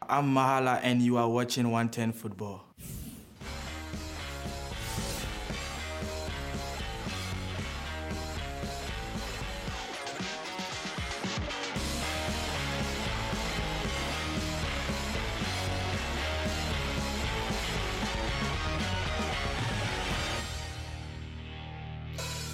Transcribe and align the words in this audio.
I'm 0.00 0.32
Mahala, 0.32 0.80
and 0.82 1.02
you 1.02 1.16
are 1.16 1.28
watching 1.28 1.70
110 1.70 2.12
Football. 2.12 2.64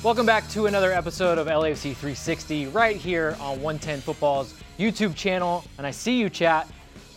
Welcome 0.03 0.27
back 0.27 0.49
to 0.51 0.67
another 0.67 0.93
episode 0.93 1.39
of 1.39 1.47
LAFC 1.47 1.95
360 1.95 2.67
right 2.69 2.97
here 2.97 3.37
on 3.41 3.61
110 3.61 4.01
Football's 4.01 4.55
YouTube 4.79 5.15
channel. 5.15 5.65
And 5.79 5.87
I 5.87 5.93
see 5.93 6.19
you, 6.19 6.29
chat. 6.29 6.69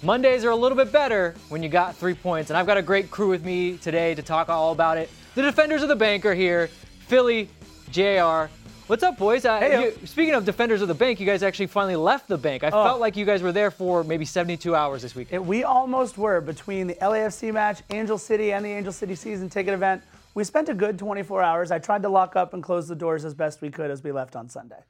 Mondays 0.03 0.45
are 0.45 0.51
a 0.51 0.55
little 0.55 0.77
bit 0.77 0.91
better 0.91 1.33
when 1.49 1.63
you 1.63 1.69
got 1.69 1.95
three 1.95 2.13
points. 2.13 2.49
And 2.51 2.57
I've 2.57 2.67
got 2.67 2.77
a 2.77 2.81
great 2.83 3.09
crew 3.09 3.29
with 3.29 3.43
me 3.43 3.77
today 3.77 4.13
to 4.15 4.21
talk 4.21 4.47
all 4.49 4.71
about 4.71 4.97
it. 4.97 5.09
The 5.35 5.41
defenders 5.41 5.81
of 5.81 5.89
the 5.89 5.95
Banc 5.95 6.25
are 6.25 6.35
here 6.35 6.67
Philly, 7.07 7.49
JR. 7.91 8.45
What's 8.85 9.03
up, 9.03 9.17
boys? 9.17 9.43
Uh, 9.43 9.59
Hey, 9.59 9.85
you- 9.85 10.07
speaking 10.07 10.33
of 10.35 10.45
defenders 10.45 10.81
of 10.81 10.87
the 10.87 10.93
Banc, 10.93 11.19
you 11.19 11.25
guys 11.25 11.41
actually 11.43 11.67
finally 11.67 11.95
left 11.95 12.27
the 12.27 12.37
Banc. 12.37 12.63
I 12.63 12.67
Oh. 12.67 12.83
felt 12.83 12.99
like 13.01 13.17
you 13.17 13.25
guys 13.25 13.41
were 13.41 13.51
there 13.51 13.71
for 13.71 14.03
maybe 14.03 14.23
72 14.23 14.75
hours 14.75 15.01
this 15.01 15.15
week. 15.15 15.29
We 15.31 15.63
almost 15.63 16.17
were 16.17 16.39
between 16.41 16.87
the 16.87 16.95
LAFC 17.01 17.51
match, 17.51 17.81
Angel 17.89 18.17
City, 18.17 18.53
and 18.53 18.63
the 18.63 18.69
Angel 18.69 18.93
City 18.93 19.15
season 19.15 19.49
ticket 19.49 19.73
event. 19.73 20.03
We 20.35 20.43
spent 20.43 20.69
a 20.69 20.73
good 20.73 20.99
24 20.99 21.41
hours. 21.41 21.71
I 21.71 21.79
tried 21.79 22.03
to 22.03 22.09
lock 22.09 22.35
up 22.35 22.53
and 22.53 22.61
close 22.61 22.87
the 22.87 22.95
doors 22.95 23.25
as 23.25 23.33
best 23.33 23.61
we 23.61 23.71
could 23.71 23.89
as 23.89 24.03
we 24.03 24.11
left 24.11 24.35
on 24.35 24.47
Sunday. 24.47 24.83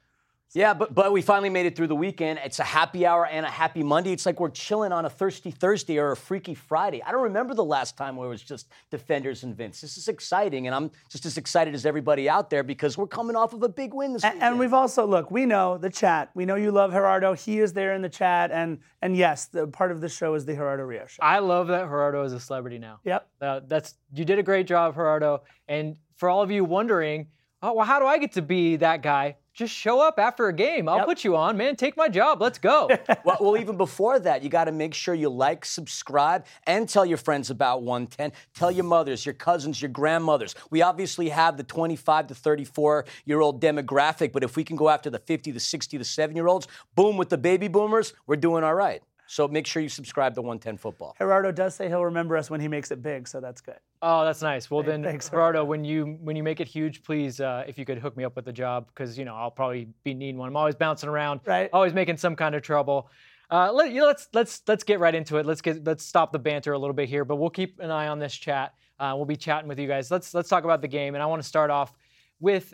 Yeah, 0.54 0.74
but 0.74 0.96
but 0.96 1.12
we 1.12 1.22
finally 1.22 1.50
made 1.50 1.66
it 1.66 1.76
through 1.76 1.88
the 1.88 1.96
weekend. 1.96 2.40
It's 2.44 2.60
a 2.60 2.64
happy 2.64 3.06
hour 3.06 3.26
and 3.28 3.46
a 3.46 3.50
happy 3.50 3.84
Monday. 3.84 4.14
It's 4.14 4.26
like 4.26 4.40
we're 4.40 4.50
chilling 4.50 4.94
on 4.94 5.04
a 5.04 5.10
thirsty 5.10 5.52
Thursday 5.52 5.98
or 6.00 6.12
a 6.14 6.16
freaky 6.18 6.56
Friday. 6.56 7.04
I 7.04 7.12
don't 7.12 7.24
remember 7.24 7.54
the 7.54 7.66
last 7.66 7.98
time 7.98 8.16
where 8.16 8.28
it 8.28 8.30
was 8.30 8.42
just 8.42 8.70
defenders 8.90 9.44
and 9.44 9.56
Vince. 9.56 9.82
This 9.82 9.98
is 9.98 10.08
exciting, 10.08 10.66
and 10.66 10.74
I'm 10.74 10.90
just 11.10 11.26
as 11.26 11.38
excited 11.38 11.76
as 11.76 11.86
everybody 11.86 12.30
out 12.30 12.50
there 12.50 12.64
because 12.64 12.98
we're 12.98 13.08
coming 13.08 13.36
off 13.36 13.54
of 13.54 13.62
a 13.62 13.68
big 13.70 13.94
win 13.94 14.14
this 14.14 14.24
And, 14.24 14.36
weekend. 14.36 14.52
and 14.52 14.60
we've 14.60 14.74
also 14.74 15.06
look. 15.06 15.30
We 15.30 15.46
know 15.46 15.78
the 15.78 15.90
chat. 15.90 16.32
We 16.34 16.46
know 16.46 16.56
you 16.56 16.72
love 16.72 16.92
Gerardo. 16.92 17.34
He 17.34 17.60
is 17.60 17.74
there 17.74 17.94
in 17.94 18.02
the 18.02 18.10
chat, 18.10 18.50
and 18.52 18.80
and 19.02 19.18
yes, 19.18 19.46
the 19.48 19.68
part 19.68 19.92
of 19.92 20.00
the 20.00 20.10
show 20.10 20.34
is 20.34 20.46
the 20.46 20.54
Gerardo 20.56 20.84
Rio 20.84 21.06
show. 21.08 21.20
I 21.22 21.40
love 21.40 21.68
that 21.68 21.84
Gerardo 21.84 22.24
is 22.24 22.32
a 22.32 22.40
celebrity 22.40 22.80
now. 22.80 23.00
Yep. 23.04 23.28
Uh, 23.42 23.60
that's 23.68 23.96
you 24.14 24.24
did 24.24 24.40
a 24.40 24.44
great 24.44 24.66
job, 24.66 24.96
Gerardo. 24.96 25.44
And 25.68 25.98
for 26.16 26.30
all 26.30 26.42
of 26.42 26.50
you 26.52 26.64
wondering, 26.64 27.28
oh 27.62 27.74
well, 27.74 27.86
how 27.86 28.00
do 28.00 28.06
I 28.06 28.18
get 28.18 28.32
to 28.34 28.42
be 28.42 28.78
that 28.78 29.02
guy? 29.04 29.36
Just 29.58 29.74
show 29.74 30.00
up 30.00 30.20
after 30.20 30.48
a 30.50 30.54
game. 30.54 30.88
I'll 30.88 30.98
Yep. 30.98 31.06
put 31.08 31.24
you 31.24 31.36
on, 31.36 31.58
man. 31.58 31.76
Take 31.76 31.98
my 31.98 32.08
job. 32.10 32.40
Let's 32.40 32.60
go. 32.60 32.90
well, 33.26 33.38
well, 33.42 33.58
even 33.58 33.76
before 33.76 34.20
that, 34.20 34.44
you 34.44 34.50
got 34.50 34.66
to 34.66 34.72
make 34.72 34.94
sure 34.94 35.16
you 35.16 35.30
like, 35.30 35.66
subscribe, 35.66 36.46
and 36.68 36.88
tell 36.88 37.04
your 37.04 37.18
friends 37.18 37.50
about 37.50 37.82
110. 37.82 38.34
Tell 38.54 38.70
your 38.70 38.84
mothers, 38.84 39.26
your 39.26 39.34
cousins, 39.34 39.82
your 39.82 39.90
grandmothers. 39.90 40.54
We 40.70 40.84
obviously 40.84 41.30
have 41.30 41.58
the 41.58 41.64
25 41.64 42.28
to 42.28 42.36
34 42.36 43.06
year 43.26 43.42
old 43.42 43.60
demographic, 43.60 44.32
but 44.32 44.44
if 44.44 44.56
we 44.56 44.64
can 44.64 44.76
go 44.76 44.90
after 44.90 45.10
the 45.10 45.18
50 45.18 45.52
to 45.52 45.60
60 45.60 45.98
to 45.98 46.04
7 46.04 46.36
year 46.36 46.48
olds, 46.48 46.68
boom, 46.94 47.18
with 47.18 47.30
the 47.30 47.38
baby 47.40 47.68
boomers, 47.68 48.14
we're 48.28 48.36
doing 48.36 48.64
all 48.64 48.76
right. 48.76 49.02
So 49.28 49.48
make 49.48 49.68
sure 49.68 49.82
you 49.82 49.90
subscribe 49.90 50.34
to 50.36 50.42
110 50.42 50.78
Football. 50.78 51.16
Gerardo 51.18 51.52
does 51.52 51.76
say 51.76 51.88
he'll 51.88 52.06
remember 52.06 52.38
us 52.38 52.50
when 52.50 52.62
he 52.62 52.68
makes 52.68 52.92
it 52.92 53.02
big, 53.04 53.28
so 53.28 53.40
that's 53.40 53.62
good. 53.62 53.78
oh, 54.02 54.24
that's 54.26 54.42
nice. 54.42 54.72
Well 54.72 54.84
then, 54.84 55.04
thanks, 55.04 55.30
Gerardo, 55.30 55.64
when 55.66 55.84
you 55.84 56.18
when 56.22 56.36
you 56.36 56.44
make 56.44 56.60
it 56.60 56.68
huge, 56.68 57.04
please, 57.04 57.40
uh, 57.40 57.64
if 57.68 57.78
you 57.78 57.86
could 57.86 57.98
hook 57.98 58.16
me 58.16 58.24
up 58.24 58.36
with 58.36 58.48
a 58.48 58.54
job, 58.54 58.88
because 58.88 59.18
you 59.18 59.26
know 59.26 59.36
I'll 59.36 59.52
probably 59.52 59.90
be 60.04 60.14
needing 60.14 60.38
one. 60.38 60.50
I'm 60.50 60.56
always 60.58 60.76
bouncing 60.76 61.10
around, 61.10 61.42
Right. 61.46 61.70
Always 61.74 61.94
making 61.94 62.18
some 62.18 62.36
kind 62.36 62.56
of 62.56 62.62
trouble. 62.62 63.10
Uh, 63.50 63.72
let, 63.72 63.92
you 63.92 64.02
know, 64.02 64.08
let's 64.08 64.28
let's 64.34 64.62
let's 64.68 64.84
get 64.84 65.00
right 65.00 65.16
into 65.16 65.38
it. 65.38 65.46
Let's 65.46 65.62
get 65.62 65.84
let's 65.86 66.04
stop 66.06 66.32
the 66.32 66.40
banter 66.40 66.74
a 66.74 66.78
little 66.80 66.94
bit 66.94 67.08
here, 67.08 67.24
but 67.24 67.38
we'll 67.38 67.50
keep 67.50 67.80
an 67.80 67.92
eye 67.92 68.08
on 68.08 68.20
this 68.20 68.34
chat. 68.36 68.74
Uh, 69.00 69.14
we'll 69.16 69.26
be 69.26 69.36
chatting 69.38 69.68
with 69.70 69.80
you 69.80 69.88
guys. 69.88 70.12
Let's 70.12 70.34
let's 70.34 70.50
talk 70.50 70.64
about 70.64 70.82
the 70.82 70.88
game, 70.88 71.16
and 71.16 71.22
I 71.24 71.28
want 71.28 71.42
to 71.42 71.48
start 71.48 71.70
off 71.70 71.94
with 72.40 72.74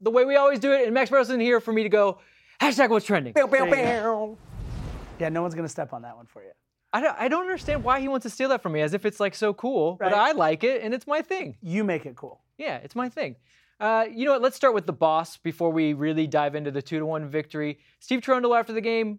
the 0.00 0.10
way 0.10 0.24
we 0.24 0.36
always 0.36 0.58
do 0.58 0.72
it. 0.72 0.84
And 0.84 0.94
Max 0.94 1.10
Barrow's 1.10 1.30
in 1.30 1.40
here 1.40 1.60
for 1.60 1.72
me 1.72 1.82
to 1.82 1.88
go 1.88 2.18
hashtag 2.60 2.88
what's 2.90 3.04
trending. 3.06 3.34
Yeah, 5.18 5.28
no 5.28 5.42
one's 5.42 5.54
gonna 5.54 5.68
step 5.68 5.92
on 5.92 6.02
that 6.02 6.16
one 6.16 6.26
for 6.26 6.42
you. 6.42 6.50
I 6.92 7.00
don't, 7.00 7.18
I 7.18 7.28
don't 7.28 7.42
understand 7.42 7.84
why 7.84 8.00
he 8.00 8.08
wants 8.08 8.24
to 8.24 8.30
steal 8.30 8.48
that 8.50 8.62
from 8.62 8.72
me, 8.72 8.80
as 8.80 8.94
if 8.94 9.04
it's 9.04 9.20
like 9.20 9.34
so 9.34 9.52
cool. 9.52 9.96
But 10.00 10.14
I 10.14 10.32
like 10.32 10.64
it, 10.64 10.82
and 10.82 10.94
it's 10.94 11.06
my 11.06 11.20
thing. 11.20 11.56
You 11.60 11.84
make 11.84 12.06
it 12.06 12.16
cool. 12.16 12.40
Yeah, 12.58 12.76
it's 12.76 12.94
my 12.94 13.08
thing. 13.08 13.36
Uh, 13.78 14.06
you 14.10 14.24
know 14.24 14.32
what? 14.32 14.42
Let's 14.42 14.56
start 14.56 14.74
with 14.74 14.86
the 14.86 14.92
boss 14.92 15.36
before 15.36 15.70
we 15.70 15.92
really 15.92 16.26
dive 16.26 16.54
into 16.54 16.70
the 16.70 16.80
two 16.80 16.98
to 16.98 17.04
one 17.06 17.28
victory. 17.28 17.78
Steve 18.00 18.20
Cherundolo 18.20 18.58
after 18.58 18.72
the 18.72 18.80
game 18.80 19.18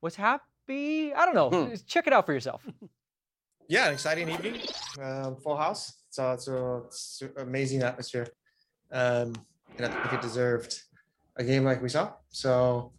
was 0.00 0.16
happy. 0.16 1.12
I 1.12 1.26
don't 1.26 1.34
know. 1.34 1.74
Check 1.86 2.06
it 2.06 2.12
out 2.12 2.24
for 2.24 2.32
yourself. 2.32 2.66
yeah, 3.68 3.88
an 3.88 3.92
exciting 3.92 4.30
evening. 4.30 4.60
Um, 5.02 5.36
full 5.36 5.56
house. 5.56 5.92
So 6.08 6.32
it's, 6.32 6.48
a, 6.48 6.82
it's 6.86 7.22
a 7.36 7.42
amazing 7.42 7.82
atmosphere. 7.82 8.28
Um, 8.90 9.34
and 9.76 9.86
I 9.86 9.88
think 9.88 10.14
it 10.14 10.22
deserved 10.22 10.82
a 11.36 11.44
game 11.44 11.64
like 11.64 11.82
we 11.82 11.90
saw. 11.90 12.12
So, 12.30 12.92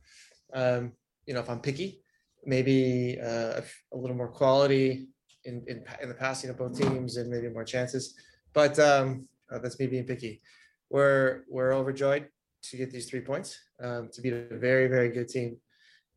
um, 0.54 0.92
you 1.28 1.34
know, 1.34 1.42
if 1.42 1.50
I'm 1.50 1.60
picky, 1.60 2.02
maybe 2.46 3.20
uh, 3.22 3.62
a, 3.94 3.98
little 3.98 4.16
more 4.16 4.30
quality 4.30 5.08
in, 5.46 5.64
in 5.68 5.84
in 6.02 6.10
the 6.10 6.16
passing 6.16 6.50
of 6.50 6.58
both 6.58 6.78
teams 6.78 7.18
and 7.18 7.30
maybe 7.30 7.50
more 7.50 7.66
chances. 7.66 8.16
But 8.54 8.80
um, 8.80 9.28
uh, 9.52 9.60
that's 9.60 9.78
me 9.80 9.88
being 9.88 10.06
picky. 10.06 10.42
We're 10.90 11.44
we're 11.50 11.74
overjoyed 11.74 12.30
to 12.64 12.78
get 12.78 12.92
these 12.92 13.10
three 13.10 13.22
points. 13.22 13.60
Um, 13.80 14.10
to 14.14 14.22
beat 14.22 14.34
a 14.34 14.58
very 14.58 14.88
very 14.88 15.10
good 15.10 15.28
team 15.28 15.58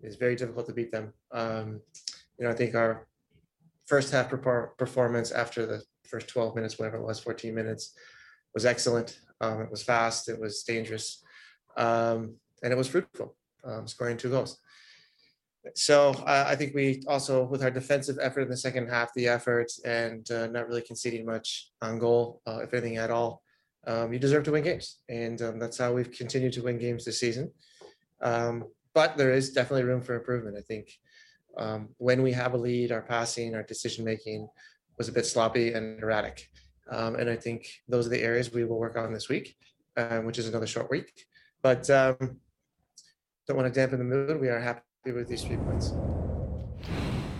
is 0.00 0.16
very 0.16 0.36
difficult 0.36 0.66
to 0.66 0.72
beat 0.72 0.92
them. 0.92 1.12
Um, 1.32 1.80
you 2.38 2.44
know, 2.44 2.50
I 2.50 2.54
think 2.54 2.74
our 2.74 3.06
first 3.86 4.12
half 4.12 4.30
perfor- 4.30 4.76
performance 4.78 5.30
after 5.30 5.66
the 5.66 5.82
first 6.04 6.28
12 6.28 6.54
minutes, 6.54 6.78
whatever 6.78 6.96
it 6.96 7.04
was, 7.04 7.20
14 7.20 7.54
minutes, 7.54 7.92
was 8.54 8.64
excellent. 8.64 9.20
Um, 9.40 9.60
it 9.60 9.70
was 9.70 9.82
fast, 9.82 10.28
it 10.28 10.40
was 10.40 10.62
dangerous, 10.62 11.22
um, 11.76 12.36
and 12.62 12.72
it 12.72 12.76
was 12.76 12.88
fruitful, 12.88 13.36
um, 13.64 13.86
scoring 13.86 14.16
two 14.16 14.30
goals. 14.30 14.58
So 15.74 16.10
uh, 16.26 16.44
I 16.46 16.56
think 16.56 16.74
we 16.74 17.02
also, 17.06 17.44
with 17.44 17.62
our 17.62 17.70
defensive 17.70 18.18
effort 18.20 18.42
in 18.42 18.48
the 18.48 18.56
second 18.56 18.88
half, 18.88 19.12
the 19.14 19.28
effort 19.28 19.70
and 19.84 20.28
uh, 20.30 20.46
not 20.46 20.66
really 20.68 20.80
conceding 20.80 21.26
much 21.26 21.70
on 21.82 21.98
goal, 21.98 22.40
uh, 22.46 22.60
if 22.62 22.72
anything 22.72 22.96
at 22.96 23.10
all, 23.10 23.42
um, 23.86 24.12
you 24.12 24.18
deserve 24.18 24.44
to 24.44 24.52
win 24.52 24.64
games, 24.64 24.98
and 25.08 25.40
um, 25.42 25.58
that's 25.58 25.78
how 25.78 25.92
we've 25.92 26.12
continued 26.12 26.52
to 26.54 26.62
win 26.62 26.78
games 26.78 27.04
this 27.04 27.20
season. 27.20 27.50
Um, 28.22 28.64
but 28.94 29.16
there 29.16 29.32
is 29.32 29.52
definitely 29.52 29.84
room 29.84 30.02
for 30.02 30.14
improvement. 30.14 30.56
I 30.56 30.62
think 30.62 30.90
um, 31.56 31.88
when 31.98 32.22
we 32.22 32.32
have 32.32 32.54
a 32.54 32.58
lead, 32.58 32.92
our 32.92 33.02
passing, 33.02 33.54
our 33.54 33.62
decision 33.62 34.04
making 34.04 34.48
was 34.98 35.08
a 35.08 35.12
bit 35.12 35.26
sloppy 35.26 35.72
and 35.72 36.02
erratic. 36.02 36.48
Um, 36.90 37.14
and 37.16 37.30
I 37.30 37.36
think 37.36 37.68
those 37.88 38.06
are 38.06 38.10
the 38.10 38.22
areas 38.22 38.52
we 38.52 38.64
will 38.64 38.78
work 38.78 38.96
on 38.96 39.12
this 39.12 39.28
week, 39.28 39.56
um, 39.96 40.26
which 40.26 40.38
is 40.38 40.48
another 40.48 40.66
short 40.66 40.90
week. 40.90 41.26
But 41.62 41.88
um, 41.88 42.16
don't 43.46 43.56
want 43.56 43.72
to 43.72 43.80
dampen 43.80 43.98
the 43.98 44.04
mood. 44.04 44.40
We 44.40 44.48
are 44.48 44.60
happy 44.60 44.82
with 45.06 45.28
these 45.28 45.42
three 45.42 45.56
points. 45.56 45.94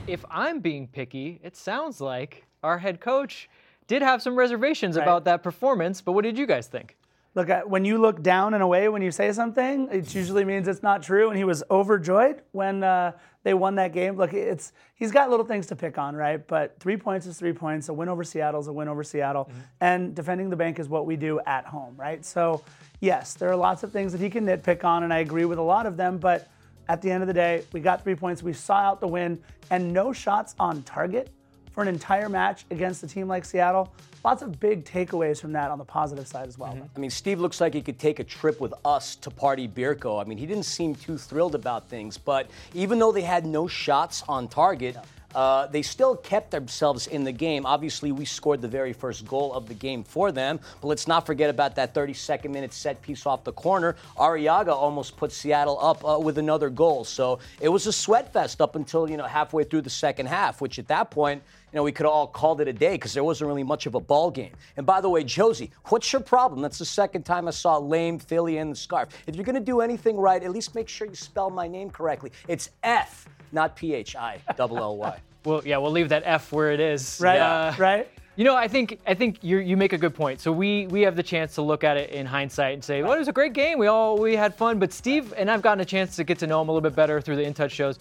if 0.06 0.24
I'm 0.30 0.60
being 0.60 0.88
picky, 0.88 1.40
it 1.44 1.56
sounds 1.56 2.00
like 2.00 2.46
our 2.62 2.78
head 2.78 3.00
coach 3.00 3.48
did 3.86 4.02
have 4.02 4.22
some 4.22 4.34
reservations 4.34 4.96
Right. 4.96 5.02
about 5.02 5.24
that 5.24 5.42
performance. 5.42 6.00
But 6.00 6.12
what 6.12 6.24
did 6.24 6.38
you 6.38 6.46
guys 6.46 6.66
think? 6.66 6.96
Look, 7.34 7.48
when 7.66 7.84
you 7.84 7.98
look 7.98 8.22
down 8.22 8.54
and 8.54 8.62
away 8.62 8.88
when 8.88 9.02
you 9.02 9.12
say 9.12 9.30
something, 9.32 9.88
it 9.92 10.12
usually 10.14 10.44
means 10.44 10.66
it's 10.66 10.82
not 10.82 11.02
true. 11.02 11.28
And 11.28 11.36
he 11.38 11.44
was 11.44 11.62
overjoyed 11.70 12.42
when 12.52 12.82
uh, 12.82 13.12
they 13.44 13.54
won 13.54 13.76
that 13.76 13.92
game. 13.92 14.16
Look, 14.16 14.32
it's 14.32 14.72
he's 14.94 15.12
got 15.12 15.30
little 15.30 15.46
things 15.46 15.66
to 15.68 15.76
pick 15.76 15.96
on, 15.96 16.16
right? 16.16 16.44
But 16.44 16.76
three 16.80 16.96
points 16.96 17.26
is 17.26 17.38
three 17.38 17.52
points. 17.52 17.88
A 17.88 17.92
win 17.92 18.08
over 18.08 18.24
Seattle 18.24 18.60
is 18.60 18.66
a 18.66 18.72
win 18.72 18.88
over 18.88 19.04
Seattle, 19.04 19.48
and 19.80 20.12
defending 20.14 20.50
the 20.50 20.56
Banc 20.56 20.80
is 20.80 20.88
what 20.88 21.06
we 21.06 21.14
do 21.16 21.38
at 21.46 21.66
home, 21.66 21.94
right? 21.96 22.24
So, 22.24 22.64
yes, 23.00 23.34
there 23.34 23.48
are 23.50 23.56
lots 23.56 23.84
of 23.84 23.92
things 23.92 24.10
that 24.12 24.20
he 24.20 24.28
can 24.30 24.44
nitpick 24.44 24.82
on, 24.82 25.04
and 25.04 25.12
I 25.12 25.18
agree 25.18 25.44
with 25.44 25.58
a 25.58 25.62
lot 25.62 25.86
of 25.86 25.96
them. 25.96 26.18
But 26.18 26.48
at 26.90 27.00
the 27.00 27.08
end 27.08 27.22
of 27.22 27.28
the 27.28 27.32
day, 27.32 27.62
we 27.72 27.78
got 27.78 28.02
three 28.02 28.16
points. 28.16 28.42
We 28.42 28.52
saw 28.52 28.74
out 28.74 29.00
the 29.00 29.06
win, 29.06 29.40
and 29.70 29.92
no 29.92 30.12
shots 30.12 30.56
on 30.58 30.82
target 30.82 31.30
for 31.70 31.82
an 31.82 31.88
entire 31.88 32.28
match 32.28 32.66
against 32.72 33.04
a 33.04 33.06
team 33.06 33.28
like 33.28 33.44
Seattle. 33.44 33.94
Lots 34.24 34.42
of 34.42 34.58
big 34.58 34.84
takeaways 34.84 35.40
from 35.40 35.52
that 35.52 35.70
on 35.70 35.78
the 35.78 35.84
positive 35.84 36.26
side 36.26 36.48
as 36.48 36.58
well. 36.58 36.76
I 36.96 36.98
mean, 36.98 37.08
Steve 37.08 37.38
looks 37.38 37.60
like 37.60 37.74
he 37.74 37.80
could 37.80 38.00
take 38.00 38.18
a 38.18 38.24
trip 38.24 38.60
with 38.60 38.74
us 38.84 39.14
to 39.16 39.30
Party 39.30 39.68
Beerco. 39.68 40.20
I 40.20 40.24
mean, 40.26 40.36
he 40.36 40.46
didn't 40.46 40.64
seem 40.64 40.96
too 40.96 41.16
thrilled 41.16 41.54
about 41.54 41.88
things, 41.88 42.18
but 42.18 42.50
even 42.74 42.98
though 42.98 43.12
they 43.12 43.22
had 43.22 43.46
no 43.46 43.68
shots 43.68 44.24
on 44.28 44.48
target, 44.48 44.96
uh, 45.34 45.66
they 45.66 45.82
still 45.82 46.16
kept 46.16 46.50
themselves 46.50 47.06
in 47.06 47.24
the 47.24 47.32
game. 47.32 47.66
Obviously, 47.66 48.12
we 48.12 48.24
scored 48.24 48.60
the 48.60 48.68
very 48.68 48.92
first 48.92 49.26
goal 49.26 49.52
of 49.52 49.68
the 49.68 49.74
game 49.74 50.02
for 50.02 50.32
them, 50.32 50.60
but 50.80 50.88
let's 50.88 51.06
not 51.06 51.26
forget 51.26 51.50
about 51.50 51.76
that 51.76 51.94
32nd 51.94 52.50
minute 52.50 52.72
set 52.72 53.00
piece 53.02 53.26
off 53.26 53.44
the 53.44 53.52
corner. 53.52 53.96
Arreaga 54.16 54.72
almost 54.72 55.16
put 55.16 55.32
Seattle 55.32 55.78
up 55.80 56.04
uh, 56.04 56.18
with 56.18 56.38
another 56.38 56.70
goal. 56.70 57.04
So 57.04 57.38
it 57.60 57.68
was 57.68 57.86
a 57.86 57.92
sweat 57.92 58.32
fest 58.32 58.60
up 58.60 58.76
until, 58.76 59.08
you 59.08 59.16
know, 59.16 59.24
halfway 59.24 59.64
through 59.64 59.82
the 59.82 59.90
second 59.90 60.26
half, 60.26 60.60
which 60.60 60.78
at 60.78 60.88
that 60.88 61.10
point, 61.10 61.42
you 61.72 61.76
know, 61.76 61.82
we 61.82 61.92
could 61.92 62.06
all 62.06 62.26
called 62.26 62.60
it 62.60 62.68
a 62.68 62.72
day 62.72 62.92
because 62.92 63.14
there 63.14 63.22
wasn't 63.24 63.48
really 63.48 63.62
much 63.62 63.86
of 63.86 63.94
a 63.94 64.00
ball 64.00 64.30
game. 64.30 64.52
And 64.76 64.84
by 64.84 65.00
the 65.00 65.08
way, 65.08 65.22
Josie, 65.22 65.70
what's 65.86 66.12
your 66.12 66.20
problem? 66.20 66.60
That's 66.60 66.78
the 66.78 66.84
second 66.84 67.22
time 67.24 67.46
I 67.46 67.52
saw 67.52 67.78
lame 67.78 68.18
Philly 68.18 68.58
in 68.58 68.70
the 68.70 68.76
scarf. 68.76 69.08
If 69.26 69.36
you're 69.36 69.44
going 69.44 69.54
to 69.54 69.60
do 69.60 69.80
anything 69.80 70.16
right, 70.16 70.42
at 70.42 70.50
least 70.50 70.74
make 70.74 70.88
sure 70.88 71.06
you 71.06 71.14
spell 71.14 71.50
my 71.50 71.68
name 71.68 71.90
correctly. 71.90 72.32
It's 72.48 72.70
F, 72.82 73.28
not 73.52 73.76
P 73.76 73.94
H 73.94 74.16
I 74.16 74.40
double 74.56 74.78
L 74.78 74.96
Y. 74.96 75.18
Well, 75.42 75.62
yeah, 75.64 75.78
we'll 75.78 75.90
leave 75.90 76.10
that 76.10 76.24
F 76.26 76.52
where 76.52 76.70
it 76.70 76.80
is. 76.80 77.18
Right, 77.18 77.38
Uh, 77.38 77.72
right. 77.78 78.06
You 78.36 78.44
know, 78.44 78.54
I 78.54 78.68
think 78.68 78.98
I 79.06 79.14
think 79.14 79.38
you 79.42 79.56
you 79.58 79.74
make 79.74 79.94
a 79.94 79.98
good 79.98 80.14
point. 80.14 80.38
So 80.38 80.52
we 80.52 80.86
we 80.88 81.00
have 81.00 81.16
the 81.16 81.22
chance 81.22 81.54
to 81.54 81.62
look 81.62 81.82
at 81.82 81.96
it 81.96 82.10
in 82.10 82.26
hindsight 82.26 82.74
and 82.74 82.84
say, 82.84 83.02
well, 83.02 83.12
it 83.12 83.18
was 83.18 83.28
a 83.28 83.32
great 83.32 83.54
game. 83.54 83.78
We 83.78 83.86
all 83.86 84.18
we 84.18 84.36
had 84.36 84.54
fun. 84.54 84.78
But 84.78 84.92
Steve 84.92 85.32
and 85.38 85.50
I've 85.50 85.62
gotten 85.62 85.80
a 85.80 85.84
chance 85.86 86.14
to 86.16 86.24
get 86.24 86.38
to 86.40 86.46
know 86.46 86.60
him 86.60 86.68
a 86.68 86.72
little 86.72 86.86
bit 86.88 86.94
better 86.94 87.22
through 87.22 87.36
the 87.36 87.42
In 87.42 87.54
Touch 87.54 87.72
shows. 87.72 87.98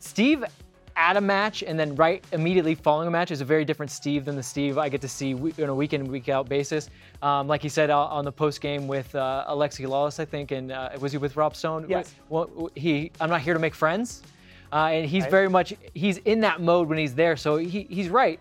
Steve 0.00 0.44
at 0.96 1.16
a 1.16 1.20
match 1.20 1.62
and 1.62 1.78
then 1.78 1.94
right 1.96 2.24
immediately 2.32 2.74
following 2.74 3.08
a 3.08 3.10
match 3.10 3.30
is 3.30 3.40
a 3.40 3.44
very 3.44 3.64
different 3.64 3.90
Steve 3.90 4.24
than 4.24 4.36
the 4.36 4.42
Steve 4.42 4.78
I 4.78 4.88
get 4.88 5.00
to 5.02 5.08
see 5.08 5.34
on 5.34 5.68
a 5.68 5.74
week 5.74 5.92
in 5.92 6.04
week 6.06 6.28
out 6.28 6.48
basis. 6.48 6.90
Um, 7.22 7.48
like 7.48 7.62
he 7.62 7.68
said 7.68 7.90
uh, 7.90 8.04
on 8.06 8.24
the 8.24 8.32
post 8.32 8.60
game 8.60 8.86
with 8.88 9.14
uh, 9.14 9.44
Alexi 9.48 9.86
Lalas, 9.86 10.20
I 10.20 10.24
think, 10.24 10.50
and 10.50 10.72
uh, 10.72 10.90
was 11.00 11.12
he 11.12 11.18
with 11.18 11.36
Rob 11.36 11.54
Stone? 11.56 11.86
Yes. 11.88 12.14
Well, 12.28 12.70
he 12.74 13.10
I'm 13.20 13.30
not 13.30 13.40
here 13.40 13.54
to 13.54 13.60
make 13.60 13.74
friends. 13.74 14.22
Uh, 14.72 14.86
and 14.86 15.06
he's 15.06 15.26
very 15.26 15.50
much 15.50 15.74
he's 15.92 16.16
in 16.18 16.40
that 16.40 16.62
mode 16.62 16.88
when 16.88 16.96
he's 16.96 17.14
there. 17.14 17.36
So 17.36 17.56
he, 17.56 17.86
he's 17.90 18.08
right. 18.08 18.40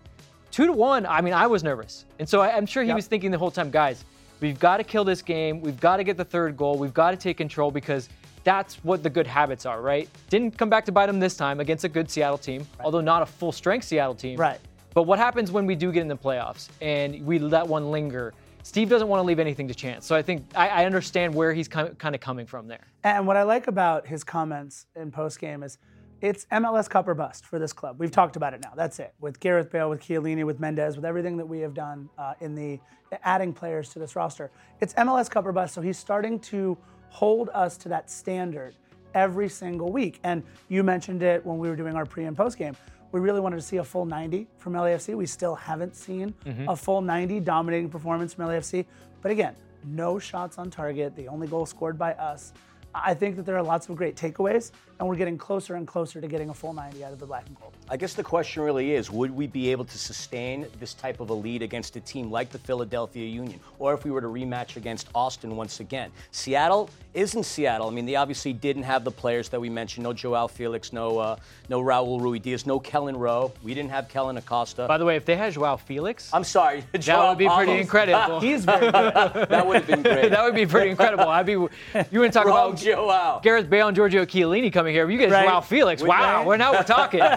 Two 0.50 0.66
to 0.66 0.72
one. 0.74 1.06
I 1.06 1.20
mean, 1.22 1.34
I 1.34 1.48
was 1.48 1.64
nervous, 1.64 2.06
and 2.20 2.28
so 2.28 2.42
I, 2.42 2.56
I'm 2.56 2.66
sure 2.66 2.84
he 2.84 2.88
Yep. 2.90 2.96
was 2.96 3.08
thinking 3.08 3.32
the 3.32 3.38
whole 3.38 3.52
time, 3.52 3.70
guys, 3.70 4.04
we've 4.42 4.60
got 4.60 4.78
to 4.78 4.84
kill 4.84 5.04
this 5.04 5.22
game. 5.22 5.62
We've 5.62 5.80
got 5.80 5.98
to 5.98 6.04
get 6.04 6.18
the 6.18 6.26
third 6.26 6.56
goal. 6.58 6.78
We've 6.78 6.94
got 6.94 7.12
to 7.12 7.18
take 7.18 7.38
control 7.38 7.70
because 7.72 8.10
that's 8.44 8.76
what 8.84 9.04
the 9.04 9.10
good 9.10 9.28
habits 9.28 9.66
are, 9.66 9.82
right? 9.82 10.10
Didn't 10.30 10.58
come 10.58 10.70
back 10.70 10.86
to 10.86 10.92
bite 10.92 11.10
him 11.10 11.20
this 11.20 11.36
time 11.36 11.60
against 11.60 11.84
a 11.84 11.90
good 11.90 12.10
Seattle 12.10 12.38
team, 12.38 12.68
although 12.84 13.02
not 13.02 13.22
a 13.22 13.26
full 13.26 13.52
strength 13.52 13.86
Seattle 13.86 14.16
team. 14.16 14.40
Right. 14.40 14.60
But 14.94 15.04
what 15.04 15.20
happens 15.20 15.52
when 15.52 15.66
we 15.66 15.76
do 15.76 15.92
get 15.92 16.02
in 16.02 16.08
the 16.08 16.18
playoffs 16.18 16.70
and 16.82 17.26
we 17.26 17.40
let 17.40 17.66
one 17.66 17.92
linger? 17.92 18.34
Steve 18.64 18.90
doesn't 18.90 19.08
want 19.08 19.20
to 19.20 19.24
leave 19.24 19.40
anything 19.40 19.68
to 19.68 19.74
chance. 19.74 20.06
So 20.06 20.16
I 20.16 20.22
think 20.22 20.46
I, 20.54 20.68
I 20.68 20.86
understand 20.86 21.34
where 21.34 21.54
he's 21.54 21.68
kind 21.68 21.96
of 22.04 22.20
coming 22.20 22.46
from 22.46 22.68
there. 22.68 22.86
And 23.04 23.26
what 23.26 23.38
I 23.38 23.44
like 23.44 23.68
about 23.68 24.06
his 24.06 24.24
comments 24.24 24.86
in 24.96 25.12
postgame 25.12 25.64
is 25.64 25.78
it's 26.22 26.46
MLS 26.52 26.88
Cup 26.88 27.08
or 27.08 27.16
bust 27.16 27.46
for 27.46 27.58
this 27.58 27.74
club. 27.74 27.96
We've 28.00 28.12
talked 28.12 28.36
about 28.36 28.54
it 28.54 28.62
now. 28.62 28.74
That's 28.76 29.00
it. 29.00 29.14
With 29.20 29.40
Gareth 29.40 29.72
Bale, 29.72 29.90
with 29.90 30.02
Chiellini, 30.02 30.46
with 30.46 30.60
Mendez, 30.60 30.96
with 30.96 31.06
everything 31.06 31.38
that 31.38 31.48
we 31.48 31.60
have 31.62 31.74
done 31.74 32.10
uh, 32.18 32.34
in 32.42 32.54
the 32.54 32.80
adding 33.24 33.54
players 33.54 33.90
to 33.90 34.00
this 34.00 34.16
roster, 34.16 34.52
it's 34.80 34.94
MLS 34.94 35.30
Cup 35.30 35.46
or 35.48 35.52
bust. 35.52 35.74
So 35.74 35.82
he's 35.82 35.98
starting 35.98 36.40
to 36.42 36.78
hold 37.12 37.50
us 37.54 37.78
to 37.78 37.90
that 37.90 38.10
standard 38.10 38.74
every 39.14 39.50
single 39.50 39.92
week. 39.92 40.20
And 40.24 40.42
you 40.70 40.82
mentioned 40.84 41.22
it 41.22 41.46
when 41.46 41.60
we 41.60 41.70
were 41.70 41.76
doing 41.76 41.96
our 41.96 42.06
pre 42.06 42.26
and 42.26 42.36
post 42.36 42.58
game. 42.58 42.76
We 43.12 43.20
really 43.20 43.42
wanted 43.42 43.58
to 43.58 43.62
see 43.62 43.78
a 43.78 43.84
full 43.84 44.06
90 44.06 44.48
from 44.58 44.74
LAFC. 44.74 45.16
We 45.16 45.26
still 45.26 45.54
haven't 45.54 45.96
seen 45.96 46.34
mm-hmm. 46.46 46.70
a 46.70 46.76
full 46.76 47.02
90 47.02 47.42
dominating 47.42 47.90
performance 47.90 48.34
from 48.34 48.46
LAFC. 48.46 48.86
But 49.22 49.32
again, 49.32 49.54
no 49.84 50.18
shots 50.18 50.58
on 50.58 50.72
target. 50.72 51.16
The 51.16 51.28
only 51.28 51.48
goal 51.48 51.66
scored 51.66 51.98
by 51.98 52.14
us. 52.14 52.54
I 52.94 53.14
think 53.14 53.36
that 53.38 53.46
there 53.46 53.58
are 53.58 53.64
lots 53.64 53.88
of 53.90 53.96
great 53.96 54.16
takeaways, 54.16 54.72
and 55.00 55.08
we're 55.08 55.16
getting 55.16 55.38
closer 55.38 55.76
and 55.76 55.88
closer 55.88 56.22
to 56.22 56.28
getting 56.28 56.50
a 56.50 56.54
full 56.54 56.74
90 56.74 57.04
out 57.04 57.14
of 57.14 57.20
the 57.20 57.26
black 57.26 57.48
and 57.48 57.60
gold. 57.60 57.74
I 57.90 57.98
guess 57.98 58.14
the 58.14 58.24
question 58.24 58.64
really 58.64 58.94
is 58.94 59.10
would 59.10 59.32
we 59.32 59.48
be 59.48 59.72
able 59.72 59.86
to 59.86 59.98
sustain 59.98 60.68
this 60.80 60.94
type 60.94 61.20
of 61.20 61.30
a 61.30 61.34
lead 61.34 61.62
against 61.62 61.96
a 61.96 62.00
team 62.02 62.32
like 62.32 62.50
the 62.50 62.60
Philadelphia 62.60 63.26
Union? 63.26 63.60
Or 63.80 63.94
if 63.94 64.06
we 64.06 64.12
were 64.12 64.22
to 64.22 64.28
rematch 64.28 64.78
against 64.78 65.10
Austin 65.16 65.56
once 65.56 65.80
again? 65.80 66.12
Seattle 66.32 66.90
isn't 67.14 67.44
Seattle. 67.44 67.88
I 67.88 67.92
mean, 67.92 68.06
they 68.06 68.16
obviously 68.16 68.54
didn't 68.54 68.84
have 68.84 69.04
the 69.04 69.12
players 69.12 69.50
that 69.50 69.60
we 69.60 69.70
mentioned 69.70 70.04
no 70.04 70.14
Joao 70.14 70.48
Felix, 70.48 70.94
no, 70.94 71.18
uh, 71.18 71.36
no 71.68 71.82
Raul 71.82 72.22
Ruidiaz, 72.22 72.66
no 72.66 72.80
Kelyn 72.80 73.18
Rowe. 73.18 73.52
We 73.64 73.74
didn't 73.74 73.92
have 73.92 74.08
Kellyn 74.08 74.38
Acosta. 74.38 74.88
By 74.88 74.98
the 74.98 75.06
way, 75.06 75.16
if 75.16 75.26
they 75.26 75.36
had 75.36 75.54
Joao 75.54 75.78
Felix, 75.78 76.34
I'm 76.34 76.44
sorry. 76.44 76.84
that 76.92 77.00
Joao 77.00 77.30
would 77.30 77.38
be 77.38 77.50
pretty 77.50 77.80
incredible. 77.80 78.40
He's 78.42 78.64
very 78.66 78.92
good. 78.92 78.94
that 79.50 79.66
would 79.66 79.84
have 79.84 79.88
been 79.88 80.04
great. 80.04 80.30
that 80.30 80.44
would 80.44 80.56
be 80.56 80.66
pretty 80.66 80.92
incredible. 80.92 81.28
I'd 81.28 81.46
be. 81.46 81.54
You 81.54 81.70
wouldn't 82.14 82.34
talk 82.34 82.46
Wrong 82.46 82.70
about 82.70 82.81
Joao. 82.84 83.40
Gareth 83.44 83.70
Bale 83.70 83.88
and 83.88 83.96
Giorgio 83.96 84.26
Chiellini 84.26 84.72
coming 84.72 84.94
here? 84.94 85.10
You 85.10 85.18
get 85.18 85.32
Right. 85.32 85.48
Joao 85.48 85.62
Felix. 85.62 86.02
Wow, 86.04 86.38
Right. 86.38 86.46
well 86.46 86.58
now 86.58 86.72
we're 86.74 86.84
talking. 86.84 87.22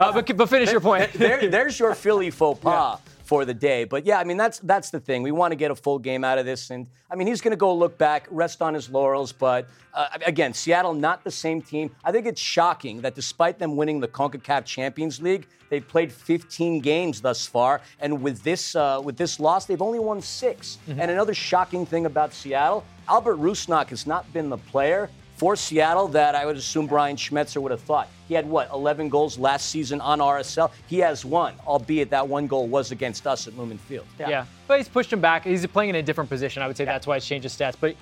Uh, 0.00 0.12
but, 0.12 0.36
but 0.36 0.48
finish 0.48 0.70
your 0.70 0.80
point. 0.80 1.12
there, 1.12 1.48
there's 1.48 1.78
your 1.78 1.94
Philly 1.94 2.30
faux 2.30 2.58
pas 2.60 2.98
for 3.30 3.44
the 3.44 3.54
day. 3.54 3.84
But 3.84 4.04
yeah, 4.04 4.18
I 4.18 4.24
mean 4.24 4.36
that's 4.36 4.58
that's 4.58 4.90
the 4.90 4.98
thing. 4.98 5.22
We 5.22 5.30
want 5.30 5.52
to 5.52 5.56
get 5.56 5.70
a 5.70 5.76
full 5.76 6.00
game 6.00 6.24
out 6.24 6.38
of 6.38 6.46
this, 6.46 6.70
and 6.70 6.88
I 7.08 7.14
mean 7.14 7.28
he's 7.28 7.40
going 7.40 7.52
to 7.52 7.62
go 7.68 7.72
look 7.72 7.96
back, 7.96 8.26
rest 8.28 8.60
on 8.60 8.74
his 8.74 8.90
laurels. 8.90 9.30
But 9.30 9.68
uh, 9.94 10.08
again, 10.26 10.52
Seattle 10.52 10.94
not 10.94 11.22
the 11.22 11.30
same 11.30 11.62
team. 11.62 11.92
I 12.04 12.10
think 12.10 12.26
it's 12.26 12.40
shocking 12.40 13.02
that 13.02 13.14
despite 13.14 13.60
them 13.60 13.76
winning 13.76 14.00
the 14.00 14.08
Concacaf 14.08 14.64
Champions 14.64 15.22
League, 15.22 15.46
they've 15.68 15.86
played 15.86 16.12
15 16.12 16.80
games 16.80 17.20
thus 17.20 17.46
far, 17.46 17.82
and 18.00 18.20
with 18.20 18.42
this 18.42 18.74
uh, 18.74 19.00
with 19.00 19.16
this 19.16 19.38
loss, 19.38 19.64
they've 19.64 19.80
only 19.80 20.00
won 20.00 20.20
6 20.20 20.78
And 20.88 21.08
another 21.08 21.34
shocking 21.34 21.86
thing 21.86 22.06
about 22.06 22.34
Seattle, 22.34 22.84
Albert 23.08 23.36
Rusnak 23.36 23.90
has 23.90 24.08
not 24.08 24.24
been 24.32 24.48
the 24.50 24.58
player 24.58 25.08
for 25.40 25.56
Seattle 25.56 26.06
that 26.08 26.34
I 26.34 26.44
would 26.44 26.58
assume 26.58 26.86
Brian 26.86 27.16
Schmetzer 27.16 27.62
would 27.62 27.70
have 27.72 27.80
thought. 27.80 28.10
He 28.28 28.34
had 28.34 28.46
what, 28.46 28.68
11 28.74 29.08
goals 29.08 29.38
last 29.38 29.70
season 29.70 29.98
on 30.02 30.18
RSL? 30.18 30.70
He 30.86 30.98
has 30.98 31.24
one, 31.24 31.54
albeit 31.66 32.10
that 32.10 32.28
one 32.28 32.46
goal 32.46 32.68
was 32.68 32.90
against 32.92 33.26
us 33.26 33.46
at 33.48 33.56
Lumen 33.56 33.78
Field. 33.78 34.04
Yeah. 34.18 34.44
but 34.68 34.76
he's 34.76 34.86
pushed 34.88 35.10
him 35.10 35.22
back. 35.22 35.44
He's 35.44 35.66
playing 35.66 35.88
in 35.88 35.96
a 35.96 36.02
different 36.02 36.28
position. 36.28 36.62
I 36.62 36.66
would 36.66 36.76
say 36.76 36.84
that's 36.84 37.06
why 37.06 37.16
he's 37.16 37.24
changed 37.24 37.44
his 37.44 37.56
stats. 37.56 37.74
But 37.80 37.96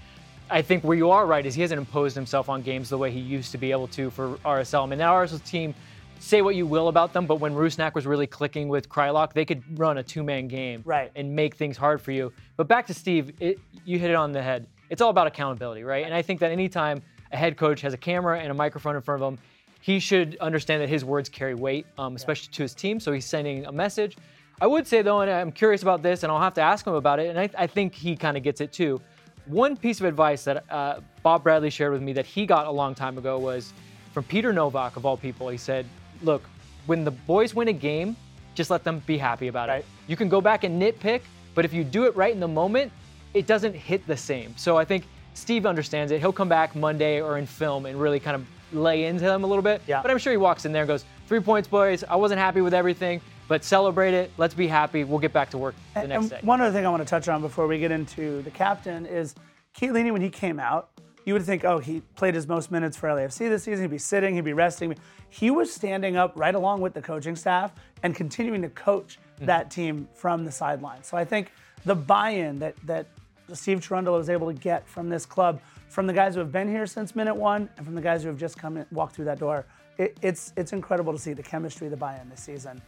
I 0.51 0.63
think 0.63 0.83
where 0.83 0.97
you 0.97 1.13
are 1.13 1.27
right 1.27 1.47
is 1.47 1.55
he 1.55 1.63
hasn't 1.63 1.79
imposed 1.79 2.17
himself 2.17 2.49
on 2.49 2.61
games 2.63 2.89
the 2.89 2.99
way 2.99 3.13
he 3.13 3.21
used 3.21 3.53
to 3.53 3.59
be 3.59 3.71
able 3.71 3.87
to 3.87 4.11
for 4.11 4.31
RSL. 4.39 4.83
I 4.83 4.87
mean, 4.87 4.99
that 4.99 5.09
RSL 5.09 5.45
team. 5.45 5.77
Say 6.19 6.43
what 6.43 6.57
you 6.57 6.67
will 6.67 6.89
about 6.89 7.13
them, 7.13 7.27
but 7.27 7.37
when 7.37 7.55
Rusnak 7.55 7.95
was 7.95 8.05
really 8.05 8.27
clicking 8.27 8.67
with 8.67 8.89
Kreilach, 8.89 9.33
they 9.33 9.45
could 9.45 9.63
run 9.79 9.99
a 9.99 10.03
two-man 10.03 10.49
game 10.49 10.83
Right. 10.85 11.13
and 11.15 11.37
make 11.37 11.55
things 11.55 11.77
hard 11.77 12.01
for 12.03 12.11
you. 12.11 12.33
But 12.57 12.67
back 12.67 12.89
to 12.89 12.95
Steve, 12.95 13.35
it, 13.39 13.61
you 13.85 14.01
hit 14.01 14.11
it 14.11 14.17
on 14.17 14.33
the 14.33 14.43
head. 14.43 14.67
It's 14.91 15.01
all 15.01 15.11
about 15.11 15.29
accountability, 15.29 15.85
right? 15.85 16.05
And 16.05 16.13
I 16.13 16.23
think 16.23 16.41
that 16.41 16.51
anytime 16.51 17.03
a 17.33 17.37
head 17.37 17.57
coach 17.57 17.81
has 17.83 17.93
a 17.93 17.97
camera 17.97 18.39
and 18.41 18.51
a 18.51 18.55
microphone 18.55 18.97
in 18.97 19.03
front 19.03 19.23
of 19.23 19.33
him, 19.33 19.39
he 19.81 20.01
should 20.01 20.37
understand 20.41 20.83
that 20.83 20.89
his 20.89 21.05
words 21.05 21.29
carry 21.29 21.55
weight, 21.55 21.87
um, 21.99 22.17
especially 22.17 22.49
to 22.53 22.63
his 22.63 22.75
team. 22.75 22.99
So 23.01 23.13
he's 23.13 23.25
sending 23.27 23.67
a 23.67 23.73
message. 23.73 24.17
I 24.61 24.67
would 24.67 24.87
say 24.87 25.03
though, 25.03 25.21
and 25.21 25.31
I'm 25.31 25.53
curious 25.53 25.83
about 25.83 26.03
this, 26.03 26.25
and 26.25 26.33
I'll 26.33 26.41
have 26.41 26.55
to 26.55 26.61
ask 26.63 26.87
him 26.87 26.95
about 26.95 27.21
it, 27.21 27.29
and 27.29 27.39
I, 27.39 27.49
I 27.57 27.67
think 27.67 27.95
he 27.95 28.17
kind 28.17 28.37
of 28.37 28.43
gets 28.43 28.61
it 28.61 28.73
too. 28.73 29.01
One 29.47 29.77
piece 29.77 30.01
of 30.01 30.07
advice 30.07 30.45
that 30.45 30.65
uh, 30.71 31.01
Bob 31.23 31.45
Bradley 31.45 31.71
shared 31.71 31.93
with 31.93 32.03
me 32.03 32.13
that 32.15 32.27
he 32.27 32.45
got 32.45 32.67
a 32.67 32.71
long 32.71 32.95
time 32.95 33.17
ago 33.19 33.39
was 33.39 33.73
from 34.13 34.25
Peter 34.25 34.53
Nowak 34.53 34.97
of 34.97 35.07
all 35.07 35.17
people. 35.17 35.49
He 35.49 35.57
said, 35.57 35.87
"Look, 36.23 36.43
when 36.87 37.05
the 37.05 37.13
boys 37.13 37.55
win 37.55 37.69
a 37.69 37.73
game, 37.73 38.17
just 38.55 38.69
let 38.71 38.83
them 38.85 39.01
be 39.07 39.17
happy 39.17 39.49
about 39.49 39.69
Right. 39.69 39.79
it. 39.79 39.87
You 40.09 40.17
can 40.17 40.29
go 40.29 40.41
back 40.41 40.65
and 40.65 40.83
nitpick, 40.83 41.21
but 41.55 41.65
if 41.65 41.73
you 41.73 41.85
do 41.85 42.05
it 42.05 42.17
right 42.17 42.35
in 42.35 42.41
the 42.41 42.49
moment, 42.49 42.91
it 43.33 43.47
doesn't 43.47 43.75
hit 43.75 44.07
the 44.07 44.17
same. 44.17 44.55
So 44.57 44.77
I 44.77 44.85
think 44.85 45.05
Steve 45.39 45.67
understands 45.67 46.13
it. 46.13 46.21
He'll 46.21 46.33
come 46.33 46.49
back 46.49 46.75
Monday 46.75 47.21
or 47.21 47.39
in 47.39 47.47
film 47.47 47.87
and 47.87 48.01
really 48.01 48.21
kind 48.21 48.35
of 48.35 48.47
lay 48.73 49.05
into 49.05 49.25
them 49.25 49.45
a 49.45 49.47
little 49.47 49.63
bit. 49.63 49.81
Yeah. 49.87 50.03
But 50.03 50.11
I'm 50.11 50.19
sure 50.19 50.33
he 50.33 50.37
walks 50.37 50.65
in 50.65 50.73
there 50.73 50.83
and 50.83 50.89
goes, 50.89 51.05
three 51.27 51.41
points, 51.41 51.69
boys. 51.69 52.05
I 52.05 52.17
wasn't 52.17 52.41
happy 52.41 52.61
with 52.61 52.75
everything, 52.75 53.21
but 53.47 53.65
celebrate 53.65 54.15
it. 54.15 54.31
Let's 54.37 54.55
be 54.55 54.67
happy. 54.67 55.05
We'll 55.05 55.21
get 55.21 55.33
back 55.33 55.51
to 55.51 55.59
work 55.59 55.75
the 55.95 56.01
And- 56.01 56.09
next 56.09 56.21
and 56.23 56.31
day. 56.31 56.41
one 56.43 56.61
other 56.61 56.73
thing 56.73 56.85
I 56.85 56.91
want 56.91 57.03
to 57.03 57.09
touch 57.09 57.29
on 57.29 57.41
before 57.41 57.67
we 57.67 57.79
get 57.79 57.93
into 57.93 58.43
the 58.43 58.51
captain 58.51 59.07
is 59.07 59.35
Chiellini, 59.79 60.13
when 60.13 60.21
he 60.21 60.29
came 60.29 60.59
out, 60.59 60.91
you 61.25 61.35
would 61.35 61.45
think, 61.45 61.65
oh, 61.65 61.79
he 61.79 62.01
played 62.17 62.35
his 62.35 62.49
most 62.49 62.71
minutes 62.71 62.97
for 62.97 63.09
LAFC 63.09 63.49
this 63.49 63.63
season. 63.63 63.85
He'd 63.85 63.91
be 63.91 63.99
sitting, 63.99 64.35
he'd 64.35 64.45
be 64.45 64.55
resting. 64.55 64.95
He 65.29 65.51
was 65.51 65.73
standing 65.73 66.17
up 66.17 66.33
right 66.37 66.55
along 66.55 66.81
with 66.81 66.95
the 66.95 67.03
coaching 67.03 67.37
staff 67.37 67.73
and 68.03 68.15
continuing 68.15 68.63
to 68.63 68.71
coach 68.71 69.19
mm-hmm. 69.37 69.47
that 69.47 69.71
team 69.71 70.09
from 70.15 70.45
the 70.45 70.51
sideline. 70.51 71.03
So 71.05 71.17
I 71.17 71.25
think 71.25 71.53
the 71.85 71.95
buy-in 71.95 72.59
that 72.61 72.75
that 72.87 73.07
Steve 73.53 73.81
Cherundolo 73.81 74.19
was 74.19 74.29
able 74.29 74.47
to 74.47 74.59
get 74.59 74.87
from 74.87 75.09
this 75.09 75.25
club, 75.27 75.61
from 75.89 76.07
the 76.07 76.13
guys 76.13 76.35
who 76.35 76.41
have 76.41 76.53
been 76.53 76.69
here 76.69 76.87
since 76.87 77.17
minute 77.17 77.35
one, 77.35 77.69
and 77.77 77.87
from 77.87 77.95
the 77.95 78.01
guys 78.01 78.23
who 78.23 78.29
have 78.29 78.39
just 78.39 78.59
come 78.59 78.77
in, 78.77 78.87
walked 78.91 79.15
through 79.15 79.25
that 79.27 79.39
door, 79.39 79.65
it, 79.97 80.17
it's 80.23 80.53
it's 80.57 80.73
incredible 80.73 81.13
to 81.13 81.19
see 81.19 81.33
the 81.33 81.43
chemistry, 81.43 81.89
the 81.89 81.97
buy-in 81.97 82.29
this 82.29 82.41
season. 82.41 82.81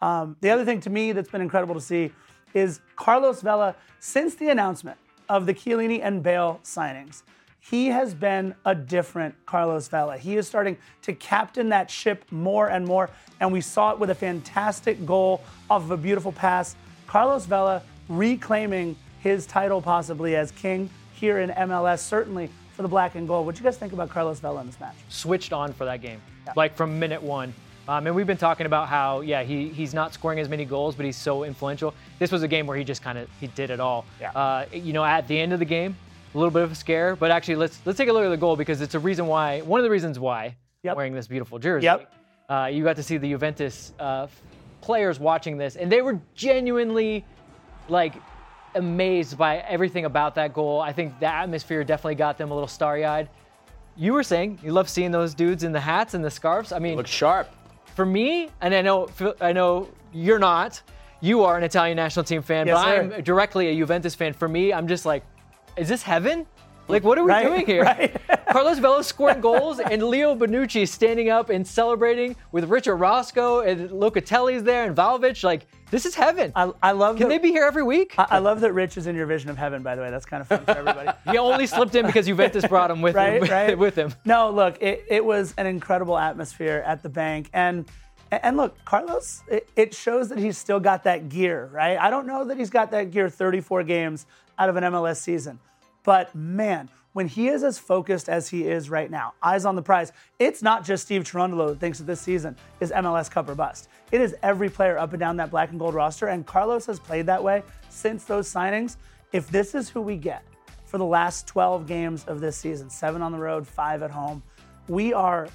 Um, 0.00 0.36
the 0.40 0.50
other 0.50 0.64
thing 0.64 0.80
to 0.82 0.90
me 0.90 1.12
that's 1.12 1.30
been 1.30 1.40
incredible 1.40 1.74
to 1.74 1.80
see 1.80 2.12
is 2.54 2.80
Carlos 2.96 3.40
Vela, 3.40 3.74
since 4.00 4.34
the 4.34 4.48
announcement 4.48 4.98
of 5.28 5.46
the 5.46 5.54
Chiellini 5.54 6.00
and 6.02 6.22
Bale 6.22 6.60
signings, 6.64 7.22
he 7.60 7.88
has 7.88 8.14
been 8.14 8.54
a 8.64 8.74
different 8.74 9.34
Carlos 9.44 9.88
Vela. 9.88 10.16
He 10.16 10.36
is 10.36 10.46
starting 10.46 10.76
to 11.02 11.12
captain 11.12 11.68
that 11.70 11.90
ship 11.90 12.24
more 12.30 12.68
and 12.68 12.86
more, 12.86 13.10
and 13.40 13.52
we 13.52 13.60
saw 13.60 13.92
it 13.92 13.98
with 13.98 14.10
a 14.10 14.14
fantastic 14.14 15.04
goal 15.04 15.42
off 15.68 15.82
of 15.82 15.90
a 15.90 15.96
beautiful 15.96 16.32
pass. 16.32 16.76
Carlos 17.06 17.44
Vela 17.46 17.82
reclaiming 18.08 18.96
his 19.20 19.46
title 19.46 19.80
possibly 19.82 20.36
as 20.36 20.50
king 20.52 20.90
here 21.14 21.38
in 21.40 21.50
MLS, 21.50 22.00
certainly 22.00 22.48
for 22.74 22.82
the 22.82 22.88
black 22.88 23.14
and 23.16 23.26
gold. 23.26 23.44
What 23.46 23.54
do 23.56 23.60
you 23.60 23.64
guys 23.64 23.76
think 23.76 23.92
about 23.92 24.08
Carlos 24.10 24.38
Vela 24.40 24.60
in 24.60 24.66
this 24.66 24.78
match? 24.80 24.94
switched 25.08 25.52
on 25.52 25.72
for 25.72 25.84
that 25.84 26.00
game, 26.00 26.20
like 26.56 26.76
from 26.76 26.98
minute 26.98 27.22
one. 27.22 27.52
Um, 27.88 28.06
and 28.06 28.14
we've 28.14 28.26
been 28.26 28.36
talking 28.36 28.66
about 28.66 28.86
how, 28.88 29.22
yeah, 29.22 29.42
he, 29.42 29.68
he's 29.70 29.94
not 29.94 30.12
scoring 30.12 30.38
as 30.40 30.48
many 30.50 30.66
goals, 30.66 30.94
but 30.94 31.06
he's 31.06 31.16
so 31.16 31.44
influential. 31.44 31.94
This 32.18 32.30
was 32.30 32.42
a 32.42 32.48
game 32.48 32.66
where 32.66 32.76
he 32.76 32.84
just 32.84 33.02
kind 33.02 33.16
of 33.16 33.28
he 33.40 33.46
did 33.48 33.70
it 33.70 33.80
all. 33.80 34.04
Yeah. 34.20 34.30
Uh, 34.32 34.66
you 34.72 34.92
know, 34.92 35.02
at 35.02 35.26
the 35.26 35.38
end 35.38 35.54
of 35.54 35.58
the 35.58 35.64
game, 35.64 35.96
a 36.34 36.38
little 36.38 36.50
bit 36.50 36.62
of 36.62 36.70
a 36.70 36.74
scare, 36.74 37.16
but 37.16 37.30
actually 37.30 37.56
let's 37.56 37.80
let's 37.86 37.96
take 37.96 38.10
a 38.10 38.12
look 38.12 38.24
at 38.24 38.28
the 38.28 38.36
goal 38.36 38.56
because 38.56 38.82
it's 38.82 38.94
a 38.94 38.98
reason 38.98 39.26
why. 39.26 39.62
One 39.62 39.80
of 39.80 39.84
the 39.84 39.90
reasons 39.90 40.18
why 40.18 40.54
Yep. 40.82 40.96
wearing 40.96 41.14
this 41.14 41.26
beautiful 41.26 41.58
jersey. 41.58 41.86
Yep. 41.86 42.12
Uh, 42.48 42.68
you 42.70 42.84
got 42.84 42.96
to 42.96 43.02
see 43.02 43.16
the 43.16 43.30
Juventus 43.30 43.92
uh, 43.98 44.26
players 44.82 45.18
watching 45.18 45.56
this, 45.56 45.74
and 45.76 45.90
they 45.90 46.02
were 46.02 46.20
genuinely 46.34 47.24
like 47.88 48.14
amazed 48.74 49.36
by 49.38 49.58
everything 49.58 50.04
about 50.04 50.34
that 50.36 50.52
goal. 50.52 50.80
I 50.80 50.92
think 50.92 51.18
the 51.20 51.26
atmosphere 51.26 51.84
definitely 51.84 52.14
got 52.16 52.38
them 52.38 52.50
a 52.50 52.54
little 52.54 52.68
starry 52.68 53.04
eyed. 53.04 53.28
You 53.96 54.12
were 54.12 54.22
saying 54.22 54.60
you 54.62 54.72
love 54.72 54.88
seeing 54.88 55.10
those 55.10 55.34
dudes 55.34 55.64
in 55.64 55.72
the 55.72 55.80
hats 55.80 56.14
and 56.14 56.24
the 56.24 56.30
scarves. 56.30 56.72
I 56.72 56.78
mean, 56.78 56.96
Look 56.96 57.06
sharp. 57.06 57.48
for 57.96 58.06
me, 58.06 58.50
and 58.60 58.74
I 58.74 58.82
know 58.82 59.08
I 59.40 59.52
know 59.52 59.88
you're 60.12 60.38
not. 60.38 60.80
You 61.20 61.42
are 61.42 61.56
an 61.56 61.64
Italian 61.64 61.96
national 61.96 62.24
team 62.24 62.42
fan, 62.42 62.68
Yes, 62.68 62.76
but 62.76 62.84
sir. 62.84 63.14
I'm 63.16 63.24
directly 63.24 63.66
a 63.68 63.74
Juventus 63.76 64.14
fan. 64.14 64.32
For 64.32 64.46
me, 64.48 64.72
I'm 64.72 64.86
just 64.86 65.04
like, 65.04 65.24
is 65.76 65.88
this 65.88 66.02
heaven? 66.02 66.46
Like, 66.88 67.04
what 67.04 67.18
are 67.18 67.22
we 67.24 67.28
Right, 67.28 67.46
doing 67.46 67.66
here? 67.66 67.82
right. 67.84 68.16
Carlos 68.50 68.78
Vela 68.78 69.04
scoring 69.04 69.40
goals, 69.42 69.78
and 69.78 70.02
Leo 70.02 70.34
Bonucci 70.34 70.88
standing 70.88 71.28
up 71.28 71.50
and 71.50 71.66
celebrating 71.66 72.34
with 72.50 72.64
Richard 72.64 72.96
Roscoe 72.96 73.60
and 73.60 73.90
Locatelli's 73.90 74.62
there 74.62 74.84
and 74.84 74.96
Vlahovic. 74.96 75.44
Like, 75.44 75.66
this 75.90 76.06
is 76.06 76.14
heaven. 76.14 76.50
I, 76.56 76.72
I 76.82 76.92
love 76.92 77.16
Can 77.16 77.28
that, 77.28 77.34
they 77.34 77.38
be 77.38 77.50
here 77.50 77.64
every 77.64 77.82
week? 77.82 78.14
I, 78.18 78.26
I 78.30 78.38
love 78.38 78.60
that 78.60 78.72
Rich 78.72 78.96
is 78.96 79.06
in 79.06 79.14
your 79.16 79.26
vision 79.26 79.50
of 79.50 79.58
heaven. 79.58 79.82
By 79.82 79.96
the 79.96 80.02
way, 80.02 80.10
that's 80.10 80.24
kind 80.26 80.40
of 80.40 80.48
fun 80.48 80.64
for 80.64 80.70
everybody. 80.78 81.10
he 81.30 81.36
only 81.36 81.66
slipped 81.66 81.94
in 81.94 82.06
because 82.06 82.26
Juventus 82.26 82.66
brought 82.66 82.90
him 82.90 83.02
with 83.02 83.14
right, 83.14 83.42
him. 83.42 83.50
right. 83.50 83.78
with 83.78 83.94
him. 83.94 84.14
No, 84.24 84.50
look, 84.50 84.80
it, 84.82 85.04
it 85.08 85.22
was 85.24 85.52
an 85.58 85.66
incredible 85.66 86.16
atmosphere 86.16 86.82
at 86.86 87.02
the 87.02 87.08
Banc, 87.10 87.50
and 87.52 87.84
and 88.30 88.58
look, 88.58 88.82
Carlos, 88.84 89.42
it, 89.48 89.68
it 89.74 89.94
shows 89.94 90.28
that 90.28 90.38
he's 90.38 90.58
still 90.58 90.80
got 90.80 91.04
that 91.04 91.30
gear, 91.30 91.70
right? 91.72 91.96
I 91.98 92.10
don't 92.10 92.26
know 92.26 92.44
that 92.44 92.58
he's 92.58 92.68
got 92.68 92.90
that 92.90 93.10
gear 93.10 93.30
34 93.30 93.84
games 93.84 94.26
out 94.58 94.68
of 94.68 94.76
an 94.76 94.84
MLS 94.84 95.16
season, 95.16 95.58
but 96.04 96.34
man. 96.34 96.90
When 97.14 97.26
he 97.26 97.48
is 97.48 97.64
as 97.64 97.78
focused 97.80 98.28
as 98.28 98.48
he 98.48 98.64
is 98.68 98.90
right 98.90 99.10
now, 99.10 99.32
eyes 99.42 99.64
on 99.64 99.74
the 99.74 99.82
prize, 99.82 100.12
it's 100.38 100.62
not 100.62 100.84
just 100.84 101.04
Steve 101.04 101.24
Cherundolo 101.24 101.68
that 101.68 101.80
thinks 101.80 101.98
that 101.98 102.04
this 102.04 102.20
season 102.20 102.54
is 102.78 102.92
MLS 102.92 103.28
Cup 103.28 103.48
or 103.48 103.56
bust. 103.56 103.88
It 104.12 104.20
is 104.20 104.36
every 104.42 104.68
player 104.68 104.96
up 104.98 105.12
and 105.14 105.18
down 105.18 105.36
that 105.38 105.50
black 105.50 105.70
and 105.70 105.80
gold 105.80 105.94
roster, 105.94 106.28
and 106.28 106.46
Carlos 106.46 106.86
has 106.86 107.00
played 107.00 107.26
that 107.26 107.42
way 107.42 107.64
since 107.88 108.24
those 108.24 108.46
signings. 108.46 108.98
If 109.32 109.50
this 109.50 109.74
is 109.74 109.88
who 109.88 110.00
we 110.00 110.16
get, 110.16 110.44
for 110.88 110.96
the 110.96 111.04
last 111.04 111.46
12 111.46 111.86
games 111.86 112.24
of 112.24 112.40
this 112.40 112.56
season 112.56 112.88
seven 112.88 113.20
on 113.20 113.30
the 113.30 113.38
road, 113.38 113.66
five 113.66 114.02
at 114.02 114.10
home. 114.10 114.42
We 114.88 115.12
are 115.12 115.48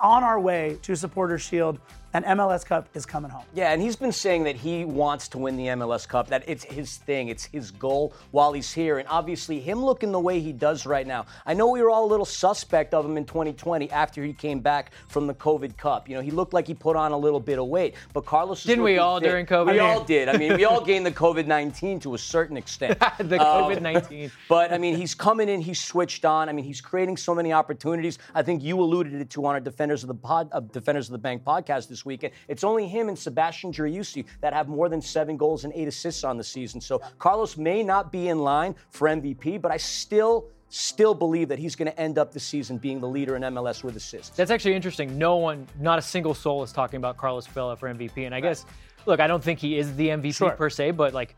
on 0.00 0.24
our 0.24 0.40
way 0.40 0.78
to 0.82 0.96
Supporter 0.96 1.38
Shield, 1.38 1.78
and 2.12 2.24
MLS 2.24 2.64
Cup 2.64 2.88
is 2.94 3.06
coming 3.06 3.30
home. 3.30 3.44
Yeah, 3.54 3.72
and 3.72 3.80
he's 3.80 3.96
been 3.96 4.12
saying 4.12 4.44
that 4.44 4.56
he 4.56 4.84
wants 4.84 5.28
to 5.28 5.38
win 5.38 5.56
the 5.56 5.66
MLS 5.66 6.08
Cup, 6.08 6.28
that 6.28 6.42
it's 6.46 6.64
his 6.64 6.96
thing, 6.96 7.28
it's 7.28 7.44
his 7.44 7.70
goal 7.70 8.12
while 8.32 8.52
he's 8.52 8.72
here. 8.72 8.98
And 8.98 9.08
obviously, 9.08 9.60
him 9.60 9.84
looking 9.84 10.10
the 10.12 10.20
way 10.20 10.40
he 10.40 10.52
does 10.52 10.86
right 10.86 11.06
now. 11.06 11.26
I 11.46 11.54
know 11.54 11.68
we 11.70 11.82
were 11.82 11.90
all 11.90 12.04
a 12.04 12.10
little 12.10 12.24
suspect 12.26 12.94
of 12.94 13.04
him 13.04 13.16
in 13.16 13.24
2020 13.24 13.90
after 13.90 14.24
he 14.24 14.32
came 14.32 14.60
back 14.60 14.92
from 15.08 15.26
the 15.26 15.34
COVID 15.34 15.76
Cup. 15.76 16.08
You 16.08 16.16
know, 16.16 16.22
he 16.22 16.30
looked 16.30 16.52
like 16.52 16.66
he 16.66 16.74
put 16.74 16.96
on 16.96 17.12
a 17.12 17.16
little 17.18 17.40
bit 17.40 17.58
of 17.58 17.66
weight, 17.66 17.94
but 18.12 18.24
Carlos 18.24 18.64
Didn't 18.64 18.84
we 18.84 18.98
all 18.98 19.20
fit. 19.20 19.28
during 19.28 19.46
COVID? 19.46 19.72
We 19.72 19.78
I 19.80 19.94
all 19.94 20.04
did. 20.04 20.28
I 20.28 20.36
mean, 20.36 20.54
we 20.56 20.64
all 20.64 20.80
gained 20.84 21.06
the 21.06 21.12
COVID 21.12 21.46
19 21.46 22.00
to 22.00 22.14
a 22.14 22.18
certain 22.18 22.56
extent. 22.56 22.98
the 23.18 23.40
Um, 23.40 23.64
COVID 23.70 23.80
19. 23.80 24.30
But 24.48 24.72
I 24.72 24.78
mean, 24.78 24.96
he's 24.96 25.14
coming 25.14 25.48
in, 25.48 25.60
he's 25.60 25.80
switched 25.80 26.24
on. 26.24 26.48
I 26.48 26.52
mean, 26.52 26.64
he's 26.64 26.80
creating 26.80 27.16
so 27.16 27.34
many 27.34 27.52
opportunities. 27.52 28.18
I 28.34 28.42
think 28.42 28.62
you 28.62 28.80
alluded 28.80 29.14
it 29.14 29.30
to 29.30 29.46
on 29.46 29.54
our 29.54 29.60
Defenders 29.60 30.02
of 30.02 30.08
the 30.08 30.14
Pod, 30.14 30.48
uh, 30.52 30.60
Defenders 30.60 31.08
of 31.08 31.12
the 31.12 31.18
Banc 31.18 31.44
podcast 31.44 31.88
this 31.88 31.99
weekend. 32.04 32.32
It's 32.48 32.64
only 32.64 32.86
him 32.88 33.08
and 33.08 33.18
Sebastian 33.18 33.72
Driussi 33.72 34.24
that 34.40 34.52
have 34.52 34.68
more 34.68 34.88
than 34.88 35.00
seven 35.00 35.36
goals 35.36 35.64
and 35.64 35.72
eight 35.74 35.88
assists 35.88 36.24
on 36.24 36.36
the 36.36 36.44
season. 36.44 36.80
So 36.80 37.00
Carlos 37.18 37.56
may 37.56 37.82
not 37.82 38.10
be 38.12 38.28
in 38.28 38.38
line 38.40 38.74
for 38.90 39.08
MVP, 39.08 39.60
but 39.60 39.70
I 39.72 39.76
still. 39.76 40.48
Still 40.72 41.14
believe 41.14 41.48
that 41.48 41.58
he's 41.58 41.74
going 41.74 41.90
to 41.90 42.00
end 42.00 42.16
up 42.16 42.30
the 42.30 42.38
season 42.38 42.78
being 42.78 43.00
the 43.00 43.08
leader 43.08 43.34
in 43.34 43.42
MLS 43.42 43.82
with 43.82 43.96
assists. 43.96 44.36
That's 44.36 44.52
actually 44.52 44.74
interesting. 44.76 45.18
No 45.18 45.34
one, 45.36 45.66
not 45.80 45.98
a 45.98 46.02
single 46.02 46.32
soul 46.32 46.62
is 46.62 46.70
talking 46.70 46.98
about 46.98 47.16
Carlos 47.16 47.44
Vela 47.48 47.74
for 47.76 47.92
MVP. 47.92 48.24
And 48.24 48.32
I 48.32 48.38
guess, 48.38 48.64
look, 49.04 49.18
I 49.18 49.26
don't 49.26 49.42
think 49.42 49.58
he 49.58 49.76
is 49.78 49.92
the 49.96 50.10
MVP 50.10 50.32
Sure. 50.36 50.52
per 50.52 50.70
se, 50.70 50.92
but 50.92 51.12
like 51.12 51.34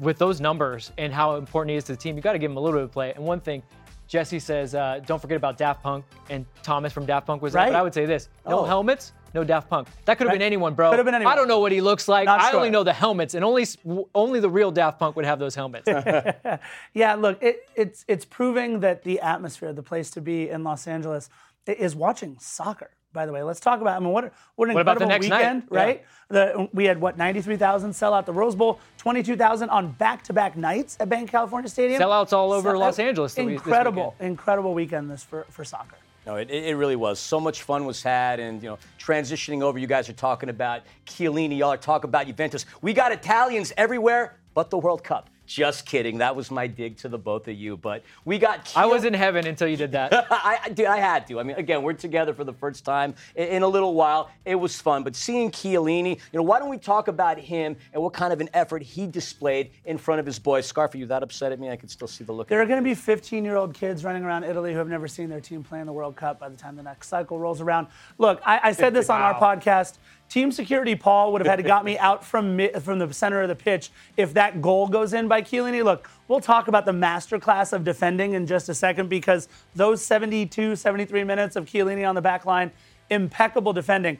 with 0.00 0.18
those 0.18 0.38
numbers 0.42 0.92
and 0.98 1.14
how 1.14 1.36
important 1.36 1.70
he 1.70 1.76
is 1.78 1.84
to 1.84 1.92
the 1.92 1.96
team, 1.96 2.14
you 2.16 2.20
got 2.20 2.32
to 2.34 2.38
give 2.38 2.50
him 2.50 2.58
a 2.58 2.60
little 2.60 2.78
bit 2.78 2.84
of 2.84 2.92
play. 2.92 3.14
And 3.14 3.24
one 3.24 3.40
thing, 3.40 3.62
Jesse 4.06 4.38
says, 4.38 4.74
uh, 4.74 5.00
don't 5.06 5.18
forget 5.20 5.38
about 5.38 5.56
Daft 5.56 5.82
Punk, 5.82 6.04
and 6.28 6.44
Thomas 6.62 6.92
from 6.92 7.06
Daft 7.06 7.26
Punk 7.26 7.40
was 7.40 7.54
there. 7.54 7.62
Right. 7.62 7.72
But 7.72 7.78
I 7.78 7.82
would 7.82 7.94
say 7.94 8.04
this: 8.04 8.28
no 8.46 8.58
Oh. 8.60 8.64
helmets, 8.64 9.14
no 9.34 9.44
Daft 9.44 9.68
Punk. 9.68 9.88
That 10.04 10.18
could 10.18 10.26
have 10.26 10.34
been 10.34 10.42
anyone, 10.42 10.74
bro. 10.74 10.90
Could 10.90 10.98
have 10.98 11.04
been 11.06 11.14
anyone. 11.14 11.32
I 11.32 11.36
don't 11.36 11.48
know 11.48 11.60
what 11.60 11.72
he 11.72 11.80
looks 11.80 12.08
like. 12.08 12.26
Not 12.26 12.40
I 12.40 12.52
only 12.52 12.70
know 12.70 12.82
the 12.84 12.92
helmets, 12.92 13.34
and 13.34 13.44
only 13.44 13.66
only 14.14 14.40
the 14.40 14.50
real 14.50 14.70
Daft 14.70 14.98
Punk 14.98 15.16
would 15.16 15.24
have 15.24 15.38
those 15.38 15.54
helmets. 15.54 15.88
Yeah, 16.94 17.14
look, 17.14 17.42
it, 17.42 17.68
it's 17.76 18.04
it's 18.08 18.24
proving 18.24 18.80
that 18.80 19.02
the 19.04 19.20
atmosphere, 19.20 19.72
the 19.72 19.82
place 19.82 20.10
to 20.12 20.20
be 20.20 20.48
in 20.48 20.64
Los 20.64 20.86
Angeles, 20.86 21.28
is 21.66 21.94
watching 21.94 22.36
soccer. 22.40 22.90
By 23.12 23.24
the 23.24 23.32
way, 23.32 23.42
let's 23.42 23.60
talk 23.60 23.80
about. 23.80 23.96
I 23.96 24.00
mean, 24.00 24.12
what 24.12 24.32
what 24.56 24.68
an 24.68 24.74
What 24.74 24.82
about 24.82 24.98
the 24.98 25.04
incredible 25.04 25.08
next 25.08 25.28
night? 25.28 25.38
weekend, 25.38 25.62
Yeah. 25.72 25.78
right? 25.82 26.04
The, 26.28 26.68
we 26.74 26.84
had 26.84 27.00
what 27.00 27.16
93,000 27.16 27.92
sell 27.94 28.12
out 28.12 28.26
the 28.26 28.34
Rose 28.34 28.54
Bowl, 28.54 28.80
22,000 28.98 29.70
on 29.70 29.92
back-to-back 29.92 30.56
nights 30.58 30.98
at 31.00 31.08
Banc 31.08 31.30
California 31.30 31.70
Stadium. 31.70 32.00
Sellouts 32.02 32.34
all 32.34 32.52
over 32.52 32.76
Los 32.76 32.98
Angeles 32.98 33.36
Incredible, 33.38 34.12
weekend. 34.18 34.30
incredible 34.32 34.74
weekend 34.74 35.10
this 35.10 35.22
for 35.22 35.46
for 35.48 35.64
soccer. 35.64 35.96
No, 36.28 36.36
it, 36.36 36.50
it 36.50 36.76
really 36.76 36.94
was. 36.94 37.18
So 37.18 37.40
much 37.40 37.62
fun 37.62 37.86
was 37.86 38.02
had, 38.02 38.38
and 38.38 38.62
you 38.62 38.68
know, 38.68 38.78
transitioning 38.98 39.62
over, 39.62 39.78
you 39.78 39.86
guys 39.86 40.10
are 40.10 40.12
talking 40.12 40.50
about 40.50 40.82
Chiellini, 41.06 41.56
y'all 41.56 41.72
are 41.72 41.78
talking 41.78 42.10
about 42.10 42.26
Juventus. 42.26 42.66
We 42.82 42.92
got 42.92 43.12
Italians 43.12 43.72
everywhere, 43.78 44.36
but 44.52 44.68
the 44.68 44.76
World 44.76 45.02
Cup. 45.02 45.30
Just 45.48 45.86
kidding. 45.86 46.18
That 46.18 46.36
was 46.36 46.50
my 46.50 46.66
dig 46.66 46.98
to 46.98 47.08
the 47.08 47.16
both 47.16 47.48
of 47.48 47.54
you. 47.54 47.78
But 47.78 48.02
we 48.26 48.38
got. 48.38 48.70
I 48.76 48.84
was 48.84 49.04
in 49.04 49.14
heaven 49.14 49.46
until 49.46 49.66
you 49.66 49.78
did 49.78 49.92
that. 49.92 50.12
I, 50.30 50.58
I, 50.64 50.68
dude, 50.68 50.84
I 50.84 50.98
had 50.98 51.26
to. 51.28 51.40
I 51.40 51.42
mean, 51.42 51.56
again, 51.56 51.82
we're 51.82 51.94
together 51.94 52.34
for 52.34 52.44
the 52.44 52.52
first 52.52 52.84
time 52.84 53.14
in, 53.34 53.48
in 53.48 53.62
a 53.62 53.66
little 53.66 53.94
while. 53.94 54.30
It 54.44 54.56
was 54.56 54.78
fun, 54.78 55.04
but 55.04 55.16
seeing 55.16 55.50
Chiellini, 55.50 56.10
you 56.10 56.36
know, 56.36 56.42
why 56.42 56.58
don't 56.58 56.68
we 56.68 56.76
talk 56.76 57.08
about 57.08 57.38
him 57.38 57.76
and 57.94 58.02
what 58.02 58.12
kind 58.12 58.30
of 58.30 58.42
an 58.42 58.50
effort 58.52 58.82
he 58.82 59.06
displayed 59.06 59.70
in 59.86 59.96
front 59.96 60.20
of 60.20 60.26
his 60.26 60.38
boys? 60.38 60.66
Scarf, 60.66 60.94
are 60.94 60.98
you 60.98 61.06
that 61.06 61.22
upset 61.22 61.50
at 61.50 61.58
me? 61.58 61.70
I 61.70 61.76
could 61.76 61.90
still 61.90 62.08
see 62.08 62.24
the 62.24 62.32
look. 62.32 62.48
There 62.48 62.60
are 62.60 62.66
going 62.66 62.82
to 62.82 62.88
be 62.88 62.94
15 62.94 63.42
year 63.42 63.56
old 63.56 63.72
kids 63.72 64.04
running 64.04 64.24
around 64.24 64.44
Italy 64.44 64.72
who 64.72 64.78
have 64.78 64.88
never 64.88 65.08
seen 65.08 65.30
their 65.30 65.40
team 65.40 65.64
play 65.64 65.80
in 65.80 65.86
the 65.86 65.94
World 65.94 66.14
Cup 66.14 66.38
by 66.38 66.50
the 66.50 66.58
time 66.58 66.76
the 66.76 66.82
next 66.82 67.08
cycle 67.08 67.38
rolls 67.38 67.62
around. 67.62 67.86
Look, 68.18 68.42
I, 68.44 68.60
I 68.64 68.72
said 68.72 68.92
this 68.92 69.08
on 69.08 69.22
our 69.22 69.34
podcast. 69.34 69.96
Team 70.28 70.52
security 70.52 70.94
Paul 70.94 71.32
would 71.32 71.40
have 71.40 71.48
had 71.48 71.56
to 71.56 71.62
got 71.62 71.84
me 71.84 71.96
out 71.98 72.22
from 72.22 72.60
from 72.80 72.98
the 72.98 73.12
center 73.14 73.40
of 73.40 73.48
the 73.48 73.54
pitch 73.54 73.90
if 74.16 74.34
that 74.34 74.60
goal 74.60 74.86
goes 74.86 75.14
in 75.14 75.26
by 75.26 75.40
Chiellini. 75.40 75.82
Look, 75.82 76.10
we'll 76.28 76.40
talk 76.40 76.68
about 76.68 76.84
the 76.84 76.92
masterclass 76.92 77.72
of 77.72 77.82
defending 77.82 78.34
in 78.34 78.46
just 78.46 78.68
a 78.68 78.74
second 78.74 79.08
because 79.08 79.48
those 79.74 80.04
72, 80.04 80.76
73 80.76 81.24
minutes 81.24 81.56
of 81.56 81.64
Chiellini 81.64 82.06
on 82.06 82.14
the 82.14 82.20
back 82.20 82.44
line, 82.44 82.70
impeccable 83.08 83.72
defending. 83.72 84.18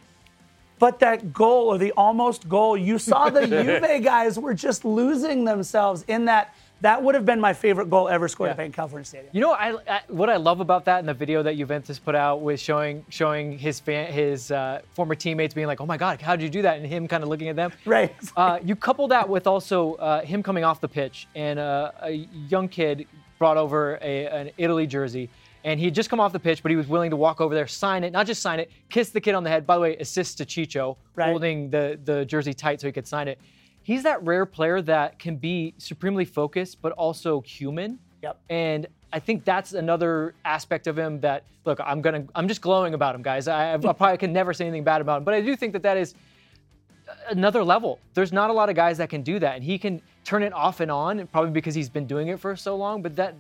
But 0.79 1.01
that 1.01 1.33
goal 1.33 1.67
or 1.69 1.77
the 1.77 1.93
almost 1.93 2.49
goal, 2.49 2.77
you 2.77 2.99
saw 2.99 3.29
the 3.29 3.47
Juve 3.47 4.03
guys 4.03 4.39
were 4.39 4.55
just 4.55 4.85
losing 4.85 5.45
themselves 5.45 6.05
in 6.09 6.25
that. 6.27 6.55
That 6.81 7.03
would 7.03 7.15
have 7.17 7.27
been 7.27 7.41
my 7.41 7.53
favorite 7.55 7.91
goal 7.91 8.09
ever 8.09 8.29
scored 8.29 8.51
at 8.51 8.53
Yeah. 8.57 8.63
Banc 8.65 8.75
California 8.75 9.05
Stadium. 9.05 9.31
You 9.33 9.41
know, 9.41 9.53
I, 9.53 9.75
I 9.89 10.01
what 10.09 10.31
I 10.31 10.37
love 10.37 10.61
about 10.61 10.85
that 10.85 11.01
in 11.01 11.07
the 11.07 11.15
video 11.15 11.43
that 11.43 11.57
Juventus 11.57 11.99
put 11.99 12.15
out 12.15 12.41
was 12.41 12.61
showing 12.61 13.05
showing 13.09 13.59
his 13.59 13.81
fan, 13.81 14.13
his 14.13 14.51
uh, 14.53 14.81
former 14.95 15.15
teammates 15.17 15.55
being 15.55 15.67
like, 15.67 15.81
"Oh 15.81 15.87
my 15.87 15.97
God, 15.97 16.21
how 16.21 16.37
did 16.37 16.45
you 16.45 16.51
do 16.51 16.63
that?" 16.63 16.77
and 16.79 16.87
him 16.87 17.09
kind 17.09 17.23
of 17.25 17.29
looking 17.29 17.49
at 17.49 17.57
them. 17.57 17.73
Right. 17.85 18.15
Uh, 18.37 18.59
you 18.63 18.77
couple 18.77 19.09
that 19.09 19.29
with 19.29 19.47
also 19.47 19.95
uh, 19.95 20.21
him 20.23 20.43
coming 20.43 20.63
off 20.63 20.81
the 20.81 20.89
pitch 20.89 21.27
and 21.35 21.59
uh, 21.59 21.91
a 22.03 22.11
young 22.49 22.69
kid 22.69 23.07
brought 23.39 23.57
over 23.57 23.99
a, 24.03 24.27
an 24.27 24.51
Italy 24.59 24.87
jersey. 24.87 25.29
And 25.65 25.79
he 25.81 25.87
had 25.87 25.95
just 25.95 26.09
come 26.09 26.21
off 26.21 26.33
the 26.33 26.39
pitch, 26.39 26.63
but 26.63 26.71
he 26.71 26.77
was 26.77 26.87
willing 26.87 27.11
to 27.11 27.17
walk 27.17 27.41
over 27.41 27.53
there, 27.55 27.67
sign 27.67 28.05
it, 28.05 28.13
not 28.13 28.27
just 28.27 28.41
sign 28.41 28.61
it, 28.61 28.71
kiss 28.89 29.11
the 29.11 29.21
kid 29.21 29.35
on 29.35 29.43
the 29.43 29.51
head. 29.51 29.67
By 29.67 29.75
the 29.75 29.81
way, 29.81 29.97
assist 29.97 30.39
to 30.39 30.45
Chicho, 30.47 30.97
Right. 31.17 31.29
holding 31.31 31.69
the, 31.69 31.99
the 32.05 32.25
jersey 32.25 32.55
tight 32.55 32.81
so 32.81 32.87
he 32.87 32.93
could 32.93 33.07
sign 33.09 33.27
it. 33.27 33.39
He's 33.89 34.03
that 34.03 34.23
rare 34.23 34.45
player 34.45 34.83
that 34.83 35.19
can 35.19 35.37
be 35.37 35.73
supremely 35.79 36.27
focused, 36.27 36.83
but 36.83 36.93
also 36.93 37.41
human. 37.41 37.99
Yep. 38.23 38.39
And 38.51 38.87
I 39.15 39.19
think 39.19 39.47
that's 39.47 39.73
another 39.73 40.35
aspect 40.45 40.87
of 40.87 40.99
him 40.99 41.21
that 41.21 41.45
look, 41.65 41.81
I'm 41.83 42.03
gonna, 42.03 42.27
I'm 42.35 42.49
just 42.49 42.61
glowing 42.61 42.93
about 42.93 43.15
him, 43.15 43.23
guys. 43.23 43.49
I, 43.49 43.73
I 43.73 43.79
probably 43.79 44.19
can 44.19 44.31
never 44.31 44.53
say 44.53 44.67
anything 44.67 44.85
bad 44.85 45.01
about 45.01 45.17
him, 45.17 45.25
but 45.25 45.33
I 45.33 45.41
do 45.41 45.57
think 45.57 45.73
that 45.73 45.85
that 45.85 45.97
is 45.97 46.15
another 47.31 47.65
level. 47.65 47.99
There's 48.13 48.31
not 48.31 48.51
a 48.51 48.53
lot 48.53 48.69
of 48.69 48.77
guys 48.77 48.99
that 48.99 49.09
can 49.09 49.23
do 49.23 49.39
that, 49.39 49.55
and 49.55 49.65
he 49.65 49.79
can 49.79 50.03
turn 50.23 50.43
it 50.43 50.53
off 50.53 50.81
and 50.81 50.91
on, 50.91 51.27
probably 51.29 51.53
because 51.53 51.75
he's 51.75 51.89
been 51.89 52.07
doing 52.07 52.29
it 52.29 52.39
for 52.39 52.55
so 52.57 52.77
long. 52.77 53.01
But 53.01 53.17
that 53.17 53.37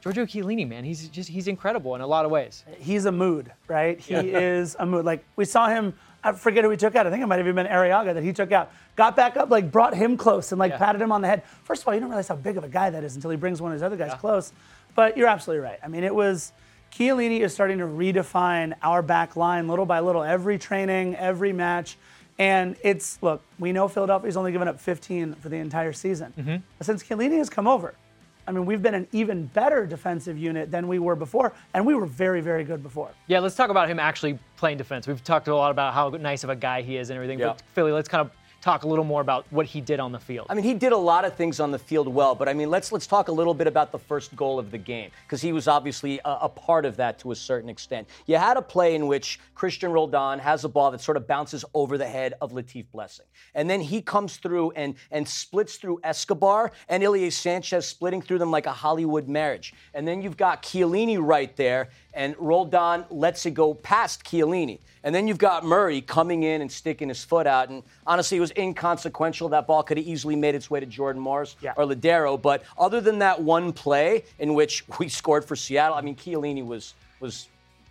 Giorgio 0.00 0.26
Chiellini, 0.26 0.66
man, 0.66 0.82
he's 0.82 1.06
just 1.06 1.28
he's 1.28 1.46
incredible 1.46 1.94
in 1.94 2.00
a 2.00 2.06
lot 2.08 2.24
of 2.24 2.32
ways. 2.32 2.64
He's 2.80 3.04
a 3.04 3.12
mood, 3.12 3.52
right? 3.68 4.00
He 4.00 4.14
is 4.14 4.74
a 4.80 4.86
mood. 4.86 5.04
Like 5.04 5.24
we 5.36 5.44
saw 5.44 5.68
him. 5.68 5.94
I 6.24 6.32
forget 6.32 6.64
who 6.64 6.70
he 6.70 6.76
took 6.76 6.96
out. 6.96 7.06
I 7.06 7.10
think 7.10 7.22
it 7.22 7.26
might 7.26 7.36
have 7.36 7.46
even 7.46 7.54
been 7.64 7.72
Arreaga 7.72 8.14
that 8.14 8.22
he 8.22 8.32
took 8.32 8.50
out. 8.50 8.72
Got 8.96 9.14
back 9.14 9.36
up, 9.36 9.50
like 9.50 9.70
brought 9.70 9.94
him 9.94 10.16
close 10.16 10.50
and 10.52 10.58
like 10.58 10.72
Yeah. 10.72 10.78
patted 10.78 11.00
him 11.02 11.12
on 11.12 11.20
the 11.20 11.28
head. 11.28 11.42
First 11.64 11.82
of 11.82 11.88
all, 11.88 11.94
you 11.94 12.00
don't 12.00 12.08
realize 12.08 12.28
how 12.28 12.36
big 12.36 12.56
of 12.56 12.64
a 12.64 12.68
guy 12.68 12.90
that 12.90 13.04
is 13.04 13.14
until 13.14 13.30
he 13.30 13.36
brings 13.36 13.60
one 13.60 13.70
of 13.72 13.74
his 13.74 13.82
other 13.82 13.96
guys 13.96 14.14
close. 14.14 14.52
But 14.94 15.16
you're 15.16 15.28
absolutely 15.28 15.62
right. 15.64 15.78
I 15.84 15.88
mean, 15.88 16.02
it 16.02 16.14
was 16.14 16.52
Chiellini 16.92 17.40
is 17.40 17.52
starting 17.52 17.78
to 17.78 17.84
redefine 17.84 18.74
our 18.82 19.02
back 19.02 19.36
line 19.36 19.68
little 19.68 19.84
by 19.86 20.00
little, 20.00 20.22
every 20.22 20.58
training, 20.58 21.16
every 21.16 21.52
match. 21.52 21.98
And 22.38 22.76
it's 22.82 23.22
look, 23.22 23.42
we 23.58 23.72
know 23.72 23.86
Philadelphia's 23.88 24.36
only 24.36 24.52
given 24.52 24.66
up 24.68 24.80
15 24.80 25.34
for 25.34 25.48
the 25.48 25.56
entire 25.56 25.92
season. 25.92 26.32
Mm-hmm. 26.38 26.56
But 26.78 26.86
since 26.86 27.02
Chiellini 27.02 27.38
has 27.38 27.50
come 27.50 27.66
over, 27.66 27.94
I 28.46 28.52
mean, 28.52 28.66
we've 28.66 28.82
been 28.82 28.94
an 28.94 29.08
even 29.12 29.46
better 29.46 29.86
defensive 29.86 30.36
unit 30.36 30.70
than 30.70 30.86
we 30.86 30.98
were 30.98 31.16
before, 31.16 31.52
and 31.72 31.86
we 31.86 31.94
were 31.94 32.06
very, 32.06 32.40
very 32.40 32.64
good 32.64 32.82
before. 32.82 33.10
Yeah, 33.26 33.38
let's 33.38 33.54
talk 33.54 33.70
about 33.70 33.88
him 33.88 33.98
actually 33.98 34.38
playing 34.56 34.78
defense. 34.78 35.06
We've 35.06 35.22
talked 35.24 35.48
a 35.48 35.54
lot 35.54 35.70
about 35.70 35.94
how 35.94 36.10
nice 36.10 36.44
of 36.44 36.50
a 36.50 36.56
guy 36.56 36.82
he 36.82 36.96
is 36.96 37.10
and 37.10 37.16
everything. 37.16 37.38
Yeah. 37.38 37.48
But 37.48 37.62
Philly, 37.72 37.92
let's 37.92 38.08
kind 38.08 38.20
of 38.20 38.30
talk 38.64 38.84
a 38.84 38.88
little 38.88 39.04
more 39.04 39.20
about 39.20 39.44
what 39.50 39.66
he 39.66 39.80
did 39.82 40.00
on 40.00 40.10
the 40.10 40.18
field. 40.18 40.46
I 40.48 40.54
mean, 40.54 40.64
he 40.64 40.72
did 40.72 40.92
a 40.92 40.96
lot 40.96 41.26
of 41.26 41.34
things 41.34 41.60
on 41.60 41.70
the 41.70 41.78
field 41.78 42.08
well, 42.08 42.34
but 42.34 42.48
I 42.48 42.54
mean, 42.54 42.70
let's 42.70 42.90
let's 42.92 43.06
talk 43.06 43.28
a 43.28 43.32
little 43.32 43.52
bit 43.52 43.66
about 43.66 43.92
the 43.92 43.98
first 43.98 44.34
goal 44.34 44.58
of 44.58 44.70
the 44.70 44.78
game 44.78 45.10
because 45.26 45.42
he 45.42 45.52
was 45.52 45.68
obviously 45.68 46.18
a, 46.24 46.38
a, 46.42 46.48
part 46.48 46.86
of 46.86 46.96
that 46.96 47.18
to 47.18 47.30
a 47.32 47.36
certain 47.36 47.68
extent. 47.68 48.08
You 48.24 48.36
had 48.38 48.56
a 48.56 48.62
play 48.62 48.94
in 48.94 49.06
which 49.06 49.38
Cristian 49.54 49.92
Roldan 49.92 50.38
has 50.38 50.64
a 50.64 50.68
ball 50.68 50.90
that 50.92 51.02
sort 51.02 51.18
of 51.18 51.26
bounces 51.26 51.62
over 51.74 51.98
the 51.98 52.06
head 52.06 52.34
of 52.40 52.52
Latif 52.52 52.86
Blessing, 52.90 53.26
and 53.54 53.68
then 53.68 53.82
he 53.82 54.00
comes 54.00 54.38
through 54.38 54.70
and 54.70 54.94
and 55.10 55.28
splits 55.28 55.76
through 55.76 56.00
Escobar 56.02 56.72
and 56.88 57.02
Ilie 57.04 57.30
Sanchez 57.30 57.86
splitting 57.86 58.22
through 58.22 58.38
them 58.38 58.50
like 58.50 58.64
a 58.64 58.72
Hollywood 58.72 59.28
marriage, 59.28 59.74
and 59.92 60.08
then 60.08 60.22
you've 60.22 60.38
got 60.38 60.62
Chiellini 60.62 61.18
right 61.20 61.54
there, 61.56 61.90
and 62.14 62.34
Roldan 62.38 63.04
lets 63.10 63.44
it 63.46 63.52
go 63.52 63.74
past 63.74 64.24
Chiellini. 64.24 64.78
And 65.02 65.14
then 65.14 65.28
you've 65.28 65.38
got 65.38 65.64
Murillo 65.64 66.00
coming 66.00 66.44
in 66.44 66.62
and 66.62 66.72
sticking 66.72 67.08
his 67.08 67.22
foot 67.22 67.46
out. 67.46 67.68
And 67.68 67.82
honestly, 68.06 68.38
it 68.38 68.40
was 68.40 68.52
inconsequential. 68.56 69.50
That 69.50 69.66
ball 69.66 69.82
could 69.82 69.98
have 69.98 70.06
easily 70.06 70.36
made 70.36 70.54
its 70.54 70.70
way 70.70 70.80
to 70.80 70.86
Jordan 70.86 71.20
Morris 71.20 71.56
yeah. 71.60 71.74
or 71.76 71.84
Lodeiro. 71.84 72.40
But 72.40 72.62
other 72.78 73.00
than 73.00 73.18
that 73.18 73.40
one 73.40 73.72
play 73.72 74.24
in 74.38 74.54
which 74.54 74.84
we 74.98 75.08
scored 75.08 75.44
for 75.44 75.56
Seattle, 75.56 75.96
I 75.96 76.00
mean, 76.00 76.16
Chiellini 76.16 76.64
was 76.64 76.94
was. 77.20 77.48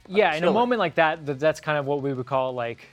Yeah, 0.08 0.36
in 0.36 0.44
a 0.44 0.52
moment 0.52 0.80
like 0.80 0.96
that, 0.96 1.26
that's 1.40 1.62
kind 1.62 1.78
of 1.78 1.86
what 1.86 2.02
we 2.02 2.12
would 2.12 2.26
call 2.26 2.54
like 2.54 2.86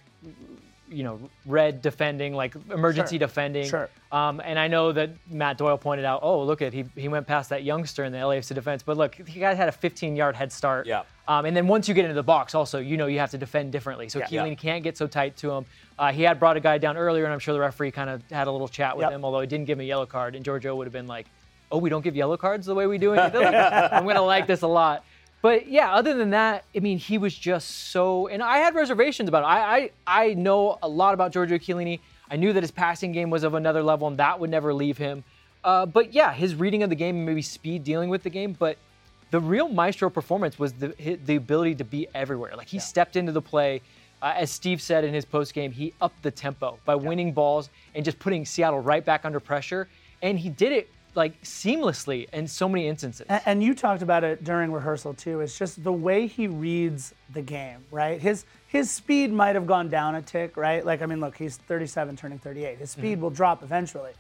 you 0.90 1.04
know, 1.04 1.20
red 1.46 1.80
defending, 1.80 2.34
like 2.34 2.54
emergency 2.70 3.16
sure. 3.16 3.26
defending. 3.26 3.68
Sure. 3.68 3.88
Um, 4.10 4.40
and 4.44 4.58
I 4.58 4.68
know 4.68 4.92
that 4.92 5.10
Matt 5.28 5.56
Doyle 5.56 5.78
pointed 5.78 6.04
out, 6.04 6.20
oh, 6.22 6.42
look 6.42 6.62
at 6.62 6.72
he 6.72 6.84
he 6.96 7.08
went 7.08 7.26
past 7.26 7.50
that 7.50 7.62
youngster 7.62 8.04
in 8.04 8.12
the 8.12 8.18
LAFC 8.18 8.54
defense, 8.54 8.82
but 8.82 8.96
look, 8.96 9.14
he 9.14 9.40
guys 9.40 9.56
had 9.56 9.68
a 9.68 9.72
15-yard 9.72 10.34
head 10.34 10.52
start. 10.52 10.86
Yeah. 10.86 11.04
Um, 11.28 11.44
and 11.44 11.56
then 11.56 11.68
once 11.68 11.88
you 11.88 11.94
get 11.94 12.04
into 12.04 12.14
the 12.14 12.22
box, 12.22 12.54
also, 12.54 12.80
you 12.80 12.96
know, 12.96 13.06
you 13.06 13.20
have 13.20 13.30
to 13.30 13.38
defend 13.38 13.70
differently. 13.70 14.08
So 14.08 14.18
yeah. 14.18 14.26
Chiellini 14.26 14.48
yeah. 14.50 14.54
can't 14.56 14.82
get 14.82 14.96
so 14.96 15.06
tight 15.06 15.36
to 15.38 15.50
him. 15.52 15.66
Uh, 15.96 16.10
he 16.10 16.22
had 16.22 16.40
brought 16.40 16.56
a 16.56 16.60
guy 16.60 16.78
down 16.78 16.96
earlier, 16.96 17.24
and 17.24 17.32
I'm 17.32 17.38
sure 17.38 17.54
the 17.54 17.60
referee 17.60 17.92
kind 17.92 18.10
of 18.10 18.22
had 18.30 18.48
a 18.48 18.50
little 18.50 18.68
chat 18.68 18.96
with 18.96 19.04
yep. 19.04 19.12
him, 19.12 19.24
although 19.24 19.40
he 19.40 19.46
didn't 19.46 19.66
give 19.66 19.78
him 19.78 19.82
a 19.82 19.86
yellow 19.86 20.06
card. 20.06 20.34
And 20.34 20.44
Giorgio 20.44 20.74
would 20.74 20.86
have 20.86 20.92
been 20.92 21.06
like, 21.06 21.26
oh, 21.70 21.78
we 21.78 21.88
don't 21.88 22.02
give 22.02 22.16
yellow 22.16 22.36
cards 22.36 22.66
the 22.66 22.74
way 22.74 22.86
we 22.86 22.98
do 22.98 23.12
in 23.12 23.18
it. 23.20 23.34
I'm 23.92 24.06
gonna 24.06 24.22
like 24.22 24.46
this 24.46 24.62
a 24.62 24.66
lot. 24.66 25.04
But 25.42 25.68
yeah, 25.68 25.94
other 25.94 26.14
than 26.14 26.30
that, 26.30 26.64
I 26.76 26.80
mean, 26.80 26.98
he 26.98 27.16
was 27.16 27.34
just 27.34 27.90
so. 27.90 28.26
And 28.26 28.42
I 28.42 28.58
had 28.58 28.74
reservations 28.74 29.28
about 29.28 29.42
it. 29.42 29.46
I 29.46 29.76
I, 29.76 29.90
I 30.06 30.34
know 30.34 30.78
a 30.82 30.88
lot 30.88 31.14
about 31.14 31.32
Giorgio 31.32 31.58
Chiellini. 31.58 32.00
I 32.30 32.36
knew 32.36 32.52
that 32.52 32.62
his 32.62 32.70
passing 32.70 33.12
game 33.12 33.30
was 33.30 33.42
of 33.42 33.54
another 33.54 33.82
level, 33.82 34.06
and 34.06 34.18
that 34.18 34.38
would 34.38 34.50
never 34.50 34.72
leave 34.74 34.98
him. 34.98 35.24
Uh, 35.64 35.86
but 35.86 36.12
yeah, 36.12 36.32
his 36.32 36.54
reading 36.54 36.82
of 36.82 36.90
the 36.90 36.96
game, 36.96 37.24
maybe 37.24 37.42
speed 37.42 37.84
dealing 37.84 38.08
with 38.08 38.22
the 38.22 38.30
game, 38.30 38.54
but 38.58 38.76
the 39.30 39.40
real 39.40 39.68
maestro 39.68 40.10
performance 40.10 40.58
was 40.58 40.72
the 40.74 40.94
the 41.24 41.36
ability 41.36 41.74
to 41.76 41.84
be 41.84 42.06
everywhere. 42.14 42.52
Like 42.56 42.68
he 42.68 42.76
yeah. 42.76 42.82
stepped 42.82 43.16
into 43.16 43.32
the 43.32 43.42
play. 43.42 43.82
Uh, 44.22 44.34
as 44.36 44.50
Steve 44.50 44.82
said 44.82 45.02
in 45.02 45.14
his 45.14 45.24
post 45.24 45.54
game, 45.54 45.72
he 45.72 45.94
upped 46.02 46.22
the 46.22 46.30
tempo 46.30 46.78
by 46.84 46.92
yeah. 46.92 47.08
winning 47.08 47.32
balls 47.32 47.70
and 47.94 48.04
just 48.04 48.18
putting 48.18 48.44
Seattle 48.44 48.80
right 48.80 49.02
back 49.02 49.24
under 49.24 49.40
pressure. 49.40 49.88
And 50.20 50.38
he 50.38 50.50
did 50.50 50.72
it 50.72 50.90
like 51.14 51.40
seamlessly 51.42 52.28
in 52.32 52.46
so 52.46 52.68
many 52.68 52.86
instances. 52.88 53.26
And, 53.28 53.42
and, 53.46 53.62
you 53.62 53.74
talked 53.74 54.02
about 54.02 54.24
it 54.24 54.44
during 54.44 54.72
rehearsal 54.72 55.14
too. 55.14 55.40
It's 55.40 55.58
just 55.58 55.82
the 55.82 55.92
way 55.92 56.26
he 56.26 56.46
reads 56.46 57.14
the 57.32 57.42
game, 57.42 57.84
right? 57.90 58.20
His 58.20 58.44
his 58.68 58.90
speed 58.90 59.32
might 59.32 59.56
have 59.56 59.66
gone 59.66 59.88
down 59.88 60.14
a 60.14 60.22
tick, 60.22 60.56
right? 60.56 60.84
Like 60.84 61.02
I 61.02 61.06
mean, 61.06 61.20
look, 61.20 61.36
he's 61.36 61.56
37 61.56 62.16
turning 62.16 62.38
38. 62.38 62.78
His 62.78 62.90
speed 62.90 63.14
mm-hmm. 63.14 63.22
will 63.22 63.30
drop 63.30 63.62
eventually. 63.62 64.12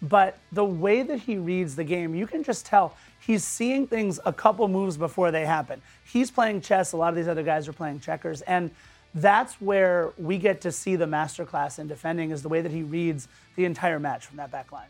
But 0.00 0.38
the 0.52 0.64
way 0.64 1.02
that 1.02 1.18
he 1.20 1.38
reads 1.38 1.74
the 1.74 1.84
game, 1.84 2.14
you 2.14 2.26
can 2.26 2.44
just 2.44 2.64
tell 2.64 2.96
he's 3.20 3.44
seeing 3.44 3.86
things 3.86 4.20
a 4.24 4.32
couple 4.32 4.68
moves 4.68 4.96
before 4.96 5.30
they 5.32 5.44
happen. 5.44 5.82
He's 6.04 6.30
playing 6.30 6.60
chess, 6.60 6.92
a 6.92 6.96
lot 6.96 7.08
of 7.08 7.16
these 7.16 7.28
other 7.28 7.42
guys 7.42 7.66
are 7.68 7.72
playing 7.72 8.00
checkers 8.00 8.42
and 8.42 8.70
that's 9.14 9.60
where 9.60 10.12
we 10.18 10.38
get 10.38 10.60
to 10.62 10.72
see 10.72 10.96
the 10.96 11.06
masterclass 11.06 11.78
in 11.78 11.88
defending 11.88 12.30
is 12.30 12.42
the 12.42 12.48
way 12.48 12.60
that 12.60 12.72
he 12.72 12.82
reads 12.82 13.28
the 13.56 13.64
entire 13.64 13.98
match 13.98 14.26
from 14.26 14.36
that 14.36 14.50
back 14.50 14.70
line. 14.70 14.88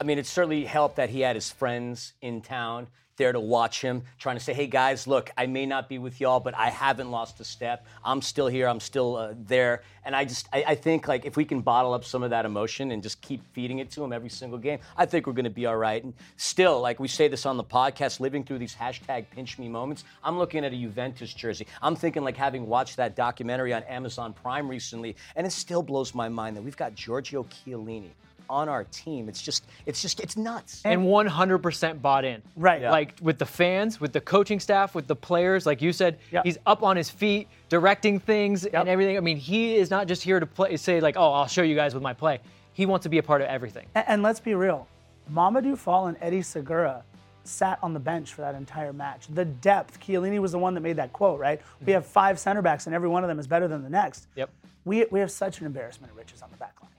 I 0.00 0.04
mean, 0.04 0.18
it 0.18 0.26
certainly 0.26 0.64
helped 0.64 0.96
that 0.96 1.10
he 1.10 1.20
had 1.20 1.34
his 1.36 1.50
friends 1.50 2.12
in 2.20 2.40
town 2.40 2.88
there 3.18 3.32
to 3.32 3.40
watch 3.40 3.82
him, 3.82 4.04
trying 4.18 4.36
to 4.36 4.42
say, 4.42 4.54
hey 4.54 4.66
guys, 4.66 5.06
look, 5.06 5.30
I 5.36 5.46
may 5.46 5.66
not 5.66 5.88
be 5.88 5.98
with 5.98 6.20
y'all, 6.20 6.40
but 6.40 6.56
I 6.56 6.70
haven't 6.70 7.10
lost 7.10 7.40
a 7.40 7.44
step. 7.44 7.84
I'm 8.02 8.22
still 8.22 8.46
here. 8.46 8.66
I'm 8.66 8.80
still 8.80 9.16
uh, 9.16 9.34
there. 9.36 9.82
And 10.04 10.16
I 10.16 10.24
just, 10.24 10.48
I, 10.52 10.64
I, 10.68 10.74
think 10.76 11.06
like 11.06 11.26
if 11.26 11.36
we 11.36 11.44
can 11.44 11.60
bottle 11.60 11.92
up 11.92 12.04
some 12.04 12.22
of 12.22 12.30
that 12.30 12.46
emotion 12.46 12.92
and 12.92 13.02
just 13.02 13.20
keep 13.20 13.42
feeding 13.52 13.80
it 13.80 13.90
to 13.90 14.02
him 14.02 14.12
every 14.12 14.30
single 14.30 14.58
game, 14.58 14.78
I 14.96 15.04
think 15.04 15.26
we're 15.26 15.34
going 15.34 15.44
to 15.44 15.50
be 15.50 15.66
all 15.66 15.76
right. 15.76 16.02
And 16.02 16.14
still, 16.36 16.80
like 16.80 16.98
we 16.98 17.08
say 17.08 17.28
this 17.28 17.44
on 17.44 17.56
the 17.58 17.64
podcast, 17.64 18.20
living 18.20 18.44
through 18.44 18.58
these 18.58 18.74
hashtag 18.74 19.26
pinch 19.30 19.58
me 19.58 19.68
moments, 19.68 20.04
I'm 20.24 20.38
looking 20.38 20.64
at 20.64 20.72
a 20.72 20.76
Juventus 20.76 21.34
jersey. 21.34 21.66
I'm 21.82 21.96
thinking 21.96 22.22
like 22.22 22.36
having 22.36 22.66
watched 22.66 22.96
that 22.96 23.16
documentary 23.16 23.74
on 23.74 23.82
Amazon 23.82 24.32
Prime 24.32 24.68
recently, 24.68 25.16
and 25.36 25.46
it 25.46 25.50
still 25.50 25.82
blows 25.82 26.14
my 26.14 26.28
mind 26.28 26.56
that 26.56 26.62
we've 26.62 26.76
got 26.76 26.94
Giorgio 26.94 27.44
Chiellini 27.44 28.12
on 28.50 28.68
our 28.68 28.84
team. 28.84 29.28
It's 29.28 29.42
just, 29.42 29.66
it's 29.86 30.02
just, 30.02 30.20
it's 30.20 30.36
nuts. 30.36 30.82
And 30.84 31.02
100% 31.02 32.02
bought 32.02 32.24
in. 32.24 32.42
Right. 32.56 32.82
Yeah. 32.82 32.90
Like 32.90 33.14
with 33.20 33.38
the 33.38 33.46
fans, 33.46 34.00
with 34.00 34.12
the 34.12 34.20
coaching 34.20 34.60
staff, 34.60 34.94
with 34.94 35.06
the 35.06 35.16
players. 35.16 35.66
Like 35.66 35.82
you 35.82 35.92
said, 35.92 36.18
yep. 36.30 36.44
he's 36.44 36.58
up 36.66 36.82
on 36.82 36.96
his 36.96 37.10
feet, 37.10 37.48
directing 37.68 38.20
things 38.20 38.64
yep. 38.64 38.74
and 38.74 38.88
everything. 38.88 39.16
I 39.16 39.20
mean, 39.20 39.36
he 39.36 39.76
is 39.76 39.90
not 39.90 40.06
just 40.06 40.22
here 40.22 40.40
to 40.40 40.46
play, 40.46 40.76
say 40.76 41.00
like, 41.00 41.16
oh, 41.16 41.32
I'll 41.32 41.46
show 41.46 41.62
you 41.62 41.74
guys 41.74 41.94
with 41.94 42.02
my 42.02 42.12
play. 42.12 42.40
He 42.72 42.86
wants 42.86 43.04
to 43.04 43.08
be 43.08 43.18
a 43.18 43.22
part 43.22 43.40
of 43.40 43.48
everything. 43.48 43.86
And, 43.94 44.04
and 44.08 44.22
let's 44.22 44.40
be 44.40 44.54
real, 44.54 44.86
Mamadou 45.32 45.76
Fall 45.76 46.06
and 46.06 46.16
Eddie 46.20 46.42
Segura 46.42 47.02
sat 47.44 47.78
on 47.82 47.94
the 47.94 48.00
bench 48.00 48.34
for 48.34 48.42
that 48.42 48.54
entire 48.54 48.92
match. 48.92 49.26
The 49.34 49.44
depth, 49.44 50.00
Chiellini 50.00 50.38
was 50.38 50.52
the 50.52 50.58
one 50.58 50.74
that 50.74 50.80
made 50.80 50.96
that 50.96 51.12
quote, 51.12 51.40
right? 51.40 51.60
Mm-hmm. 51.60 51.86
We 51.86 51.92
have 51.92 52.06
five 52.06 52.38
center 52.38 52.62
backs 52.62 52.86
and 52.86 52.94
every 52.94 53.08
one 53.08 53.24
of 53.24 53.28
them 53.28 53.38
is 53.38 53.46
better 53.46 53.68
than 53.68 53.82
the 53.82 53.90
next. 53.90 54.26
Yep. 54.36 54.50
We, 54.84 55.06
we 55.10 55.20
have 55.20 55.30
such 55.30 55.60
an 55.60 55.66
embarrassment 55.66 56.12
of 56.12 56.18
riches 56.18 56.42
on 56.42 56.50
the 56.50 56.56
back 56.56 56.74
line. 56.82 56.90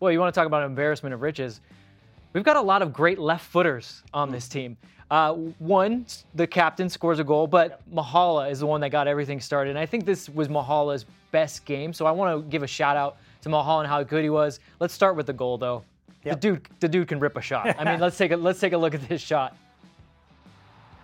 Well, 0.00 0.12
you 0.12 0.20
want 0.20 0.34
to 0.34 0.38
talk 0.38 0.46
about 0.46 0.62
embarrassment 0.62 1.14
of 1.14 1.22
riches? 1.22 1.60
We've 2.32 2.44
got 2.44 2.56
a 2.56 2.60
lot 2.60 2.82
of 2.82 2.92
great 2.92 3.18
left 3.18 3.46
footers 3.46 4.02
on 4.12 4.30
this 4.30 4.46
team. 4.46 4.76
Uh, 5.10 5.32
one, 5.58 6.04
the 6.34 6.46
captain 6.46 6.88
scores 6.88 7.18
a 7.18 7.24
goal, 7.24 7.46
but 7.46 7.80
Mahala 7.92 8.50
is 8.50 8.60
the 8.60 8.66
one 8.66 8.80
that 8.80 8.90
got 8.90 9.06
everything 9.08 9.40
started. 9.40 9.70
And 9.70 9.78
I 9.78 9.86
think 9.86 10.04
this 10.04 10.28
was 10.28 10.48
Mahala's 10.48 11.06
best 11.30 11.64
game. 11.64 11.92
So 11.92 12.06
I 12.06 12.10
want 12.10 12.36
to 12.36 12.50
give 12.50 12.62
a 12.62 12.66
shout 12.66 12.96
out 12.96 13.16
to 13.42 13.48
Mahala 13.48 13.80
and 13.80 13.88
how 13.88 14.02
good 14.02 14.22
he 14.22 14.30
was. 14.30 14.60
Let's 14.80 14.92
start 14.92 15.16
with 15.16 15.26
the 15.26 15.32
goal, 15.32 15.56
though. 15.56 15.84
Yep. 16.24 16.34
The 16.34 16.40
dude, 16.40 16.68
the 16.80 16.88
dude 16.88 17.08
can 17.08 17.20
rip 17.20 17.36
a 17.36 17.40
shot. 17.40 17.76
I 17.78 17.84
mean, 17.84 18.00
let's 18.00 18.18
take 18.18 18.32
a 18.32 18.36
let's 18.36 18.58
take 18.58 18.72
a 18.72 18.78
look 18.78 18.94
at 18.94 19.08
this 19.08 19.22
shot. 19.22 19.56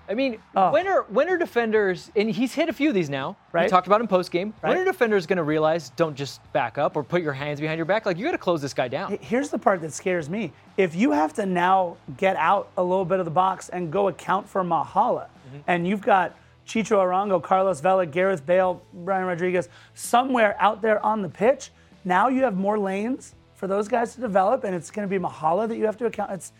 I 0.08 0.14
mean, 0.14 0.38
oh. 0.56 0.72
when 0.72 0.86
are 0.86 1.02
when 1.08 1.28
are 1.28 1.38
defenders? 1.38 2.10
And 2.16 2.30
he's 2.30 2.52
hit 2.54 2.68
a 2.68 2.72
few 2.72 2.88
of 2.88 2.94
these 2.94 3.08
now. 3.08 3.36
Right. 3.52 3.64
We 3.64 3.70
talked 3.70 3.86
about 3.86 4.00
in 4.00 4.08
post 4.08 4.30
game. 4.30 4.52
Right. 4.62 4.70
When 4.70 4.78
are 4.78 4.84
defenders 4.84 5.26
going 5.26 5.36
to 5.36 5.42
realize 5.42 5.90
don't 5.90 6.16
just 6.16 6.40
back 6.52 6.78
up 6.78 6.96
or 6.96 7.02
put 7.02 7.22
your 7.22 7.32
hands 7.32 7.60
behind 7.60 7.78
your 7.78 7.86
back? 7.86 8.06
Like 8.06 8.18
you 8.18 8.24
got 8.24 8.32
to 8.32 8.38
close 8.38 8.60
this 8.60 8.74
guy 8.74 8.88
down. 8.88 9.18
Here's 9.20 9.50
the 9.50 9.58
part 9.58 9.80
that 9.82 9.92
scares 9.92 10.28
me. 10.28 10.52
If 10.76 10.94
you 10.94 11.12
have 11.12 11.32
to 11.34 11.46
now 11.46 11.96
get 12.16 12.36
out 12.36 12.70
a 12.76 12.82
little 12.82 13.04
bit 13.04 13.18
of 13.18 13.24
the 13.24 13.30
box 13.30 13.68
and 13.68 13.92
go 13.92 14.08
account 14.08 14.48
for 14.48 14.62
Mahala, 14.62 15.26
mm-hmm. 15.26 15.58
and 15.66 15.86
you've 15.86 16.02
got 16.02 16.36
Chicho 16.66 16.98
Arango, 16.98 17.42
Carlos 17.42 17.80
Vela, 17.80 18.06
Gareth 18.06 18.44
Bale, 18.44 18.82
Brian 18.92 19.26
Rodriguez 19.26 19.68
somewhere 19.94 20.56
out 20.58 20.82
there 20.82 21.04
on 21.04 21.22
the 21.22 21.28
pitch. 21.28 21.70
Now 22.04 22.28
you 22.28 22.42
have 22.42 22.56
more 22.56 22.78
lanes 22.78 23.34
for 23.54 23.66
those 23.66 23.86
guys 23.88 24.14
to 24.14 24.20
develop, 24.20 24.64
and 24.64 24.74
it's 24.74 24.90
going 24.90 25.08
to 25.08 25.10
be 25.10 25.22
Mahala 25.22 25.68
that 25.68 25.76
you 25.76 25.86
have 25.86 25.96
to 25.98 26.06
account. 26.06 26.32
It's 26.32 26.52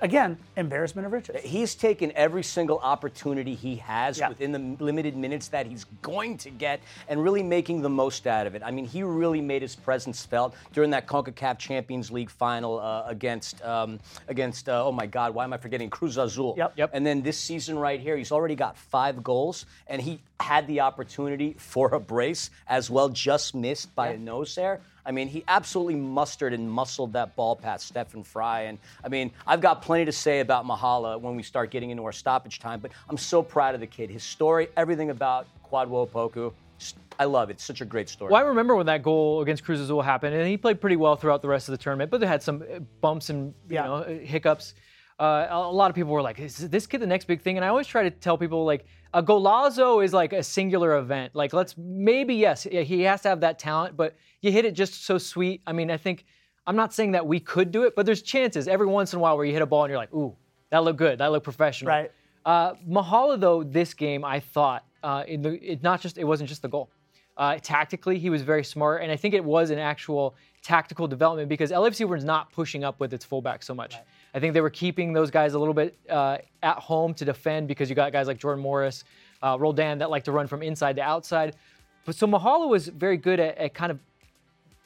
again, 0.00 0.38
embarrassment 0.56 1.06
of 1.06 1.12
riches. 1.12 1.40
He's 1.42 1.74
taken 1.74 2.12
every 2.14 2.42
single 2.42 2.78
opportunity 2.78 3.54
he 3.54 3.76
has 3.76 4.18
yeah. 4.18 4.28
within 4.28 4.52
the 4.52 4.84
limited 4.84 5.16
minutes 5.16 5.48
that 5.48 5.66
he's 5.66 5.84
going 6.02 6.38
to 6.38 6.50
get 6.50 6.80
and 7.08 7.22
really 7.22 7.42
making 7.42 7.82
the 7.82 7.88
most 7.88 8.26
out 8.26 8.46
of 8.46 8.54
it. 8.54 8.62
I 8.64 8.70
mean, 8.70 8.84
he 8.84 9.02
really 9.02 9.40
made 9.40 9.62
his 9.62 9.76
presence 9.76 10.24
felt 10.24 10.54
during 10.72 10.90
that 10.90 11.06
CONCACAF 11.06 11.58
Champions 11.58 12.10
League 12.10 12.30
final 12.30 12.78
uh, 12.78 13.04
against, 13.06 13.62
um, 13.62 14.00
against 14.28 14.68
uh, 14.68 14.84
oh 14.84 14.92
my 14.92 15.06
God, 15.06 15.34
why 15.34 15.44
am 15.44 15.52
I 15.52 15.56
forgetting? 15.58 15.90
Cruz 15.90 16.16
Azul. 16.16 16.54
Yep. 16.56 16.72
yep. 16.76 16.90
And 16.92 17.06
then 17.06 17.22
this 17.22 17.38
season 17.38 17.78
right 17.78 18.00
here, 18.00 18.16
he's 18.16 18.32
already 18.32 18.54
got 18.54 18.76
five 18.76 19.22
goals, 19.22 19.66
and 19.86 20.00
he 20.00 20.20
had 20.40 20.66
the 20.66 20.80
opportunity 20.80 21.54
for 21.58 21.94
a 21.94 22.00
brace 22.00 22.50
as 22.66 22.90
well, 22.90 23.08
just 23.08 23.54
missed 23.54 23.94
by 23.94 24.08
a 24.08 24.18
nose 24.18 24.54
hair. 24.54 24.80
I 25.08 25.10
mean, 25.10 25.26
he 25.26 25.42
absolutely 25.48 25.96
mustered 25.96 26.52
and 26.52 26.70
muscled 26.70 27.14
that 27.14 27.34
ball 27.34 27.56
past 27.56 27.88
Stefan 27.88 28.22
Frei. 28.22 28.66
And 28.66 28.78
I 29.02 29.08
mean, 29.08 29.30
I've 29.46 29.62
got 29.62 29.80
plenty 29.80 30.04
to 30.04 30.12
say 30.12 30.40
about 30.40 30.66
Mahala 30.66 31.18
when 31.18 31.34
we 31.34 31.42
start 31.42 31.70
getting 31.70 31.88
into 31.88 32.04
our 32.04 32.12
stoppage 32.12 32.58
time, 32.58 32.78
but 32.78 32.90
I'm 33.08 33.16
so 33.16 33.42
proud 33.42 33.74
of 33.74 33.80
the 33.80 33.86
kid. 33.86 34.10
His 34.10 34.22
story, 34.22 34.68
everything 34.76 35.08
about 35.08 35.46
Kwadwo 35.64 36.10
Opoku. 36.10 36.52
I 37.18 37.24
love 37.24 37.48
it. 37.48 37.54
It's 37.54 37.64
such 37.64 37.80
a 37.80 37.86
great 37.86 38.10
story. 38.10 38.30
Well, 38.30 38.40
I 38.40 38.46
remember 38.46 38.76
when 38.76 38.86
that 38.86 39.02
goal 39.02 39.40
against 39.40 39.64
Cruz 39.64 39.80
Azul 39.80 40.02
happened, 40.02 40.36
and 40.36 40.46
he 40.46 40.58
played 40.58 40.78
pretty 40.78 40.96
well 40.96 41.16
throughout 41.16 41.40
the 41.40 41.48
rest 41.48 41.68
of 41.68 41.72
the 41.72 41.78
tournament, 41.78 42.10
but 42.10 42.20
they 42.20 42.26
had 42.26 42.42
some 42.42 42.62
bumps 43.00 43.30
and 43.30 43.54
you 43.68 43.76
yeah. 43.76 43.84
know 43.84 44.02
hiccups. 44.02 44.74
Uh, 45.18 45.48
a 45.50 45.72
lot 45.72 45.90
of 45.90 45.96
people 45.96 46.12
were 46.12 46.22
like, 46.22 46.38
"Is 46.38 46.58
this 46.58 46.86
kid 46.86 47.00
the 47.00 47.06
next 47.06 47.24
big 47.24 47.40
thing?" 47.40 47.56
And 47.56 47.64
I 47.64 47.68
always 47.68 47.88
try 47.88 48.04
to 48.04 48.10
tell 48.10 48.38
people 48.38 48.64
like, 48.64 48.84
a 49.14 49.22
golazo 49.22 50.04
is 50.04 50.12
like 50.12 50.32
a 50.32 50.42
singular 50.42 50.98
event. 50.98 51.34
Like, 51.34 51.52
let's 51.52 51.76
maybe 51.76 52.34
yes, 52.34 52.64
he 52.64 53.02
has 53.02 53.22
to 53.22 53.28
have 53.28 53.40
that 53.40 53.58
talent, 53.58 53.96
but 53.96 54.16
you 54.40 54.52
hit 54.52 54.64
it 54.64 54.72
just 54.72 55.04
so 55.04 55.18
sweet. 55.18 55.62
I 55.66 55.72
mean, 55.72 55.90
I 55.90 55.96
think 55.96 56.24
I'm 56.66 56.76
not 56.76 56.92
saying 56.92 57.12
that 57.12 57.26
we 57.26 57.40
could 57.40 57.72
do 57.72 57.84
it, 57.84 57.96
but 57.96 58.04
there's 58.04 58.22
chances 58.22 58.68
every 58.68 58.86
once 58.86 59.12
in 59.12 59.18
a 59.18 59.20
while 59.20 59.36
where 59.36 59.46
you 59.46 59.52
hit 59.52 59.62
a 59.62 59.66
ball 59.66 59.84
and 59.84 59.90
you're 59.90 59.98
like, 59.98 60.12
"Ooh, 60.12 60.36
that 60.70 60.84
looked 60.84 60.98
good. 60.98 61.18
That 61.18 61.32
looked 61.32 61.44
professional." 61.44 61.88
Right. 61.88 62.12
Uh, 62.44 62.74
Mahala 62.88 63.40
though, 63.40 63.62
this 63.62 63.94
game 63.94 64.24
I 64.24 64.40
thought 64.40 64.84
uh, 65.02 65.24
in 65.26 65.42
the 65.42 65.54
it 65.72 65.82
not 65.82 66.00
just 66.00 66.18
it 66.18 66.24
wasn't 66.24 66.48
just 66.48 66.62
the 66.62 66.68
goal. 66.68 66.90
Uh, 67.36 67.56
tactically, 67.62 68.18
he 68.18 68.30
was 68.30 68.42
very 68.42 68.64
smart, 68.64 69.00
and 69.00 69.12
I 69.12 69.16
think 69.16 69.32
it 69.32 69.44
was 69.44 69.70
an 69.70 69.78
actual 69.78 70.34
tactical 70.60 71.06
development 71.06 71.48
because 71.48 71.70
LFC 71.70 72.06
was 72.06 72.24
not 72.24 72.52
pushing 72.52 72.82
up 72.82 72.98
with 72.98 73.14
its 73.14 73.24
fullback 73.24 73.62
so 73.62 73.74
much. 73.74 73.94
I 74.38 74.40
think 74.40 74.54
they 74.54 74.60
were 74.60 74.70
keeping 74.70 75.12
those 75.12 75.32
guys 75.32 75.54
a 75.54 75.58
little 75.58 75.74
bit 75.74 75.98
uh, 76.08 76.38
at 76.62 76.76
home 76.76 77.12
to 77.14 77.24
defend 77.24 77.66
because 77.66 77.90
you 77.90 77.96
got 77.96 78.12
guys 78.12 78.28
like 78.28 78.38
Jordan 78.38 78.62
Morris, 78.62 79.02
uh, 79.42 79.56
Roldan 79.58 79.98
that 79.98 80.10
like 80.10 80.22
to 80.24 80.30
run 80.30 80.46
from 80.46 80.62
inside 80.62 80.94
to 80.94 81.02
outside. 81.02 81.56
But 82.04 82.14
so 82.14 82.24
Mahala 82.28 82.68
was 82.68 82.86
very 82.86 83.16
good 83.16 83.40
at, 83.40 83.58
at 83.58 83.74
kind 83.74 83.90
of 83.90 83.98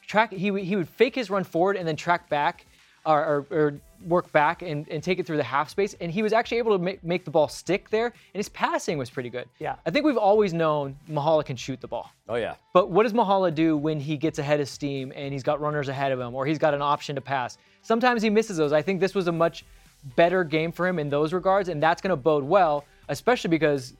track. 0.07 0.33
He 0.33 0.59
he 0.62 0.75
would 0.75 0.88
fake 0.88 1.15
his 1.15 1.29
run 1.29 1.45
forward 1.45 1.77
and 1.77 1.87
then 1.87 1.97
track 1.97 2.31
back, 2.31 2.65
or, 3.05 3.21
or, 3.21 3.47
or 3.51 3.81
work 4.07 4.31
back 4.33 4.62
and, 4.62 4.88
and 4.88 5.03
take 5.03 5.19
it 5.19 5.27
through 5.27 5.37
the 5.37 5.43
half 5.43 5.69
space. 5.69 5.95
And 6.01 6.11
he 6.11 6.23
was 6.23 6.33
actually 6.33 6.59
able 6.59 6.77
to 6.77 6.83
make, 6.83 7.03
make 7.05 7.25
the 7.25 7.31
ball 7.31 7.49
stick 7.49 7.91
there. 7.91 8.07
And 8.07 8.15
his 8.35 8.49
passing 8.49 8.99
was 8.99 9.11
pretty 9.11 9.31
good. 9.31 9.49
Yeah. 9.59 9.77
I 9.87 9.91
think 9.91 10.05
we've 10.05 10.17
always 10.17 10.53
known 10.53 10.97
Mahala 11.09 11.45
can 11.45 11.57
shoot 11.57 11.81
the 11.81 11.88
ball. 11.88 12.11
Oh 12.29 12.37
yeah. 12.37 12.55
But 12.73 12.91
what 12.91 13.05
does 13.05 13.12
Mahala 13.12 13.55
do 13.55 13.77
when 13.77 14.01
he 14.01 14.17
gets 14.17 14.38
ahead 14.38 14.61
of 14.61 14.69
steam 14.69 15.12
and 15.15 15.33
he's 15.33 15.43
got 15.43 15.61
runners 15.61 15.88
ahead 15.88 16.12
of 16.12 16.21
him 16.21 16.35
or 16.35 16.47
he's 16.47 16.59
got 16.59 16.75
an 16.75 16.83
option 16.83 17.15
to 17.17 17.21
pass? 17.21 17.59
Sometimes 17.83 18.23
he 18.23 18.31
misses 18.31 18.57
those. 18.57 18.73
I 18.73 18.83
think 18.83 19.01
this 19.01 19.15
was 19.15 19.29
a 19.29 19.33
much 19.33 19.65
better 20.17 20.45
game 20.45 20.73
for 20.73 20.87
him 20.87 20.99
in 20.99 21.09
those 21.09 21.33
regards, 21.33 21.69
and 21.69 21.83
that's 21.83 22.03
going 22.03 22.11
to 22.11 22.17
bode 22.17 22.45
well, 22.45 22.85
especially 23.09 23.51
because 23.51 23.95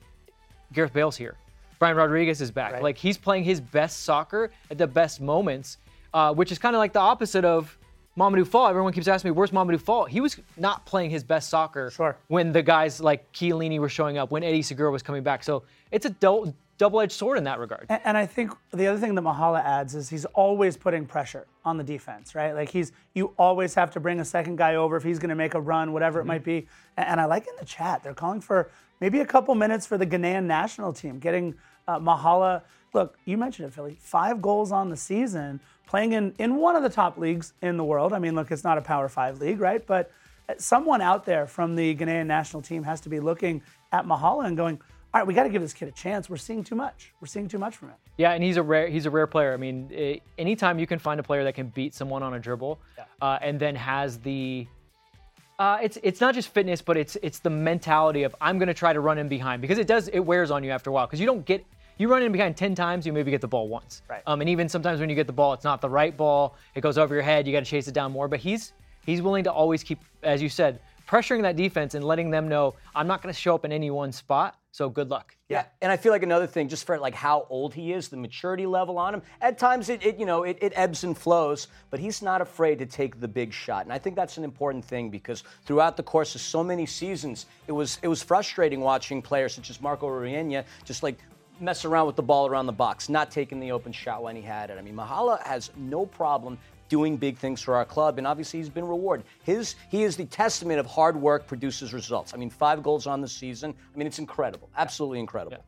Gareth 0.73 0.93
Bale's 0.93 1.15
here. 1.15 1.35
Brian 1.79 1.97
Rodriguez 1.97 2.41
is 2.41 2.51
back. 2.51 2.73
Right. 2.73 2.83
Like 2.83 2.97
he's 2.97 3.17
playing 3.17 3.43
his 3.43 3.59
best 3.59 4.03
soccer 4.03 4.51
at 4.71 4.77
the 4.77 4.87
best 4.87 5.21
moments, 5.21 5.77
uh, 6.13 6.33
which 6.33 6.51
is 6.51 6.57
kind 6.57 6.75
of 6.75 6.79
like 6.79 6.93
the 6.93 6.99
opposite 6.99 7.45
of 7.45 7.77
Mamadou 8.17 8.45
Fall. 8.45 8.67
Everyone 8.67 8.93
keeps 8.93 9.07
asking 9.07 9.31
me, 9.31 9.35
where's 9.35 9.51
Mamadou 9.51 9.81
Fall? 9.81 10.05
He 10.05 10.21
was 10.21 10.37
not 10.57 10.85
playing 10.85 11.09
his 11.09 11.23
best 11.23 11.49
soccer 11.49 11.89
Sure. 11.89 12.15
when 12.27 12.51
the 12.51 12.61
guys 12.61 13.01
like 13.01 13.31
Chiellini 13.33 13.79
were 13.79 13.89
showing 13.89 14.17
up, 14.17 14.29
when 14.31 14.43
Eddie 14.43 14.61
Segura 14.61 14.91
was 14.91 15.01
coming 15.01 15.23
back. 15.23 15.43
So 15.43 15.63
it's 15.91 16.05
a 16.05 16.11
dou- 16.11 16.53
double-edged 16.77 17.11
sword 17.11 17.37
in 17.37 17.43
that 17.43 17.59
regard. 17.59 17.85
And, 17.89 18.01
and 18.03 18.17
I 18.17 18.25
think 18.25 18.51
the 18.71 18.87
other 18.87 18.99
thing 18.99 19.15
that 19.15 19.21
Mahala 19.21 19.63
adds 19.63 19.95
is 19.95 20.09
he's 20.09 20.25
always 20.25 20.75
putting 20.77 21.05
pressure 21.05 21.45
on 21.63 21.77
the 21.77 21.83
defense, 21.83 22.35
right? 22.35 22.53
Like 22.53 22.69
he's 22.69 22.91
you 23.13 23.33
always 23.37 23.75
have 23.75 23.91
to 23.91 23.99
bring 23.99 24.19
a 24.19 24.25
second 24.25 24.57
guy 24.57 24.75
over 24.75 24.97
if 24.97 25.03
he's 25.03 25.19
going 25.19 25.29
to 25.29 25.35
make 25.35 25.53
a 25.53 25.61
run, 25.61 25.93
whatever 25.93 26.19
it 26.19 26.25
might 26.25 26.43
be. 26.43 26.67
And, 26.97 27.07
and 27.07 27.21
I 27.21 27.25
like 27.25 27.47
in 27.47 27.55
the 27.59 27.65
chat 27.65 28.03
they're 28.03 28.13
calling 28.13 28.41
for 28.41 28.69
maybe 28.99 29.19
a 29.19 29.25
couple 29.25 29.53
minutes 29.55 29.85
for 29.85 29.97
the 29.97 30.05
Ghanaian 30.05 30.45
national 30.45 30.93
team, 30.93 31.19
getting 31.19 31.55
uh, 31.87 31.99
Mahala. 31.99 32.63
Look, 32.93 33.17
you 33.25 33.37
mentioned 33.37 33.67
it, 33.67 33.73
Philly. 33.73 33.97
Five 33.99 34.41
goals 34.41 34.71
on 34.71 34.89
the 34.89 34.97
season, 34.97 35.59
playing 35.87 36.13
in 36.13 36.33
in 36.37 36.57
one 36.57 36.75
of 36.75 36.83
the 36.83 36.89
top 36.89 37.17
leagues 37.17 37.53
in 37.61 37.77
the 37.77 37.83
world. 37.83 38.13
I 38.13 38.19
mean, 38.19 38.35
look, 38.35 38.51
it's 38.51 38.63
not 38.63 38.77
a 38.77 38.81
Power 38.81 39.09
Five 39.09 39.39
league, 39.39 39.59
right? 39.59 39.85
But 39.85 40.11
someone 40.57 41.01
out 41.01 41.25
there 41.25 41.47
from 41.47 41.75
the 41.75 41.95
Ghanaian 41.95 42.25
national 42.25 42.61
team 42.61 42.83
has 42.83 43.01
to 43.01 43.09
be 43.09 43.19
looking 43.19 43.61
at 43.91 44.05
Mahala 44.05 44.45
and 44.45 44.57
going, 44.57 44.79
all 45.13 45.19
right, 45.19 45.27
we 45.27 45.35
got 45.35 45.43
to 45.43 45.49
give 45.49 45.61
this 45.61 45.73
kid 45.73 45.87
a 45.87 45.91
chance. 45.91 46.27
We're 46.27 46.37
seeing 46.37 46.63
too 46.63 46.73
much. 46.73 47.13
We're 47.21 47.27
seeing 47.27 47.47
too 47.47 47.59
much 47.59 47.77
from 47.77 47.89
him. 47.89 47.97
Yeah, 48.17 48.31
and 48.31 48.43
he's 48.43 48.57
a 48.57 48.63
rare 48.63 48.87
he's 48.87 49.05
a 49.05 49.11
rare 49.11 49.27
player. 49.27 49.53
I 49.53 49.57
mean, 49.57 49.91
eh, 49.93 50.17
anytime 50.39 50.79
you 50.79 50.87
can 50.87 50.97
find 50.97 51.19
a 51.19 51.23
player 51.23 51.43
that 51.43 51.53
can 51.53 51.67
beat 51.67 51.93
someone 51.93 52.23
on 52.23 52.33
a 52.33 52.39
dribble, 52.39 52.79
uh, 53.21 53.37
and 53.41 53.59
then 53.59 53.75
has 53.75 54.17
the 54.17 54.65
uh, 55.59 55.77
it's 55.83 55.99
it's 56.01 56.19
not 56.19 56.33
just 56.33 56.49
fitness, 56.49 56.81
but 56.81 56.97
it's 56.97 57.15
it's 57.21 57.37
the 57.37 57.49
mentality 57.49 58.23
of 58.23 58.35
I'm 58.41 58.57
going 58.57 58.67
to 58.67 58.73
try 58.73 58.91
to 58.91 59.01
run 59.01 59.19
in 59.19 59.27
behind 59.27 59.61
because 59.61 59.77
it 59.77 59.85
does 59.85 60.07
it 60.07 60.19
wears 60.19 60.49
on 60.49 60.63
you 60.63 60.71
after 60.71 60.89
a 60.89 60.93
while 60.93 61.05
because 61.05 61.19
you 61.19 61.27
don't 61.27 61.45
get 61.45 61.63
you 61.99 62.07
run 62.07 62.23
in 62.23 62.31
behind 62.31 62.57
ten 62.57 62.73
times, 62.73 63.05
you 63.05 63.13
maybe 63.13 63.29
get 63.29 63.41
the 63.41 63.47
ball 63.47 63.67
once. 63.67 64.01
Right. 64.09 64.23
Um, 64.25 64.41
and 64.41 64.49
even 64.49 64.67
sometimes 64.67 64.99
when 64.99 65.09
you 65.09 65.15
get 65.15 65.27
the 65.27 65.33
ball, 65.33 65.53
it's 65.53 65.63
not 65.63 65.79
the 65.79 65.89
right 65.89 66.17
ball. 66.17 66.55
It 66.73 66.81
goes 66.81 66.97
over 66.97 67.13
your 67.13 67.23
head. 67.23 67.45
You 67.45 67.53
got 67.53 67.63
to 67.63 67.69
chase 67.69 67.87
it 67.87 67.93
down 67.93 68.11
more. 68.11 68.27
But 68.27 68.39
he's 68.39 68.73
he's 69.05 69.21
willing 69.21 69.43
to 69.43 69.51
always 69.51 69.83
keep, 69.83 69.99
as 70.23 70.41
you 70.41 70.49
said, 70.49 70.79
pressuring 71.07 71.43
that 71.43 71.55
defense 71.55 71.93
and 71.93 72.03
letting 72.03 72.31
them 72.31 72.47
know 72.47 72.73
I'm 72.95 73.05
not 73.05 73.21
going 73.21 73.31
to 73.31 73.39
show 73.39 73.53
up 73.53 73.63
in 73.63 73.71
any 73.71 73.91
one 73.91 74.11
spot. 74.11 74.57
So 74.73 74.89
good 74.89 75.11
luck. 75.11 75.37
Yeah, 75.49 75.65
and 75.83 75.91
I 75.91 75.97
feel 75.97 76.11
like 76.11 76.23
another 76.23 76.47
thing, 76.47 76.67
just 76.67 76.87
for 76.87 76.97
like 76.97 77.13
how 77.13 77.45
old 77.51 77.75
he 77.75 77.93
is, 77.93 78.07
the 78.07 78.17
maturity 78.17 78.65
level 78.65 78.97
on 78.97 79.13
him. 79.13 79.21
At 79.39 79.59
times, 79.59 79.87
it, 79.87 80.03
it 80.03 80.17
you 80.17 80.25
know 80.25 80.41
it, 80.41 80.57
it 80.61 80.73
ebbs 80.75 81.03
and 81.03 81.15
flows, 81.15 81.67
but 81.91 81.99
he's 81.99 82.23
not 82.23 82.41
afraid 82.41 82.79
to 82.79 82.87
take 82.87 83.19
the 83.19 83.27
big 83.27 83.53
shot, 83.53 83.85
and 83.85 83.93
I 83.93 83.99
think 83.99 84.15
that's 84.15 84.37
an 84.39 84.43
important 84.43 84.83
thing 84.83 85.11
because 85.11 85.43
throughout 85.65 85.95
the 85.95 86.01
course 86.01 86.33
of 86.33 86.41
so 86.41 86.63
many 86.63 86.87
seasons, 86.87 87.45
it 87.67 87.71
was 87.71 87.99
it 88.01 88.07
was 88.07 88.23
frustrating 88.23 88.81
watching 88.81 89.21
players 89.21 89.53
such 89.53 89.69
as 89.69 89.79
Marco 89.79 90.07
Ureña 90.07 90.63
just 90.85 91.03
like 91.03 91.19
mess 91.59 91.85
around 91.85 92.07
with 92.07 92.15
the 92.15 92.23
ball 92.23 92.47
around 92.47 92.65
the 92.65 92.73
box, 92.73 93.09
not 93.09 93.29
taking 93.29 93.59
the 93.59 93.71
open 93.71 93.91
shot 93.91 94.23
when 94.23 94.35
he 94.35 94.41
had 94.41 94.71
it. 94.71 94.79
I 94.79 94.81
mean, 94.81 94.95
Mahala 94.95 95.39
has 95.43 95.69
no 95.77 96.07
problem 96.07 96.57
doing 96.89 97.17
big 97.17 97.37
things 97.37 97.61
for 97.61 97.75
our 97.75 97.85
club, 97.85 98.17
and 98.17 98.27
obviously 98.27 98.59
he's 98.59 98.69
been 98.69 98.87
rewarded. 98.87 99.25
His 99.43 99.75
he 99.89 100.03
is 100.03 100.15
the 100.15 100.25
testament 100.25 100.79
of 100.79 100.85
hard 100.85 101.15
work 101.15 101.47
produces 101.47 101.93
results. 101.93 102.33
I 102.33 102.37
mean, 102.37 102.49
five 102.49 102.83
goals 102.83 103.07
on 103.07 103.21
the 103.21 103.27
season. 103.27 103.73
I 103.93 103.97
mean, 103.97 104.07
it's 104.07 104.19
incredible, 104.19 104.69
absolutely 104.77 105.19
incredible. 105.19 105.63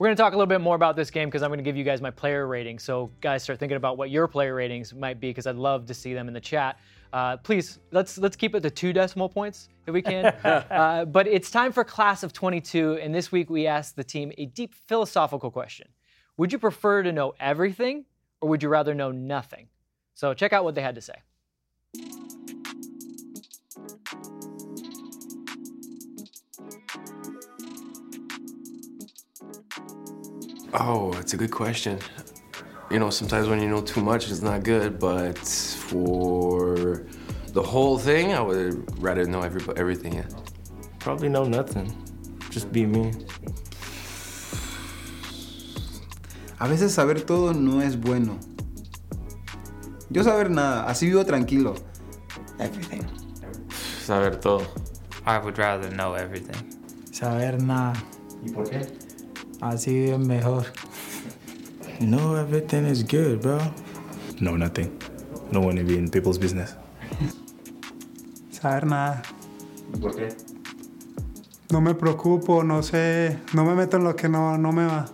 We're 0.00 0.06
going 0.06 0.16
to 0.16 0.22
talk 0.22 0.32
a 0.32 0.36
little 0.36 0.46
bit 0.46 0.62
more 0.62 0.76
about 0.76 0.96
this 0.96 1.10
game 1.10 1.28
because 1.28 1.42
I'm 1.42 1.50
going 1.50 1.58
to 1.58 1.62
give 1.62 1.76
you 1.76 1.84
guys 1.84 2.00
my 2.00 2.10
player 2.10 2.46
ratings. 2.46 2.82
So, 2.82 3.10
guys, 3.20 3.42
start 3.42 3.58
thinking 3.58 3.76
about 3.76 3.98
what 3.98 4.08
your 4.08 4.26
player 4.28 4.54
ratings 4.54 4.94
might 4.94 5.20
be 5.20 5.28
because 5.28 5.46
I'd 5.46 5.56
love 5.56 5.84
to 5.86 5.92
see 5.92 6.14
them 6.14 6.26
in 6.26 6.32
the 6.32 6.40
chat. 6.40 6.78
Uh, 7.12 7.36
please, 7.36 7.80
let's 7.90 8.16
let's 8.16 8.34
keep 8.34 8.54
it 8.54 8.60
to 8.60 8.70
two 8.70 8.94
decimal 8.94 9.28
points 9.28 9.68
if 9.86 9.92
we 9.92 10.00
can. 10.00 10.24
uh, 10.44 11.04
but 11.04 11.26
it's 11.26 11.50
time 11.50 11.70
for 11.70 11.84
class 11.84 12.22
of 12.22 12.32
22, 12.32 12.98
and 13.02 13.14
this 13.14 13.30
week 13.30 13.50
we 13.50 13.66
asked 13.66 13.94
the 13.94 14.02
team 14.02 14.32
a 14.38 14.46
deep 14.46 14.74
philosophical 14.86 15.50
question: 15.50 15.88
Would 16.38 16.50
you 16.50 16.58
prefer 16.58 17.02
to 17.02 17.12
know 17.12 17.34
everything, 17.38 18.06
or 18.40 18.48
would 18.48 18.62
you 18.62 18.70
rather 18.70 18.94
know 18.94 19.10
nothing? 19.10 19.68
So, 20.14 20.34
check 20.34 20.52
out 20.52 20.64
what 20.64 20.74
they 20.74 20.82
had 20.82 20.94
to 20.96 21.00
say. 21.00 21.14
Oh, 30.72 31.12
it's 31.18 31.34
a 31.34 31.36
good 31.36 31.50
question. 31.50 31.98
You 32.90 32.98
know, 32.98 33.10
sometimes 33.10 33.48
when 33.48 33.60
you 33.60 33.68
know 33.68 33.80
too 33.80 34.00
much, 34.00 34.30
it's 34.30 34.42
not 34.42 34.62
good, 34.62 34.98
but 34.98 35.36
for 35.38 37.06
the 37.52 37.62
whole 37.62 37.98
thing, 37.98 38.32
I 38.32 38.40
would 38.40 39.02
rather 39.02 39.24
know 39.24 39.42
every, 39.42 39.62
everything. 39.76 40.14
Yeah. 40.14 40.28
Probably 41.00 41.28
know 41.28 41.44
nothing. 41.44 41.92
Just 42.50 42.72
be 42.72 42.86
me. 42.86 43.12
A 46.60 46.68
veces 46.68 46.94
saber 46.94 47.14
todo 47.14 47.52
no 47.52 47.80
es 47.80 47.96
bueno. 47.96 48.38
Yo 50.10 50.24
saber 50.24 50.50
nada, 50.50 50.86
así 50.88 51.06
vivo 51.06 51.24
tranquilo. 51.24 51.74
Everything. 52.58 53.02
Saber 54.04 54.36
todo. 54.40 54.62
I 55.24 55.38
would 55.38 55.56
rather 55.56 55.88
know 55.90 56.16
everything. 56.16 56.56
Saber 57.12 57.62
nada. 57.62 57.92
¿Y 58.44 58.50
por 58.50 58.68
qué? 58.68 58.86
Así 59.60 60.10
es 60.10 60.18
mejor. 60.18 60.66
No, 62.00 62.36
everything 62.36 62.86
is 62.86 63.04
good, 63.04 63.40
bro. 63.40 63.58
Know 64.40 64.56
nothing. 64.56 64.90
No 65.52 65.60
one 65.60 65.76
to 65.76 65.84
be 65.84 65.96
in 65.96 66.10
people's 66.10 66.38
business. 66.38 66.74
Saber 68.50 68.86
nada. 68.86 69.22
¿Y 69.94 69.98
por 69.98 70.16
qué? 70.16 70.34
No 71.70 71.80
me 71.80 71.94
preocupo, 71.94 72.64
no 72.64 72.82
sé, 72.82 73.38
no 73.54 73.64
me 73.64 73.76
meto 73.76 73.96
en 73.96 74.04
lo 74.04 74.16
que 74.16 74.28
no, 74.28 74.58
no 74.58 74.72
me 74.72 74.86
va. 74.86 75.06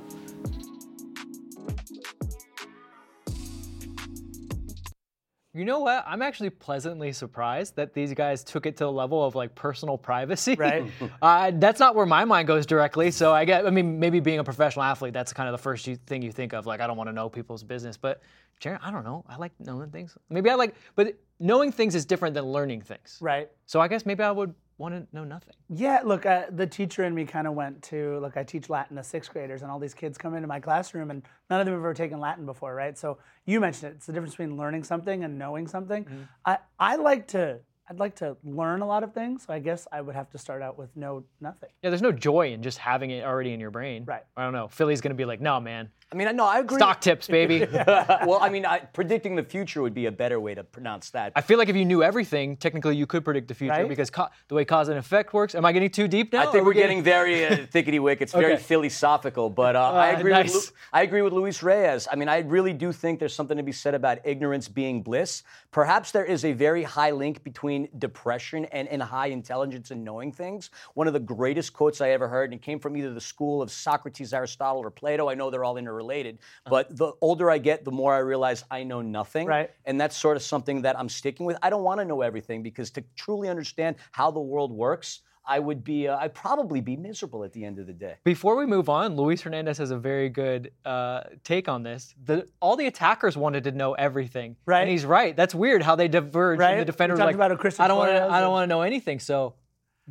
Know 5.67 5.81
what? 5.81 6.05
I'm 6.07 6.23
actually 6.23 6.51
pleasantly 6.51 7.13
surprised 7.13 7.77
that 7.77 7.93
these 7.93 8.15
guys 8.15 8.43
took 8.43 8.67
it 8.67 8.77
to 8.79 8.85
the 8.85 8.93
level 8.93 9.25
of 9.25 9.35
like 9.35 9.55
personal 9.55 9.99
privacy. 9.99 10.55
Right. 10.55 10.91
uh, 11.23 11.53
that's 11.55 11.81
not 11.81 11.95
where 11.95 12.07
my 12.07 12.25
mind 12.25 12.49
goes 12.49 12.65
directly. 12.65 13.11
So 13.11 13.35
I 13.35 13.45
get, 13.45 13.67
I 13.67 13.71
mean, 13.71 13.99
maybe 13.99 14.21
being 14.21 14.39
a 14.39 14.45
professional 14.45 14.85
athlete, 14.85 15.13
that's 15.13 15.33
kind 15.33 15.49
of 15.49 15.53
the 15.53 15.63
first 15.63 15.87
you, 15.87 15.97
thing 15.97 16.23
you 16.23 16.33
think 16.33 16.55
of. 16.55 16.67
Like, 16.67 16.81
I 16.81 16.87
don't 16.87 16.97
want 16.97 17.09
to 17.09 17.13
know 17.13 17.29
people's 17.29 17.63
business. 17.63 17.97
But 17.97 18.23
Jared, 18.61 18.81
I 18.83 18.91
don't 18.91 19.05
know. 19.05 19.25
I 19.29 19.37
like 19.37 19.53
knowing 19.61 19.91
things. 19.91 20.17
Maybe 20.31 20.49
I 20.49 20.55
like, 20.55 20.75
but 20.95 21.15
knowing 21.39 21.71
things 21.73 21.95
is 21.95 22.07
different 22.07 22.35
than 22.35 22.45
learning 22.45 22.81
things. 22.83 23.19
Right. 23.21 23.51
So 23.67 23.81
I 23.81 23.89
guess 23.89 24.07
maybe 24.07 24.23
I 24.23 24.31
would 24.31 24.55
want 24.79 24.95
to 24.95 25.17
know 25.17 25.25
nothing. 25.25 25.55
Yeah, 25.69 26.01
look, 26.05 26.27
uh, 26.27 26.45
the 26.51 26.67
teacher 26.67 27.05
in 27.05 27.15
me 27.15 27.25
kind 27.25 27.47
of 27.47 27.55
went 27.55 27.83
to, 27.85 28.19
look, 28.21 28.37
I 28.37 28.43
teach 28.43 28.69
Latin 28.69 28.97
to 28.97 29.03
sixth 29.03 29.33
graders, 29.33 29.63
and 29.63 29.71
all 29.71 29.79
these 29.79 29.95
kids 29.95 30.19
come 30.19 30.35
into 30.35 30.49
my 30.49 30.61
classroom, 30.61 31.11
and 31.11 31.23
none 31.49 31.61
of 31.61 31.67
them 31.67 31.75
have 31.75 31.81
ever 31.81 31.95
taken 31.95 32.21
Latin 32.21 32.45
before, 32.45 32.75
right? 32.75 32.97
So 32.97 33.19
you 33.47 33.61
mentioned 33.61 33.93
it. 33.93 33.97
It's 33.97 34.07
the 34.07 34.13
difference 34.13 34.35
between 34.35 34.57
learning 34.57 34.85
something 34.85 35.25
and 35.25 35.39
knowing 35.39 35.67
something. 35.67 36.07
I, 36.45 36.59
I 36.79 36.97
like 36.97 37.27
to, 37.29 37.61
I'd 37.89 37.99
like 37.99 38.17
to 38.17 38.37
learn 38.45 38.83
a 38.83 38.87
lot 38.87 39.03
of 39.03 39.15
things, 39.15 39.47
so 39.47 39.55
I 39.55 39.61
guess 39.61 39.87
I 39.93 40.01
would 40.01 40.15
have 40.15 40.29
to 40.31 40.39
start 40.39 40.61
out 40.61 40.77
with 40.77 40.95
no 40.97 41.25
nothing. 41.41 41.71
Yeah, 41.83 41.91
there's 41.91 42.03
no 42.03 42.13
joy 42.13 42.53
in 42.53 42.63
just 42.63 42.79
having 42.79 43.11
it 43.11 43.25
already 43.25 43.53
in 43.53 43.61
your 43.61 43.71
brain. 43.71 44.05
Right. 44.05 44.25
I 44.37 44.45
don't 44.45 44.53
know. 44.53 44.69
Philly's 44.69 45.01
going 45.01 45.13
to 45.13 45.17
be 45.17 45.25
like, 45.25 45.41
no, 45.41 45.61
man. 45.61 45.89
I 46.13 46.15
mean, 46.15 46.37
no, 46.37 46.45
I 46.45 46.61
agree. 46.61 46.77
Stock 46.79 47.01
tips, 47.01 47.27
baby. 47.27 47.67
well, 47.87 48.39
I 48.41 48.49
mean, 48.49 48.65
I, 48.65 48.79
predicting 48.79 49.35
the 49.35 49.43
future 49.43 49.83
would 49.83 49.93
be 49.93 50.07
a 50.07 50.13
better 50.13 50.39
way 50.39 50.55
to 50.55 50.63
pronounce 50.63 51.11
that. 51.11 51.33
I 51.35 51.41
feel 51.41 51.59
like 51.59 51.69
if 51.69 51.75
you 51.75 51.85
knew 51.85 52.01
everything, 52.05 52.57
technically 52.57 52.95
you 52.95 53.07
could 53.09 53.25
predict 53.25 53.49
the 53.49 53.55
future 53.55 53.73
Right? 53.73 53.89
because 53.89 54.09
ca- 54.09 54.31
the 54.47 54.55
way 54.55 54.65
cause 54.65 54.89
and 54.89 54.99
effect 54.99 55.35
works. 55.35 55.57
Am 55.57 55.65
I 55.65 55.73
getting 55.73 55.91
too 55.91 56.07
deep 56.07 56.33
now? 56.33 56.43
I 56.43 56.45
think 56.45 56.55
we 56.55 56.61
we're 56.63 56.73
getting 56.75 57.03
very 57.03 57.45
uh, 57.45 57.51
thickety 57.75 57.99
wick. 57.99 58.21
It's 58.23 58.33
very 58.33 58.57
philosophical, 58.57 59.51
but 59.51 59.75
uh, 59.75 59.81
I 59.81 60.15
Uh, 60.15 60.19
agree. 60.21 60.31
nice. 60.31 60.55
With 60.55 60.67
Lu- 60.71 60.77
I 60.93 61.03
agree 61.03 61.23
with 61.23 61.33
Luis 61.33 61.61
Reyes. 61.65 62.07
I 62.11 62.15
mean, 62.15 62.29
I 62.29 62.39
really 62.39 62.73
do 62.73 62.93
think 62.93 63.19
there's 63.19 63.35
something 63.35 63.57
to 63.57 63.65
be 63.65 63.73
said 63.73 63.95
about 63.95 64.19
ignorance 64.25 64.69
being 64.69 65.03
bliss. 65.03 65.43
Perhaps 65.73 66.13
there 66.13 66.25
is 66.25 66.45
a 66.45 66.53
very 66.53 66.85
high 66.85 67.11
link 67.11 67.43
between 67.43 67.89
depression 67.99 68.65
and, 68.67 68.87
and 68.89 69.03
high 69.03 69.27
intelligence 69.29 69.91
and 69.91 70.05
knowing 70.05 70.31
things. 70.31 70.71
One 70.95 71.09
of 71.09 71.15
the 71.15 71.21
greatest 71.21 71.73
quotes 71.73 72.01
I 72.01 72.11
ever 72.11 72.29
heard, 72.29 72.53
and 72.53 72.61
it 72.61 72.63
came 72.63 72.79
from 72.79 72.97
either 72.97 73.13
the 73.13 73.21
school 73.21 73.61
of 73.61 73.73
Socrates, 73.73 74.33
Aristotle, 74.33 74.83
or 74.83 74.91
Plato. 74.93 75.29
I 75.29 75.35
know 75.35 75.51
they're 75.51 75.65
all 75.65 75.77
interrelated. 75.77 75.96
Related. 75.97 76.39
But 76.69 76.97
the 76.97 77.13
older 77.21 77.51
I 77.51 77.59
get, 77.59 77.85
the 77.85 77.91
more 77.91 78.15
I 78.15 78.19
realize 78.19 78.65
I 78.71 78.85
know 78.85 79.01
nothing. 79.03 79.47
Right. 79.47 79.71
And 79.85 80.01
that's 80.01 80.17
sort 80.17 80.37
of 80.37 80.43
something 80.43 80.83
that 80.83 80.99
I'm 80.99 81.09
sticking 81.09 81.47
with. 81.47 81.57
I 81.63 81.71
don't 81.71 81.83
want 81.83 82.01
to 82.01 82.05
know 82.05 82.23
everything 82.23 82.63
because 82.63 82.91
to 82.93 83.05
truly 83.17 83.49
understand 83.49 83.97
how 84.13 84.31
the 84.31 84.41
world 84.41 84.73
works, 84.73 85.23
I 85.49 85.61
would 85.61 85.85
be, 85.85 86.09
uh, 86.09 86.19
I'd 86.19 86.35
probably 86.35 86.81
be 86.81 86.97
miserable 86.97 87.45
at 87.45 87.53
the 87.53 87.65
end 87.65 87.79
of 87.79 87.87
the 87.87 87.93
day. 87.93 88.17
Before 88.25 88.57
we 88.57 88.67
move 88.67 88.89
on, 88.89 89.15
Luis 89.15 89.41
Hernandez 89.43 89.79
has 89.79 89.93
a 89.93 89.97
very 89.97 90.29
good 90.29 90.73
uh, 90.85 91.21
take 91.45 91.69
on 91.69 91.85
this. 91.85 92.15
The, 92.25 92.49
all 92.61 92.77
the 92.77 92.87
attackers 92.87 93.37
wanted 93.37 93.65
to 93.65 93.73
know 93.73 93.95
everything, 93.95 94.57
Right. 94.67 94.81
And 94.81 94.91
he's 94.91 95.05
right. 95.05 95.37
That's 95.37 95.55
weird 95.55 95.83
how 95.83 95.95
they 95.95 96.09
diverge. 96.09 96.59
Right. 96.59 96.75
The 96.75 96.81
We 96.81 96.85
defender 96.85 97.17
like, 97.17 97.35
about 97.37 97.53
a 97.53 97.57
Christian 97.57 97.85
I 97.85 97.89
don't 97.89 97.99
want 97.99 98.11
to. 98.11 98.25
I 98.25 98.41
don't 98.41 98.51
want 98.51 98.65
to 98.65 98.67
know 98.67 98.83
anything. 98.83 99.21
So, 99.21 99.55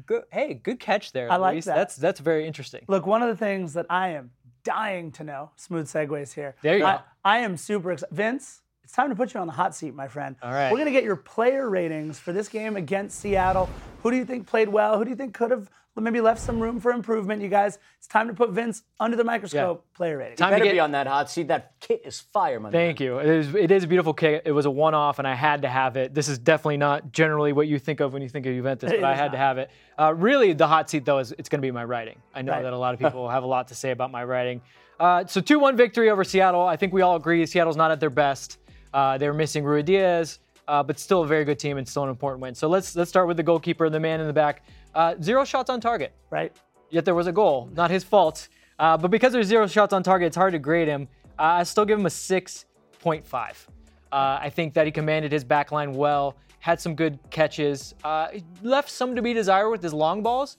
good, 0.06 0.24
hey, 0.32 0.54
good 0.54 0.80
catch 0.80 1.12
there, 1.12 1.30
I 1.30 1.36
like 1.36 1.54
Luis. 1.56 1.66
that. 1.66 1.76
That's 1.76 1.96
that's 1.98 2.20
very 2.22 2.48
interesting. 2.48 2.86
Look, 2.88 3.06
one 3.06 3.22
of 3.22 3.28
the 3.28 3.36
things 3.36 3.74
that 3.74 3.88
I 3.90 4.10
am 4.10 4.32
dying 4.66 5.12
to 5.14 5.24
know, 5.24 5.52
smooth 5.56 5.88
segues 5.88 6.34
here. 6.34 6.56
There 6.62 6.78
you 6.78 6.86
I, 6.86 6.98
go. 6.98 7.02
I 7.24 7.38
am 7.40 7.56
super 7.56 7.94
excited. 7.94 8.14
Vince, 8.14 8.62
it's 8.84 8.92
time 8.92 9.10
to 9.10 9.16
put 9.16 9.34
you 9.34 9.40
on 9.40 9.48
the 9.48 9.54
hot 9.54 9.74
seat, 9.74 9.96
my 9.96 10.10
friend. 10.10 10.36
All 10.42 10.52
right. 10.52 10.70
We're 10.70 10.78
going 10.78 10.88
to 10.88 10.92
get 10.92 11.06
your 11.06 11.16
player 11.16 11.70
ratings 11.70 12.20
for 12.20 12.34
this 12.34 12.50
game 12.50 12.76
against 12.76 13.20
Seattle. 13.20 13.70
Who 14.04 14.12
do 14.12 14.18
you 14.18 14.26
think 14.26 14.46
played 14.46 14.68
well? 14.68 14.98
Who 14.98 15.06
do 15.06 15.10
you 15.10 15.16
think 15.16 15.34
could 15.34 15.52
have 15.52 15.72
maybe 16.04 16.20
left 16.22 16.42
some 16.42 16.60
room 16.60 16.80
for 16.80 16.92
improvement? 16.92 17.42
You 17.42 17.48
guys, 17.48 17.80
it's 17.98 18.08
time 18.08 18.28
to 18.28 18.34
put 18.34 18.50
Vince 18.52 18.84
under 19.00 19.16
the 19.16 19.24
microscope. 19.24 19.86
Player 19.94 20.18
rating. 20.18 20.38
Time 20.38 20.58
to 20.58 20.64
get- 20.64 20.74
be 20.74 20.80
on 20.80 20.92
that 20.92 21.08
hot 21.08 21.30
seat. 21.30 21.48
That 21.48 21.74
kit 21.80 22.02
is 22.06 22.20
fire, 22.20 22.60
my 22.60 22.70
man. 22.70 22.72
Thank 22.74 23.00
you. 23.00 23.20
It 23.20 23.28
is, 23.28 23.56
it 23.56 23.72
is 23.72 23.84
a 23.86 23.88
beautiful 23.88 24.14
kick. 24.14 24.42
It 24.46 24.52
was 24.52 24.66
a 24.66 24.72
one-off, 24.72 25.20
and 25.20 25.28
I 25.28 25.36
had 25.36 25.62
to 25.62 25.70
have 25.70 25.96
it. 25.98 26.14
This 26.14 26.28
is 26.28 26.38
definitely 26.38 26.78
not 26.78 27.12
generally 27.12 27.54
what 27.54 27.68
you 27.68 27.80
think 27.80 28.00
of 28.02 28.12
when 28.14 28.22
you 28.22 28.30
think 28.30 28.46
of 28.46 28.54
Juventus, 28.54 28.92
but 28.96 29.04
I 29.04 29.14
is 29.14 29.20
had 29.20 29.32
to 29.32 29.38
have 29.38 29.58
it. 29.58 29.70
Uh, 29.98 30.14
really, 30.14 30.54
the 30.54 30.68
hot 30.68 30.90
seat 30.90 31.06
though 31.06 31.20
is 31.20 31.34
it's 31.38 31.48
going 31.50 31.60
to 31.62 31.66
be 31.66 31.72
my 31.72 31.84
writing. 31.86 32.18
I 32.34 32.42
know 32.42 32.52
Right. 32.52 32.64
that 32.64 32.74
a 32.74 32.78
lot 32.78 32.94
of 32.94 33.00
people 33.12 33.30
have 33.30 33.44
a 33.44 33.48
lot 33.48 33.70
to 33.70 33.76
say 33.76 33.92
about 33.92 34.12
my 34.12 34.24
writing. 34.24 34.62
Uh, 35.00 35.26
so 35.26 35.42
two-one 35.42 35.76
victory 35.76 36.10
over 36.10 36.24
Seattle. 36.24 36.62
I 36.66 36.76
think 36.78 36.94
we 36.94 37.02
all 37.02 37.16
agree 37.18 37.46
Seattle's 37.46 37.76
not 37.78 37.92
at 37.92 38.00
their 38.00 38.10
best. 38.10 38.60
Uh, 38.94 39.18
they 39.18 39.28
were 39.28 39.34
missing 39.34 39.64
Ruidiaz, 39.66 40.40
uh, 40.70 40.82
but 40.84 40.98
still 41.00 41.24
a 41.24 41.28
very 41.28 41.44
good 41.44 41.60
team 41.60 41.78
and 41.78 41.86
still 41.88 42.04
an 42.04 42.10
important 42.10 42.42
win. 42.42 42.56
So 42.56 42.70
let's 42.70 42.96
let's 42.96 43.10
start 43.10 43.28
with 43.28 43.36
the 43.38 43.44
goalkeeper, 43.44 43.90
the 43.90 44.00
man 44.00 44.22
in 44.22 44.28
the 44.28 44.34
back. 44.34 44.64
Uh, 44.96 45.16
zero 45.22 45.44
shots 45.44 45.70
on 45.70 45.80
target. 45.82 46.14
right? 46.32 46.56
Yet 46.90 47.06
there 47.06 47.16
was 47.16 47.28
a 47.28 47.32
goal, 47.32 47.70
not 47.74 47.92
his 47.92 48.04
fault. 48.04 48.48
Uh, 48.80 48.98
but 48.98 49.12
because 49.12 49.34
there's 49.34 49.48
zero 49.48 49.68
shots 49.68 49.94
on 49.94 50.02
target, 50.04 50.28
it's 50.28 50.36
hard 50.36 50.54
to 50.54 50.60
grade 50.60 50.88
him. 50.88 51.08
Uh, 51.38 51.44
I 51.44 51.64
still 51.64 51.86
give 51.86 52.00
him 52.00 52.06
a 52.06 52.10
6.5. 52.10 53.68
Uh, 54.12 54.40
I 54.42 54.50
think 54.50 54.74
that 54.74 54.86
he 54.86 54.92
commanded 54.92 55.32
his 55.32 55.44
back 55.44 55.72
line 55.72 55.94
well, 55.94 56.38
had 56.60 56.80
some 56.80 56.96
good 56.96 57.20
catches, 57.30 57.94
uh, 58.04 58.30
left 58.64 58.90
some 58.90 59.16
to 59.16 59.22
be 59.22 59.34
desired 59.34 59.70
with 59.70 59.84
his 59.84 59.94
long 59.94 60.24
balls, 60.24 60.58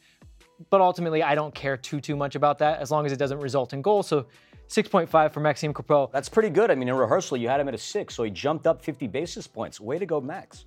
but 0.70 0.80
ultimately 0.80 1.22
I 1.22 1.34
don't 1.34 1.54
care 1.54 1.76
too 1.76 2.00
too 2.00 2.16
much 2.16 2.34
about 2.34 2.58
that 2.58 2.80
as 2.80 2.90
long 2.90 3.06
as 3.06 3.12
it 3.12 3.18
doesn't 3.18 3.40
result 3.40 3.72
in 3.72 3.80
goals. 3.82 4.06
So 4.06 4.26
6.5 4.68 5.32
for 5.32 5.40
Maxime 5.40 5.72
Crepeau. 5.72 6.10
That's 6.12 6.28
pretty 6.28 6.50
good. 6.50 6.70
I 6.70 6.74
mean, 6.74 6.88
in 6.88 6.94
rehearsal, 6.94 7.36
you 7.36 7.48
had 7.48 7.60
him 7.60 7.68
at 7.68 7.74
a 7.74 7.78
six, 7.78 8.14
so 8.14 8.24
he 8.24 8.30
jumped 8.30 8.66
up 8.66 8.82
50 8.82 9.06
basis 9.06 9.46
points. 9.46 9.80
Way 9.80 9.98
to 9.98 10.06
go, 10.06 10.20
Max. 10.20 10.66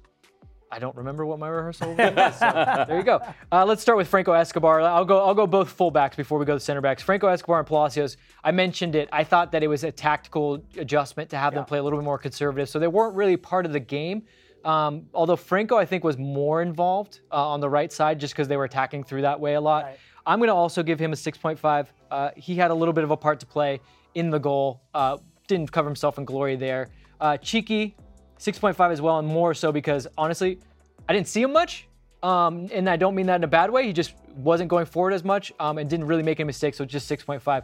I 0.71 0.79
don't 0.79 0.95
remember 0.95 1.25
what 1.25 1.39
my 1.39 1.47
rehearsal 1.47 1.93
was. 1.95 2.35
So 2.37 2.85
there 2.87 2.97
you 2.97 3.03
go. 3.03 3.21
Uh, 3.51 3.65
let's 3.65 3.81
start 3.81 3.97
with 3.97 4.07
Franco 4.07 4.33
Escobar. 4.33 4.81
I'll 4.81 5.05
go. 5.05 5.25
I'll 5.25 5.33
go 5.33 5.47
both 5.47 5.75
fullbacks 5.75 6.15
before 6.15 6.37
we 6.37 6.45
go 6.45 6.53
to 6.53 6.59
center 6.59 6.81
backs. 6.81 7.01
Franco 7.01 7.27
Escobar 7.27 7.59
and 7.59 7.67
Palacios. 7.67 8.17
I 8.43 8.51
mentioned 8.51 8.95
it. 8.95 9.09
I 9.11 9.23
thought 9.23 9.51
that 9.53 9.63
it 9.63 9.67
was 9.67 9.83
a 9.83 9.91
tactical 9.91 10.63
adjustment 10.77 11.29
to 11.31 11.37
have 11.37 11.53
them 11.53 11.65
play 11.65 11.79
a 11.79 11.83
little 11.83 11.97
bit 11.97 12.05
more 12.05 12.17
conservative, 12.19 12.69
so 12.69 12.77
they 12.79 12.87
weren't 12.87 13.15
really 13.15 13.37
part 13.37 13.65
of 13.65 13.73
the 13.73 13.79
game. 13.79 14.23
Um, 14.63 15.07
although 15.13 15.35
Franco, 15.37 15.77
I 15.77 15.85
think, 15.85 16.03
was 16.03 16.17
more 16.17 16.61
involved 16.61 17.21
uh, 17.31 17.47
on 17.47 17.61
the 17.61 17.69
right 17.69 17.91
side 17.91 18.19
just 18.19 18.33
because 18.33 18.47
they 18.47 18.57
were 18.57 18.65
attacking 18.65 19.05
through 19.05 19.21
that 19.21 19.39
way 19.39 19.53
a 19.53 19.61
lot. 19.61 19.93
I'm 20.25 20.39
going 20.39 20.49
to 20.49 20.53
also 20.53 20.83
give 20.83 20.99
him 20.99 21.13
a 21.13 21.15
6.5. 21.15 21.87
Uh, 22.11 22.31
he 22.35 22.55
had 22.55 22.69
a 22.69 22.73
little 22.73 22.93
bit 22.93 23.03
of 23.03 23.11
a 23.11 23.17
part 23.17 23.39
to 23.39 23.45
play 23.45 23.79
in 24.15 24.29
the 24.29 24.37
goal. 24.37 24.81
Uh, 24.93 25.17
didn't 25.47 25.71
cover 25.71 25.87
himself 25.87 26.17
in 26.17 26.25
glory 26.25 26.55
there. 26.55 26.89
Uh, 27.21 27.37
Cheeky, 27.37 27.95
6.5 28.39 28.91
as 28.91 29.01
well, 29.01 29.19
and 29.19 29.27
more 29.27 29.53
so 29.53 29.71
because 29.71 30.07
honestly, 30.17 30.59
I 31.07 31.13
didn't 31.13 31.27
see 31.27 31.41
him 31.41 31.51
much. 31.53 31.87
Um, 32.21 32.67
and 32.73 32.89
I 32.89 32.97
don't 32.97 33.15
mean 33.15 33.27
that 33.27 33.35
in 33.37 33.43
a 33.45 33.47
bad 33.47 33.69
way. 33.71 33.85
He 33.85 33.93
just 33.93 34.13
wasn't 34.35 34.69
going 34.69 34.85
forward 34.85 35.13
as 35.13 35.23
much 35.23 35.53
um, 35.59 35.77
and 35.77 35.89
didn't 35.89 36.05
really 36.07 36.23
make 36.23 36.39
any 36.39 36.47
mistakes, 36.47 36.77
so 36.77 36.83
just 36.83 37.09
6.5. 37.09 37.63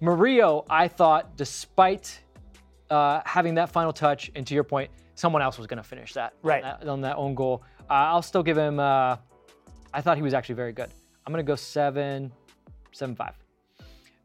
Mario, 0.00 0.64
I 0.70 0.88
thought, 0.88 1.36
despite 1.36 2.18
uh, 2.88 3.20
having 3.26 3.54
that 3.56 3.68
final 3.68 3.92
touch, 3.92 4.30
and 4.34 4.46
to 4.46 4.54
your 4.54 4.64
point, 4.64 4.90
someone 5.16 5.42
else 5.42 5.58
was 5.58 5.66
going 5.66 5.76
to 5.76 5.82
finish 5.82 6.14
that, 6.14 6.32
Right. 6.42 6.64
on 6.64 6.78
that 6.80 6.88
on 6.88 7.00
that 7.02 7.16
own 7.16 7.34
goal. 7.34 7.62
Uh, 7.90 7.92
I'll 7.92 8.22
still 8.22 8.42
give 8.42 8.56
him. 8.56 8.80
Uh, 8.80 9.16
I 9.92 10.00
thought 10.00 10.16
he 10.16 10.22
was 10.22 10.32
actually 10.32 10.54
very 10.54 10.72
good. 10.72 10.88
I'm 11.26 11.32
going 11.32 11.44
to 11.44 11.48
go 11.48 11.56
seven, 11.56 12.32
seven 12.92 13.14
five. 13.14 13.34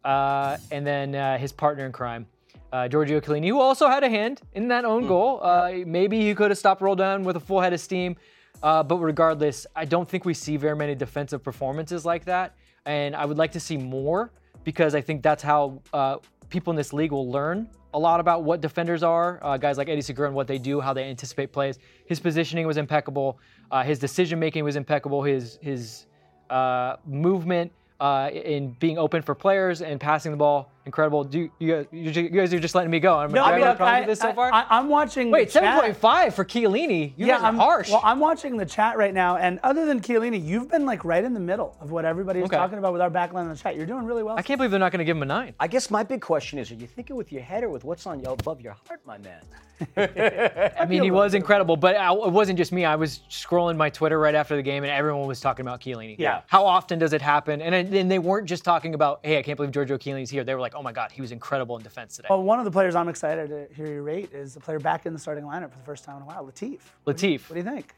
Uh, 0.06 0.58
and 0.72 0.88
then 0.88 1.16
uh, 1.16 1.38
his 1.38 1.52
partner 1.52 1.86
in 1.86 1.92
crime, 1.92 2.26
uh, 2.72 2.88
Giorgio 2.88 3.20
Chiellini, 3.20 3.48
who 3.48 3.60
also 3.60 3.88
had 3.88 4.04
a 4.04 4.10
hand 4.10 4.42
in 4.54 4.68
that 4.70 4.86
own 4.86 5.08
goal. 5.08 5.40
Uh, 5.42 5.80
maybe 5.86 6.22
he 6.22 6.34
could 6.36 6.52
have 6.52 6.58
stopped 6.58 6.82
Roldan 6.82 7.24
with 7.24 7.36
a 7.36 7.40
full 7.40 7.62
head 7.62 7.74
of 7.74 7.80
steam. 7.80 8.16
Uh, 8.64 8.82
but 8.82 8.98
regardless, 8.98 9.68
I 9.76 9.86
don't 9.86 10.08
think 10.08 10.26
we 10.26 10.34
see 10.34 10.58
very 10.58 10.76
many 10.76 10.96
defensive 10.96 11.44
performances 11.44 12.06
like 12.06 12.26
that. 12.26 12.56
And 12.86 13.16
I 13.16 13.26
would 13.26 13.38
like 13.38 13.52
to 13.54 13.60
see 13.60 13.78
more 13.78 14.32
because 14.64 14.96
I 14.96 15.02
think 15.02 15.22
that's 15.22 15.44
how 15.44 15.82
uh, 15.94 16.18
people 16.50 16.72
in 16.72 16.78
this 16.78 16.94
league 16.94 17.12
will 17.12 17.30
learn 17.30 17.70
a 17.94 18.00
lot 18.00 18.20
about 18.20 18.44
what 18.44 18.62
defenders 18.62 19.04
are. 19.04 19.40
Uh, 19.42 19.58
guys 19.58 19.78
like 19.78 19.88
Eddie 19.88 20.02
Segura 20.02 20.28
and 20.28 20.36
what 20.36 20.48
they 20.48 20.58
do, 20.58 20.82
how 20.82 20.94
they 20.94 21.06
anticipate 21.06 21.52
plays. 21.54 21.80
His 22.06 22.20
positioning 22.20 22.68
was 22.68 22.78
impeccable. 22.78 23.40
Uh, 23.72 23.84
his 23.84 24.00
decision 24.00 24.38
making 24.38 24.64
was 24.64 24.76
impeccable. 24.76 25.24
His 25.24 25.58
his 25.62 26.06
uh, 26.50 26.98
movement 27.06 27.72
uh, 28.00 28.30
in 28.34 28.76
being 28.80 28.98
open 28.98 29.22
for 29.22 29.34
players 29.34 29.82
and 29.82 30.00
passing 30.00 30.32
the 30.32 30.38
ball, 30.38 30.72
incredible. 30.86 31.24
Do 31.24 31.40
you, 31.40 31.52
you, 31.60 31.76
guys, 31.76 31.86
you 31.92 32.30
guys 32.30 32.54
are 32.54 32.60
just 32.60 32.76
letting 32.76 32.92
me 32.92 33.00
go? 33.00 33.18
I'm, 33.18 33.32
No, 33.32 33.44
I 33.44 33.52
I 33.52 33.56
mean, 33.56 33.66
have 33.66 33.76
a 33.76 33.78
problem 33.78 33.96
I, 33.96 34.00
with 34.02 34.10
this 34.10 34.20
so 34.20 34.30
I- 34.30 34.34
far. 34.34 34.54
I, 34.54 34.80
am 34.80 34.90
watching. 34.90 35.32
Wait, 35.32 35.52
the 35.52 35.60
chat. 35.60 35.84
7.5 35.84 36.34
for 36.34 36.46
Chiellini. 36.46 37.14
You 37.18 37.28
guys 37.28 37.42
are 37.42 37.46
I'm 37.48 37.58
harsh. 37.58 37.90
Well, 37.90 38.02
I'm 38.04 38.20
watching 38.20 38.58
the 38.58 38.66
chat 38.66 38.98
right 38.98 39.14
now, 39.14 39.38
and 39.38 39.60
other 39.64 39.86
than 39.86 40.00
Chiellini, 40.00 40.44
you've 40.44 40.70
been 40.70 40.86
like 40.86 41.04
right 41.06 41.24
in 41.24 41.34
the 41.34 41.40
middle 41.40 41.76
of 41.82 41.92
what 41.92 42.06
everybody 42.06 42.40
is 42.40 42.46
Okay. 42.46 42.58
talking 42.58 42.78
about 42.78 42.94
with 42.94 43.02
our 43.02 43.10
backline 43.12 43.44
in 43.44 43.50
the 43.50 43.56
chat. 43.56 43.76
You're 43.76 43.86
doing 43.86 44.06
really 44.06 44.24
well. 44.24 44.38
I 44.38 44.42
can't 44.42 44.58
believe 44.58 44.72
they're 44.72 44.80
not 44.80 44.92
going 44.92 45.00
to 45.00 45.06
give 45.06 45.18
him 45.18 45.24
a 45.24 45.28
nine. 45.28 45.54
I 45.60 45.68
guess 45.68 45.90
my 45.90 46.04
big 46.04 46.22
question 46.22 46.60
is: 46.60 46.72
Are 46.72 46.76
you 46.76 46.88
thinking 46.88 47.16
with 47.16 47.32
your 47.32 47.42
head 47.42 47.64
or 47.64 47.70
with 47.70 47.84
what's 47.84 48.06
on 48.06 48.20
your, 48.20 48.34
above 48.34 48.62
your 48.62 48.76
heart, 48.88 49.02
my 49.06 49.18
man? 49.18 49.42
I 49.98 50.86
mean, 50.88 51.04
he 51.04 51.12
was 51.12 51.34
incredible, 51.34 51.76
but 51.76 51.96
I, 51.96 52.14
it 52.14 52.32
wasn't 52.32 52.58
just 52.58 52.72
me. 52.72 52.86
I 52.86 52.96
was 52.96 53.22
scrolling 53.30 53.76
my 53.76 53.90
Twitter 53.90 54.18
right 54.20 54.36
after 54.36 54.56
the 54.56 54.62
game, 54.62 54.84
and 54.84 54.92
everyone 54.92 55.28
was 55.28 55.40
talking 55.42 55.66
about 55.66 55.82
Chiellini. 55.82 56.16
Yeah. 56.18 56.42
How 56.48 56.66
often 56.66 56.98
does 57.00 57.14
it 57.14 57.22
happen? 57.22 57.62
And, 57.62 57.76
and 57.94 58.10
they 58.10 58.20
weren't 58.20 58.48
just 58.48 58.64
talking 58.64 58.94
about, 58.94 59.20
hey, 59.24 59.38
I 59.38 59.42
can't 59.42 59.58
believe 59.58 59.72
Giorgio 59.74 59.98
Chiellini's 59.98 60.30
here. 60.30 60.44
They 60.44 60.54
were 60.56 60.62
like, 60.62 60.75
oh 60.76 60.84
my 60.84 60.92
God, 60.92 61.12
he 61.12 61.22
was 61.22 61.32
incredible 61.32 61.78
in 61.78 61.84
defense 61.84 62.16
today. 62.16 62.28
Well, 62.30 62.44
one 62.44 62.60
of 62.60 62.66
the 62.66 62.72
players 62.72 62.96
I'm 62.96 63.10
excited 63.10 63.50
to 63.50 63.74
hear 63.74 63.88
you 63.88 64.02
rate 64.02 64.32
is 64.34 64.54
the 64.54 64.60
player 64.60 64.80
back 64.80 65.06
in 65.06 65.14
the 65.14 65.20
starting 65.20 65.44
lineup 65.46 65.72
for 65.72 65.78
the 65.78 65.84
first 65.86 66.04
time 66.04 66.18
in 66.18 66.22
a 66.24 66.26
while, 66.26 66.46
Latif. 66.46 66.80
What 67.04 67.18
do 67.18 67.28
you- 67.30 67.40
Latif. 67.40 67.50
What 67.50 67.54
do 67.56 67.60
you 67.70 67.76
think? 67.76 67.94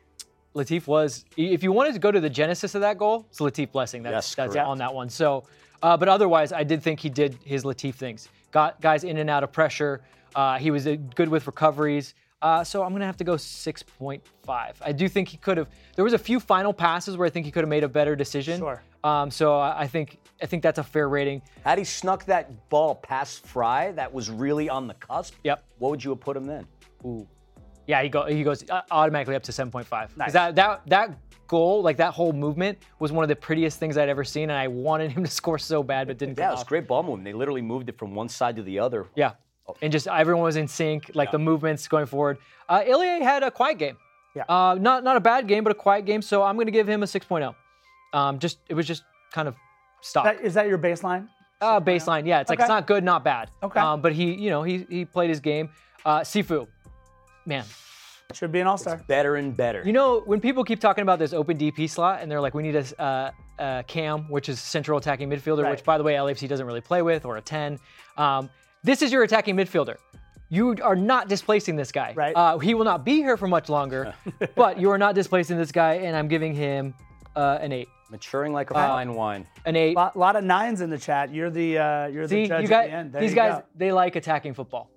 Latif 0.56 0.88
was, 0.88 1.26
if 1.36 1.62
you 1.64 1.72
wanted 1.72 1.94
to 1.94 2.00
go 2.00 2.12
to 2.12 2.20
the 2.20 2.30
genesis 2.30 2.74
of 2.76 2.82
that 2.82 2.98
goal, 2.98 3.26
it's 3.30 3.40
Latif 3.40 3.72
Blessing. 3.72 4.02
That's, 4.04 4.14
Yes, 4.30 4.36
that's 4.36 4.54
correct. 4.54 4.68
on 4.68 4.78
that 4.80 4.94
one. 4.94 5.10
So, 5.10 5.44
uh, 5.84 5.96
but 5.98 6.08
otherwise, 6.10 6.52
I 6.52 6.64
did 6.64 6.82
think 6.82 7.00
he 7.00 7.10
did 7.10 7.38
his 7.44 7.64
Latif 7.64 7.96
things. 7.96 8.30
Got 8.52 8.80
guys 8.82 9.04
in 9.04 9.18
and 9.18 9.30
out 9.30 9.44
of 9.44 9.52
pressure. 9.52 10.02
Uh, 10.36 10.58
he 10.58 10.72
was 10.72 10.88
uh, 10.88 10.96
good 11.16 11.30
with 11.30 11.46
recoveries. 11.46 12.16
Uh, 12.42 12.64
so 12.64 12.84
I'm 12.84 12.92
gonna 12.92 13.06
have 13.06 13.18
to 13.18 13.24
go 13.24 13.34
6.5. 13.34 14.22
I 14.82 14.92
do 14.92 15.08
think 15.10 15.28
he 15.28 15.38
could 15.38 15.58
have. 15.58 15.70
There 15.96 16.04
was 16.04 16.14
a 16.14 16.20
few 16.20 16.40
final 16.40 16.72
passes 16.74 17.18
where 17.18 17.26
I 17.26 17.30
think 17.30 17.46
he 17.46 17.52
could 17.52 17.64
have 17.64 17.70
made 17.70 17.84
a 17.84 17.90
better 17.90 18.16
decision. 18.16 18.60
Sure. 18.60 18.82
Um, 19.04 19.32
so 19.32 19.58
I 19.58 19.82
I 19.82 19.88
think 19.88 20.20
I 20.42 20.46
think 20.46 20.62
that's 20.62 20.78
a 20.78 20.84
fair 20.84 21.10
rating. 21.10 21.42
Had 21.64 21.80
he 21.80 21.84
snuck 21.84 22.26
that 22.26 22.70
ball 22.70 22.96
past 22.96 23.46
Frei, 23.46 23.92
that 23.94 24.14
was 24.14 24.30
really 24.30 24.70
on 24.70 24.88
the 24.88 24.94
cusp. 24.96 25.34
Yep. 25.44 25.64
What 25.80 25.90
would 25.90 26.04
you 26.04 26.12
have 26.12 26.20
put 26.20 26.38
him 26.38 26.46
then? 26.46 26.68
Ooh. 27.06 27.28
Yeah, 27.88 28.04
he 28.04 28.10
go 28.10 28.26
he 28.26 28.44
goes 28.44 28.70
uh, 28.70 28.82
automatically 28.92 29.36
up 29.36 29.44
to 29.44 29.52
7.5. 29.52 30.18
Nice. 30.18 30.34
That 30.34 30.56
that 30.56 30.82
that 30.88 31.18
goal, 31.48 31.82
like 31.82 31.98
that 31.98 32.14
whole 32.14 32.34
movement, 32.34 32.78
was 33.00 33.12
one 33.12 33.24
of 33.24 33.30
the 33.30 33.36
prettiest 33.36 33.80
things 33.80 33.98
I'd 33.98 34.10
ever 34.10 34.24
seen, 34.24 34.50
and 34.50 34.60
I 34.60 34.68
wanted 34.68 35.12
him 35.12 35.24
to 35.24 35.32
score 35.42 35.58
so 35.58 35.82
bad, 35.82 36.08
but 36.08 36.18
didn't. 36.20 36.38
Yeah, 36.38 36.50
it 36.50 36.52
was 36.52 36.62
off. 36.62 36.68
great 36.68 36.88
ball 36.88 37.02
movement. 37.02 37.24
They 37.24 37.34
literally 37.34 37.62
moved 37.62 37.90
it 37.90 37.98
from 37.98 38.14
one 38.14 38.30
side 38.30 38.58
to 38.58 38.64
the 38.64 38.78
other. 38.78 39.08
Yeah. 39.16 39.32
And 39.82 39.92
just 39.92 40.08
everyone 40.08 40.44
was 40.44 40.56
in 40.56 40.68
sync, 40.68 41.12
like 41.14 41.32
the 41.32 41.40
movements 41.40 41.88
going 41.88 42.06
forward. 42.06 42.38
Uh, 42.70 42.84
Ilie 42.88 43.22
had 43.22 43.44
a 43.44 43.52
quiet 43.52 43.78
game. 43.78 43.98
Yeah. 44.36 44.44
Uh, 44.48 44.76
not 44.80 45.04
not 45.04 45.18
a 45.18 45.20
bad 45.20 45.48
game, 45.48 45.64
but 45.64 45.72
a 45.72 45.76
quiet 45.76 46.06
game. 46.06 46.22
So 46.22 46.44
I'm 46.44 46.56
going 46.56 46.68
to 46.68 46.72
give 46.72 46.88
him 46.88 47.04
a 47.04 47.06
6.0. 47.06 47.54
Um, 48.14 48.40
just 48.40 48.60
it 48.70 48.74
was 48.76 48.86
just 48.88 49.04
kind 49.34 49.48
of 49.48 49.56
stock. 50.02 50.26
That, 50.26 50.42
is 50.42 50.54
that 50.54 50.68
your 50.68 50.78
baseline? 50.78 51.28
Uh, 51.60 51.80
baseline, 51.82 52.26
yeah. 52.28 52.40
It's 52.40 52.50
like 52.50 52.60
it's 52.60 52.70
not 52.70 52.86
good, 52.88 53.04
not 53.04 53.24
bad. 53.24 53.50
Okay. 53.64 53.80
Um, 53.80 54.02
but 54.02 54.14
he, 54.14 54.34
you 54.36 54.50
know, 54.50 54.64
he 54.64 54.86
he 54.90 55.06
played 55.06 55.30
his 55.30 55.40
game. 55.40 55.70
Uh, 56.06 56.20
Cifu, 56.22 56.68
man, 57.46 57.66
Should 58.34 58.52
be 58.52 58.60
an 58.60 58.68
all 58.68 58.78
star. 58.78 59.02
Better 59.08 59.36
and 59.38 59.58
better. 59.58 59.82
you 59.86 59.92
know 59.92 60.22
when 60.22 60.40
people 60.40 60.64
keep 60.64 60.80
talking 60.80 61.02
about 61.02 61.18
this 61.20 61.34
open 61.34 61.58
DP 61.58 61.90
slot 61.90 62.22
and 62.22 62.32
they're 62.32 62.40
like, 62.42 62.54
we 62.54 62.64
need 62.64 62.76
a, 62.76 63.02
uh, 63.02 63.32
a 63.60 63.84
Cam, 63.88 64.30
which 64.30 64.48
is 64.50 64.60
central 64.60 64.98
attacking 65.00 65.30
midfielder, 65.30 65.64
Right. 65.64 65.72
which 65.72 65.84
by 65.84 65.98
the 65.98 66.04
way 66.04 66.14
LAFC 66.14 66.48
doesn't 66.48 66.66
really 66.68 66.80
play 66.82 67.02
with, 67.02 67.26
or 67.26 67.38
a 67.38 67.42
10. 67.42 67.80
Um, 68.18 68.50
this 68.88 69.02
is 69.02 69.12
your 69.12 69.24
attacking 69.24 69.56
midfielder. 69.56 69.98
You 70.50 70.76
are 70.82 70.96
not 70.96 71.28
displacing 71.28 71.76
this 71.76 71.92
guy. 71.92 72.14
Right. 72.16 72.34
Uh, 72.34 72.58
he 72.58 72.74
will 72.74 72.86
not 72.86 73.04
be 73.04 73.18
here 73.18 73.36
for 73.36 73.48
much 73.48 73.68
longer, 73.68 74.14
but 74.56 74.80
you 74.80 74.90
are 74.92 74.98
not 74.98 75.14
displacing 75.14 75.58
this 75.58 75.74
guy, 75.74 75.96
and 75.96 76.16
I'm 76.16 76.30
giving 76.30 76.54
him 76.56 76.94
uh, 77.36 77.60
an 77.62 77.72
eight. 77.74 77.90
Maturing 78.10 78.54
like 78.54 78.72
a 78.72 78.76
Uh, 78.76 78.88
fine 78.88 79.14
wine. 79.14 79.46
An 79.66 79.76
eight. 79.76 79.96
A 79.98 80.00
lot, 80.00 80.16
lot 80.16 80.36
of 80.38 80.46
nines 80.46 80.80
in 80.80 80.90
the 80.90 80.98
chat. 80.98 81.34
You're 81.34 81.50
the 81.50 81.78
uh, 81.78 82.08
you're 82.08 82.26
See, 82.30 82.44
the 82.44 82.48
judge 82.48 82.62
you 82.64 82.70
got 82.70 82.86
at 82.86 82.90
the 82.90 82.96
end. 82.96 83.12
There 83.12 83.22
these 83.22 83.32
you 83.32 83.36
guys. 83.36 83.58
go. 83.58 83.64
They 83.76 83.92
like 83.92 84.16
attacking 84.16 84.54
football. 84.54 84.90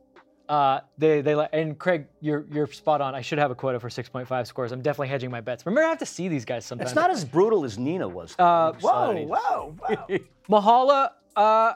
Uh, 0.48 0.80
they 0.96 1.20
they 1.20 1.34
like 1.34 1.50
and 1.52 1.76
Craig, 1.76 2.06
you're 2.20 2.44
you're 2.52 2.68
spot 2.68 3.00
on. 3.00 3.16
I 3.16 3.20
should 3.20 3.38
have 3.38 3.50
a 3.50 3.54
quota 3.56 3.80
for 3.80 3.88
6.5 3.88 4.46
scores. 4.46 4.70
I'm 4.70 4.80
definitely 4.82 5.08
hedging 5.08 5.30
my 5.32 5.40
bets. 5.40 5.66
Remember, 5.66 5.84
I 5.84 5.88
have 5.88 5.98
to 5.98 6.06
see 6.06 6.28
these 6.28 6.44
guys 6.44 6.64
sometimes. 6.64 6.90
It's 6.90 6.94
not 6.96 7.10
as 7.10 7.24
brutal 7.24 7.64
as 7.64 7.76
Nina 7.78 8.06
was. 8.06 8.36
Uh, 8.38 8.72
Whoa, 8.80 9.26
whoa, 9.26 9.74
whoa. 9.80 10.18
Mahala, 10.48 11.10
uh, 11.34 11.72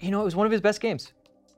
you 0.00 0.10
know, 0.10 0.20
it 0.20 0.24
was 0.24 0.36
one 0.36 0.46
of 0.46 0.52
his 0.52 0.60
best 0.60 0.80
games. 0.80 1.12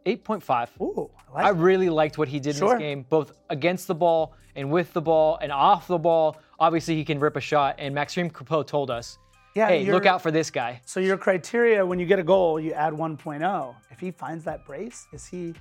8.5. 0.06 0.68
Ooh, 0.80 1.10
I 1.28 1.32
like 1.34 1.44
I 1.46 1.48
really 1.50 1.90
liked 1.90 2.16
what 2.18 2.28
he 2.28 2.40
did 2.40 2.56
in 2.56 2.66
this 2.66 2.78
game, 2.78 3.04
both 3.08 3.32
against 3.50 3.86
the 3.86 3.94
ball 3.94 4.34
and 4.56 4.70
with 4.70 4.92
the 4.92 5.00
ball 5.00 5.38
and 5.42 5.52
off 5.52 5.86
the 5.86 5.98
ball. 5.98 6.38
Obviously, 6.58 6.96
he 6.96 7.04
can 7.04 7.20
rip 7.20 7.36
a 7.36 7.40
shot, 7.40 7.76
and 7.78 7.94
Maxime 7.94 8.30
Crepeau 8.30 8.66
told 8.66 8.90
us, 8.90 9.18
Yeah, 9.54 9.68
hey, 9.68 9.90
look 9.90 10.06
out 10.06 10.22
for 10.22 10.30
this 10.30 10.50
guy. 10.50 10.80
So 10.86 11.00
your 11.00 11.16
criteria 11.18 11.84
when 11.84 11.98
you 11.98 12.06
get 12.06 12.18
a 12.18 12.22
goal, 12.22 12.58
you 12.58 12.72
add 12.72 12.92
1.0. 12.94 13.74
If 13.90 14.00
he 14.00 14.10
finds 14.10 14.44
that 14.44 14.64
brace, 14.66 15.06
is 15.12 15.26
he 15.26 15.54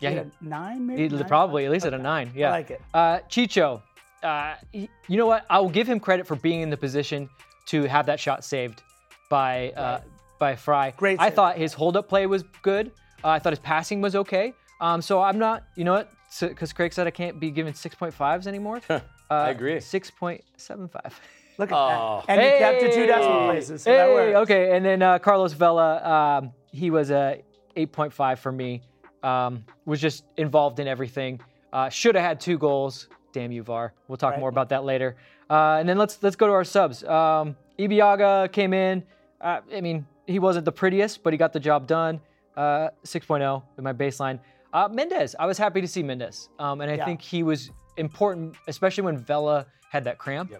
Yeah, 0.00 0.10
he 0.24 0.30
nine 0.40 0.86
maybe? 0.86 1.08
Nine? 1.08 1.24
probably, 1.28 1.66
at 1.66 1.70
least 1.70 1.84
at 1.86 1.94
a 1.94 1.98
nine. 1.98 2.32
Yeah. 2.34 2.48
I 2.48 2.50
like 2.50 2.70
it. 2.70 2.80
Uh, 2.94 3.18
Chicho, 3.28 3.82
uh, 4.22 4.54
he- 4.72 4.88
you 5.06 5.16
know 5.18 5.26
what? 5.26 5.44
I 5.50 5.58
will 5.60 5.68
give 5.70 5.86
him 5.86 6.00
credit 6.00 6.26
for 6.26 6.36
being 6.36 6.62
in 6.62 6.70
the 6.70 6.76
position 6.78 7.28
to 7.66 7.84
have 7.84 8.06
that 8.06 8.18
shot 8.18 8.42
saved 8.42 8.82
by 9.30 9.70
uh, 9.76 10.00
by 10.42 10.56
Frei. 10.56 10.92
Great 10.96 11.20
I 11.20 11.26
save. 11.28 11.34
thought 11.34 11.56
his 11.56 11.72
hold 11.72 11.96
up 11.96 12.08
play 12.08 12.26
was 12.26 12.42
good. 12.62 12.90
Uh, 13.22 13.28
I 13.28 13.38
thought 13.38 13.52
his 13.52 13.60
passing 13.60 14.00
was 14.00 14.16
okay. 14.16 14.54
Um, 14.80 15.00
so 15.00 15.22
I'm 15.22 15.38
not, 15.38 15.62
you 15.76 15.84
know 15.84 15.92
what? 15.92 16.10
Because 16.40 16.72
Craig 16.72 16.92
said 16.92 17.06
I 17.06 17.10
can't 17.12 17.38
be 17.38 17.50
given 17.52 17.72
6.5s 17.74 18.48
anymore. 18.48 18.80
uh, 18.90 18.98
I 19.30 19.50
agree. 19.50 19.76
6.75. 19.76 21.12
Look 21.58 21.70
at 21.70 21.76
Oh. 21.76 22.24
that. 22.26 22.32
And 22.38 22.42
you 22.42 22.58
kept 22.58 22.80
to 22.80 22.92
two 22.92 23.06
decimal 23.06 23.46
places, 23.50 23.82
so 23.82 23.90
that 23.92 24.06
Hey, 24.08 24.12
works. 24.14 24.36
okay. 24.50 24.76
And 24.76 24.84
then 24.84 25.00
uh, 25.02 25.18
Carlos 25.20 25.52
Vela, 25.52 26.02
um, 26.42 26.52
he 26.72 26.90
was 26.90 27.10
a 27.12 27.42
8.5 27.76 28.38
for 28.38 28.50
me. 28.50 28.82
Um, 29.22 29.64
was 29.84 30.00
just 30.00 30.24
involved 30.36 30.80
in 30.80 30.88
everything. 30.88 31.40
Uh, 31.72 31.88
Should 31.88 32.16
have 32.16 32.24
had 32.24 32.40
two 32.40 32.58
goals. 32.58 33.08
Damn 33.32 33.52
you, 33.52 33.62
VAR. 33.62 33.92
We'll 34.08 34.16
talk 34.16 34.32
Right. 34.32 34.40
more 34.40 34.48
about 34.48 34.70
that 34.70 34.82
later. 34.84 35.14
Uh, 35.48 35.76
and 35.78 35.88
then 35.88 35.96
let's 35.98 36.20
let's 36.22 36.34
go 36.34 36.46
to 36.48 36.52
our 36.52 36.64
subs. 36.64 37.04
Um, 37.04 37.54
Ibeagha 37.78 38.50
came 38.50 38.72
in. 38.74 39.04
Uh, 39.40 39.60
I 39.74 39.80
mean, 39.80 40.06
he 40.26 40.38
wasn't 40.38 40.64
the 40.64 40.72
prettiest, 40.72 41.22
but 41.22 41.32
he 41.32 41.36
got 41.36 41.52
the 41.52 41.60
job 41.60 41.86
done. 41.86 42.20
Uh, 42.56 42.88
6.0 43.04 43.62
in 43.78 43.84
my 43.84 43.92
baseline. 43.92 44.38
Uh, 44.72 44.88
Mendez, 44.90 45.34
I 45.38 45.46
was 45.46 45.56
happy 45.58 45.80
to 45.80 45.88
see 45.88 46.02
Mendez, 46.02 46.48
um, 46.58 46.80
and 46.80 46.90
I 46.90 46.94
Yeah. 46.94 47.04
think 47.04 47.20
he 47.22 47.42
was 47.42 47.70
important, 47.96 48.54
especially 48.68 49.04
when 49.04 49.16
Vela 49.18 49.66
had 49.90 50.04
that 50.04 50.18
cramp. 50.18 50.52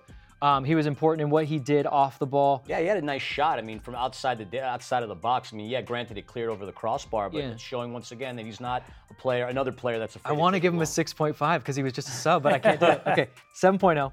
Um, 0.43 0.65
he 0.65 0.75
was 0.75 0.87
important 0.87 1.23
in 1.23 1.31
what 1.31 1.45
he 1.45 1.59
did 1.61 1.87
off 1.87 2.19
the 2.19 2.27
ball. 2.27 2.65
Yeah, 2.67 2.81
he 2.81 2.87
had 2.87 2.97
a 2.97 3.03
nice 3.03 3.23
shot. 3.23 3.59
I 3.59 3.63
mean, 3.63 3.79
from 3.79 3.95
outside 3.95 4.39
the 4.51 4.61
outside 4.65 5.03
of 5.05 5.09
the 5.09 5.15
box. 5.15 5.53
I 5.53 5.57
mean, 5.57 5.69
yeah, 5.71 5.81
granted 5.83 6.19
it 6.19 6.27
cleared 6.27 6.51
over 6.51 6.67
the 6.67 6.73
crossbar, 6.73 7.31
but 7.31 7.39
Yeah. 7.39 7.51
it's 7.51 7.63
showing 7.63 7.93
once 7.93 8.11
again 8.11 8.35
that 8.37 8.45
he's 8.45 8.59
not 8.61 8.83
a 9.09 9.15
player, 9.15 9.47
another 9.47 9.71
player 9.71 9.99
that's 10.01 10.17
afraid 10.17 10.35
I 10.35 10.37
want 10.37 10.55
to 10.55 10.61
give 10.61 10.75
him 10.75 10.81
a 10.81 10.87
6.5 10.87 11.63
because 11.63 11.77
he 11.77 11.83
was 11.85 11.93
just 11.93 12.09
a 12.09 12.13
sub, 12.13 12.43
but 12.43 12.53
I 12.55 12.59
can't 12.59 12.81
do 12.81 12.87
it. 12.87 13.03
Okay, 13.07 13.29
7.0. 13.55 14.11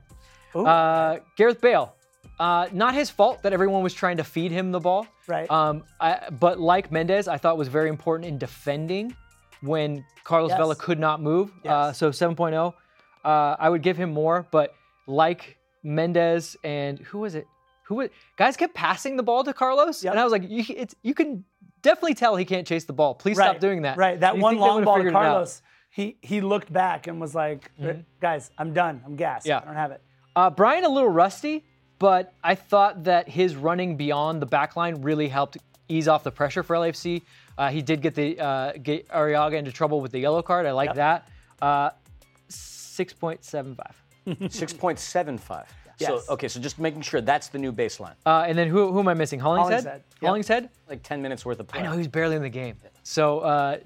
Uh, 0.56 1.18
Gareth 1.36 1.60
Bale. 1.62 1.96
Uh, 2.40 2.68
not 2.72 2.94
his 2.94 3.10
fault 3.10 3.44
that 3.44 3.52
everyone 3.52 3.84
was 3.84 3.94
trying 3.94 4.18
to 4.18 4.24
feed 4.24 4.52
him 4.52 4.72
the 4.72 4.80
ball. 4.80 5.06
Right. 5.28 5.50
Um, 5.52 5.84
I, 6.00 6.30
but 6.40 6.60
like 6.60 6.92
Mendez, 6.92 7.28
I 7.28 7.38
thought 7.38 7.58
was 7.58 7.68
very 7.68 7.90
important 7.90 8.28
in 8.30 8.38
defending 8.38 9.14
when 9.62 10.06
Carlos 10.24 10.50
Yes. 10.52 10.58
Vela 10.58 10.76
could 10.76 11.00
not 11.00 11.22
move. 11.22 11.52
Uh, 11.66 11.92
so 11.92 12.12
7.0. 12.12 12.74
Uh, 13.26 13.56
I 13.60 13.70
would 13.70 13.82
give 13.82 13.98
him 13.98 14.12
more, 14.14 14.48
but 14.52 14.74
like 15.06 15.58
Mendez 15.84 16.56
and 16.64 17.00
who 17.00 17.20
was 17.20 17.36
it? 17.36 17.46
Who 17.84 17.96
was, 17.96 18.10
guys 18.38 18.56
kept 18.56 18.74
passing 18.74 19.18
the 19.18 19.24
ball 19.24 19.44
to 19.44 19.52
Carlos, 19.52 20.04
Yep. 20.04 20.14
and 20.14 20.20
I 20.20 20.24
was 20.24 20.32
like, 20.32 20.48
you, 20.48 20.64
it's, 20.70 20.96
you 21.02 21.14
can 21.14 21.44
definitely 21.82 22.14
tell 22.14 22.36
he 22.36 22.46
can't 22.46 22.66
chase 22.68 22.86
the 22.86 22.94
ball. 22.94 23.16
Please 23.16 23.36
stop 23.36 23.60
doing 23.60 23.82
that. 23.82 23.98
Right. 23.98 24.20
That 24.20 24.38
one 24.38 24.58
long 24.58 24.84
ball 24.86 24.96
to 24.96 25.00
figured 25.00 25.14
it 25.14 25.18
out. 25.18 25.24
Carlos, 25.24 25.62
he 25.90 26.18
he 26.22 26.40
looked 26.40 26.72
back 26.72 27.08
and 27.08 27.20
was 27.20 27.34
like, 27.36 27.72
guys, 28.22 28.52
I'm 28.58 28.74
done. 28.74 29.02
I'm 29.06 29.16
gassed. 29.16 29.48
Yeah. 29.48 29.58
I 29.62 29.66
don't 29.66 29.76
have 29.76 29.92
it. 29.92 30.02
Uh, 30.36 30.50
Brian 30.52 30.86
a 30.86 30.90
little 30.90 31.10
rusty, 31.10 31.66
but 32.00 32.34
I 32.44 32.56
thought 32.56 33.04
that 33.04 33.28
his 33.30 33.56
running 33.56 33.96
beyond 33.98 34.42
the 34.42 34.46
back 34.46 34.76
line 34.76 35.02
really 35.02 35.28
helped 35.28 35.58
ease 35.88 36.08
off 36.08 36.24
the 36.24 36.32
pressure 36.32 36.64
for 36.64 36.76
LAFC. 36.76 37.22
Uh, 37.58 37.70
he 37.70 37.82
did 37.82 38.02
get 38.02 38.16
the 38.16 38.40
uh, 38.40 38.72
get 38.82 39.08
Arreaga 39.10 39.54
into 39.54 39.72
trouble 39.72 40.00
with 40.02 40.12
the 40.12 40.20
yellow 40.20 40.42
card. 40.42 40.66
I 40.66 40.72
like 40.72 40.88
Yep. 40.90 40.96
that. 40.96 41.28
Uh, 41.62 41.90
Six 42.48 43.14
point 43.14 43.44
seven 43.46 43.76
five. 43.76 43.96
6.75. 44.28 45.40
So 45.48 45.66
Yes. 46.16 46.30
okay, 46.30 46.48
so 46.48 46.60
just 46.62 46.80
making 46.80 47.02
sure 47.02 47.20
that's 47.20 47.48
the 47.50 47.58
new 47.58 47.74
baseline. 47.74 48.14
Uh, 48.26 48.46
and 48.48 48.58
then 48.58 48.68
who, 48.70 48.92
who 48.92 49.00
am 49.00 49.08
I 49.10 49.14
missing? 49.14 49.40
Hollingshead. 49.40 49.84
Hollingshead, 49.84 50.04
yep. 50.22 50.28
Hollingshead. 50.30 50.70
Like 50.88 51.04
10 51.04 51.22
minutes 51.22 51.46
worth 51.46 51.60
of 51.60 51.68
play. 51.68 51.82
I 51.82 51.84
know 51.84 51.92
he 51.92 51.98
was 51.98 52.08
barely 52.08 52.36
in 52.38 52.42
the 52.42 52.50
game. 52.50 52.76
So 53.04 53.40
uh, 53.40 53.78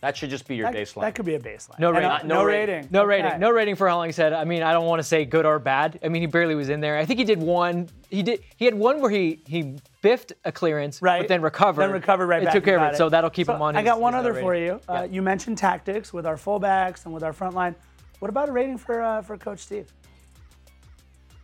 That 0.00 0.16
should 0.16 0.30
just 0.30 0.48
be 0.48 0.56
your 0.56 0.70
That, 0.72 0.74
baseline. 0.78 1.02
that 1.02 1.14
could 1.14 1.26
be 1.26 1.34
a 1.34 1.38
baseline. 1.38 1.78
No 1.78 1.88
And, 1.88 1.98
rating. 1.98 2.28
no, 2.28 2.36
no 2.36 2.44
rating. 2.44 2.74
rating. 2.76 2.88
No 2.90 3.00
Okay. 3.02 3.22
rating. 3.22 3.40
No 3.40 3.50
rating 3.50 3.74
for 3.76 3.86
Hollingshead. 3.86 4.32
I 4.32 4.44
mean, 4.44 4.62
I 4.62 4.72
don't 4.72 4.86
want 4.86 4.98
to 5.00 5.02
say 5.02 5.26
good 5.26 5.44
or 5.44 5.58
bad. 5.58 5.98
I 6.02 6.08
mean, 6.08 6.22
he 6.22 6.26
barely 6.26 6.54
was 6.54 6.70
in 6.70 6.80
there. 6.80 6.96
I 6.96 7.04
think 7.04 7.18
he 7.18 7.24
did 7.24 7.38
one. 7.38 7.88
He 8.08 8.22
did. 8.22 8.40
He 8.56 8.64
had 8.64 8.74
one 8.74 9.00
where 9.02 9.10
he 9.10 9.40
he 9.46 9.76
biffed 10.00 10.32
a 10.46 10.52
clearance, 10.52 11.02
Right. 11.02 11.18
but 11.20 11.28
then 11.28 11.42
recovered. 11.42 11.82
Then 11.82 11.92
recovered 11.92 12.28
right 12.28 12.40
it 12.42 12.46
back. 12.46 12.54
took 12.54 12.64
care 12.64 12.76
of 12.76 12.80
got 12.80 12.94
it. 12.94 12.96
So 12.96 13.10
that'll 13.10 13.28
keep 13.28 13.46
So 13.46 13.54
him 13.54 13.60
on. 13.62 13.76
I 13.76 13.80
his- 13.80 13.88
got 13.90 14.00
one 14.00 14.14
other 14.14 14.32
for 14.32 14.52
rating. 14.52 14.68
you. 14.68 14.80
Uh, 14.88 15.06
You 15.10 15.20
mentioned 15.20 15.58
tactics 15.58 16.12
with 16.14 16.24
our 16.26 16.36
fullbacks 16.36 17.04
and 17.04 17.12
with 17.12 17.22
our 17.22 17.34
front 17.34 17.54
line. 17.54 17.74
What 18.20 18.28
about 18.30 18.48
a 18.48 18.52
rating 18.52 18.78
for 18.78 19.02
uh, 19.02 19.20
for 19.20 19.36
Coach 19.36 19.58
Steve? 19.60 19.92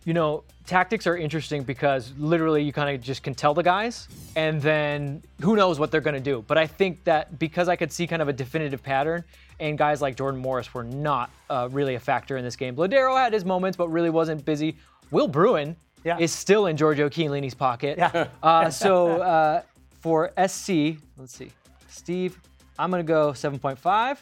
You 0.06 0.14
know, 0.14 0.44
tactics 0.66 1.06
are 1.08 1.16
interesting 1.16 1.64
because 1.64 2.12
literally 2.16 2.62
you 2.62 2.72
kind 2.72 2.94
of 2.94 3.02
just 3.02 3.24
can 3.24 3.34
tell 3.34 3.54
the 3.54 3.62
guys, 3.64 4.06
and 4.36 4.62
then 4.62 5.20
who 5.42 5.56
knows 5.56 5.80
what 5.80 5.90
they're 5.90 6.00
going 6.00 6.14
to 6.14 6.20
do. 6.20 6.44
But 6.46 6.56
I 6.58 6.66
think 6.68 7.02
that 7.04 7.40
because 7.40 7.68
I 7.68 7.74
could 7.74 7.90
see 7.90 8.06
kind 8.06 8.22
of 8.22 8.28
a 8.28 8.32
definitive 8.32 8.84
pattern, 8.84 9.24
and 9.58 9.76
guys 9.76 10.00
like 10.00 10.16
Jordan 10.16 10.40
Morris 10.40 10.72
were 10.72 10.84
not 10.84 11.30
uh, 11.50 11.68
really 11.72 11.96
a 11.96 12.00
factor 12.00 12.36
in 12.36 12.44
this 12.44 12.54
game. 12.54 12.76
Lodeiro 12.76 13.16
had 13.16 13.32
his 13.32 13.44
moments, 13.44 13.76
but 13.76 13.88
really 13.88 14.10
wasn't 14.10 14.44
busy. 14.44 14.76
Will 15.10 15.26
Bruin 15.26 15.74
Yeah. 16.04 16.18
is 16.20 16.30
still 16.30 16.66
in 16.66 16.76
Giorgio 16.76 17.08
Chiellini's 17.08 17.54
pocket. 17.54 17.98
Yeah. 17.98 18.28
Uh, 18.44 18.70
so 18.70 19.20
uh, 19.20 19.62
for 19.98 20.30
SC, 20.46 20.98
let's 21.18 21.34
see, 21.36 21.50
Steve, 21.88 22.38
I'm 22.78 22.92
going 22.92 23.04
to 23.04 23.12
go 23.12 23.32
7.5, 23.32 24.18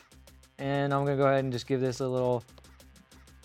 and 0.58 0.94
I'm 0.94 1.04
going 1.04 1.18
to 1.18 1.22
go 1.22 1.28
ahead 1.28 1.44
and 1.44 1.52
just 1.52 1.66
give 1.66 1.82
this 1.82 2.00
a 2.00 2.08
little 2.08 2.42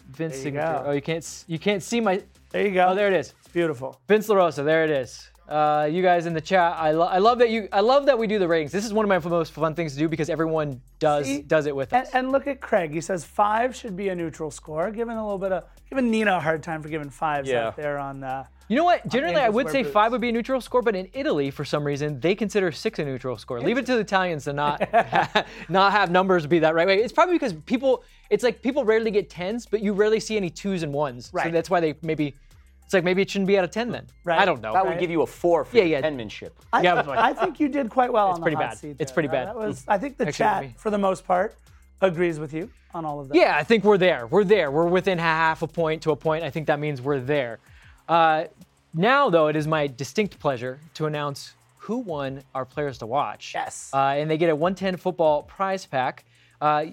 Vince 0.10 0.34
There 0.34 0.38
you 0.40 0.44
signature. 0.44 0.84
go. 0.84 0.84
Oh, 0.88 0.92
you 0.92 1.02
can't 1.02 1.44
you 1.48 1.60
can't 1.60 1.84
see 1.84 2.00
my. 2.02 2.22
There 2.52 2.66
you 2.66 2.74
go. 2.74 2.88
Oh, 2.90 2.96
there 2.96 3.08
it 3.08 3.14
is. 3.14 3.34
It's 3.40 3.48
beautiful. 3.50 4.00
Vince 4.08 4.28
LaRosa, 4.28 4.64
there 4.66 4.84
it 4.84 4.90
is. 4.90 5.30
Uh, 5.48 5.90
you 5.92 6.04
guys 6.04 6.28
in 6.28 6.34
the 6.34 6.42
chat, 6.42 6.76
I, 6.78 6.92
lo- 6.92 7.08
I 7.08 7.18
love 7.18 7.40
that 7.40 7.50
you. 7.50 7.68
I 7.72 7.80
love 7.80 8.06
that 8.06 8.20
we 8.20 8.28
do 8.28 8.38
the 8.38 8.48
ratings. 8.48 8.72
This 8.72 8.86
is 8.86 8.94
one 8.94 9.10
of 9.10 9.24
my 9.24 9.30
most 9.30 9.52
fun 9.52 9.74
things 9.74 9.94
to 9.94 10.00
do 10.00 10.08
because 10.08 10.30
everyone 10.30 10.80
does 11.00 11.26
See? 11.26 11.42
does 11.42 11.66
it 11.66 11.76
with 11.76 11.92
us. 11.94 12.10
and 12.14 12.32
look 12.32 12.46
at 12.46 12.62
Craig. 12.62 12.92
He 12.94 13.02
says 13.02 13.26
five 13.26 13.76
should 13.76 13.96
be 13.96 14.10
a 14.10 14.16
neutral 14.16 14.52
score. 14.52 14.92
given 14.92 15.18
a 15.18 15.24
little 15.24 15.40
bit 15.40 15.52
of 15.52 15.64
giving 15.90 16.12
Nina 16.12 16.36
a 16.38 16.40
hard 16.40 16.64
time 16.64 16.82
for 16.82 16.90
giving 16.90 17.10
fives 17.10 17.50
Yeah. 17.50 17.68
out 17.68 17.76
there 17.76 17.98
on. 17.98 18.24
Uh, 18.24 18.46
You 18.68 18.76
know 18.76 18.84
what? 18.84 19.08
Generally, 19.08 19.38
I 19.42 19.50
would 19.50 19.70
say 19.70 19.82
boots. 19.82 19.94
five 19.94 20.12
would 20.12 20.22
be 20.22 20.30
a 20.30 20.32
neutral 20.32 20.62
score, 20.62 20.84
but 20.84 20.96
in 20.96 21.10
Italy, 21.14 21.50
for 21.50 21.66
some 21.66 21.84
reason, 21.84 22.20
they 22.20 22.36
consider 22.36 22.72
six 22.72 23.00
a 23.00 23.06
neutral 23.06 23.36
score. 23.38 23.60
Leave 23.60 23.80
it 23.80 23.86
to 23.88 23.96
the 23.96 24.02
Italians 24.02 24.44
to 24.44 24.54
not 24.54 24.82
not 25.70 25.92
have 25.92 26.12
numbers 26.12 26.46
be 26.46 26.60
that 26.60 26.76
right 26.76 26.86
way. 26.86 26.98
It's 27.02 27.14
probably 27.14 27.36
because 27.36 27.54
people. 27.54 28.04
It's 28.30 28.44
like 28.44 28.62
people 28.62 28.86
rarely 28.86 29.10
get 29.10 29.28
tens, 29.30 29.66
but 29.66 29.82
you 29.82 29.94
rarely 29.94 30.20
see 30.20 30.38
any 30.38 30.52
twos 30.52 30.84
and 30.84 30.94
ones. 30.94 31.32
Right. 31.34 31.46
So 31.48 31.52
that's 31.52 31.70
why 31.70 31.80
they 31.80 31.96
maybe. 32.04 32.36
It's 32.86 32.94
like 32.96 33.04
maybe 33.04 33.22
it 33.22 33.30
shouldn't 33.30 33.48
be 33.48 33.56
out 33.58 33.64
of 33.64 33.70
ten 33.72 33.92
then. 33.92 34.06
Right. 34.24 34.40
I 34.40 34.46
don't 34.46 34.62
know. 34.62 34.74
That 34.74 34.84
would 34.84 34.92
Right. 34.92 35.00
give 35.00 35.12
you 35.12 35.22
a 35.24 35.28
four 35.28 35.64
for 35.66 35.78
Yeah, 35.78 35.84
yeah. 35.84 36.02
penmanship. 36.02 36.56
I, 36.74 36.82
Yeah, 36.82 37.02
but- 37.04 37.20
I 37.20 37.34
think 37.34 37.60
you 37.60 37.70
did 37.70 37.90
quite 37.92 38.12
well 38.12 38.30
on 38.30 38.36
the 38.40 38.42
pretty 38.42 38.56
hot 38.56 38.70
bad. 38.70 38.78
seat 38.80 38.96
It's 38.98 39.12
pretty 39.12 39.30
bad. 39.30 39.48
That 39.48 39.56
was, 39.56 39.86
I 39.88 40.00
think 40.00 40.18
the 40.18 40.28
Actually, 40.28 40.70
chat, 40.70 40.80
for 40.80 40.90
the 40.90 40.98
most 40.98 41.24
part, 41.26 41.56
agrees 42.02 42.40
with 42.40 42.54
you 42.54 42.70
on 42.94 43.06
all 43.06 43.20
of 43.20 43.30
that. 43.30 43.36
Yeah, 43.38 43.56
I 43.58 43.64
think 43.64 43.84
we're 43.84 43.98
there. 43.98 44.28
We're 44.28 44.44
there. 44.44 44.72
We're 44.72 44.88
within 44.88 45.18
half 45.18 45.62
a 45.62 45.68
point 45.68 46.02
to 46.04 46.12
a 46.12 46.16
point. 46.16 46.44
I 46.44 46.50
think 46.50 46.68
that 46.68 46.80
means 46.80 47.02
we're 47.02 47.20
there. 47.20 47.60
Uh, 48.08 48.46
now, 48.94 49.30
though, 49.30 49.48
it 49.48 49.56
is 49.56 49.68
my 49.68 49.88
distinct 49.88 50.40
pleasure 50.40 50.80
to 50.96 51.06
announce 51.06 51.54
who 51.78 52.00
won 52.00 52.44
our 52.56 52.66
players 52.66 52.98
to 53.00 53.06
watch. 53.06 53.52
Yes. 53.54 53.92
Uh, 53.94 54.16
and 54.18 54.30
they 54.30 54.38
get 54.38 54.50
a 54.50 54.56
110 54.56 54.98
football 54.98 55.44
prize 55.44 55.86
pack. 55.86 56.26
Uh, 56.60 56.88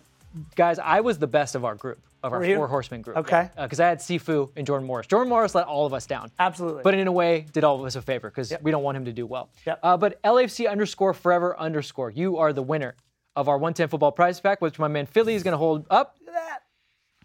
guys, 0.54 0.78
I 0.78 1.00
was 1.00 1.18
the 1.18 1.26
best 1.26 1.54
of 1.54 1.64
our 1.64 1.74
group, 1.74 1.98
of 2.22 2.32
our 2.32 2.44
four 2.44 2.68
horsemen 2.68 3.02
group. 3.02 3.16
Okay. 3.16 3.48
Because 3.60 3.80
I 3.80 3.88
had 3.88 3.98
Cifu 3.98 4.50
and 4.56 4.66
Jordan 4.66 4.86
Morris. 4.86 5.06
Jordan 5.06 5.28
Morris 5.28 5.54
let 5.54 5.66
all 5.66 5.86
of 5.86 5.94
us 5.94 6.06
down. 6.06 6.30
Absolutely. 6.38 6.82
But 6.82 6.94
in 6.94 7.08
a 7.08 7.12
way, 7.12 7.46
did 7.52 7.64
all 7.64 7.78
of 7.78 7.84
us 7.84 7.96
a 7.96 8.02
favor 8.02 8.28
because 8.28 8.52
we 8.62 8.70
don't 8.70 8.82
want 8.82 8.96
him 8.96 9.06
to 9.06 9.12
do 9.12 9.26
well. 9.26 9.48
Yep. 9.66 9.80
Uh, 9.82 9.96
but 9.96 10.22
LAFC 10.22 10.68
underscore 10.68 11.14
forever 11.14 11.58
underscore, 11.58 12.10
you 12.10 12.36
are 12.36 12.52
the 12.52 12.62
winner 12.62 12.94
of 13.36 13.48
our 13.48 13.56
110 13.58 13.88
football 13.88 14.12
prize 14.12 14.40
pack, 14.40 14.60
which 14.60 14.78
my 14.78 14.88
man 14.88 15.06
Philly 15.06 15.34
is 15.34 15.42
going 15.42 15.52
to 15.52 15.58
hold 15.58 15.86
up. 15.90 16.16
Look 16.20 16.34
at 16.34 16.40
that. 16.48 16.58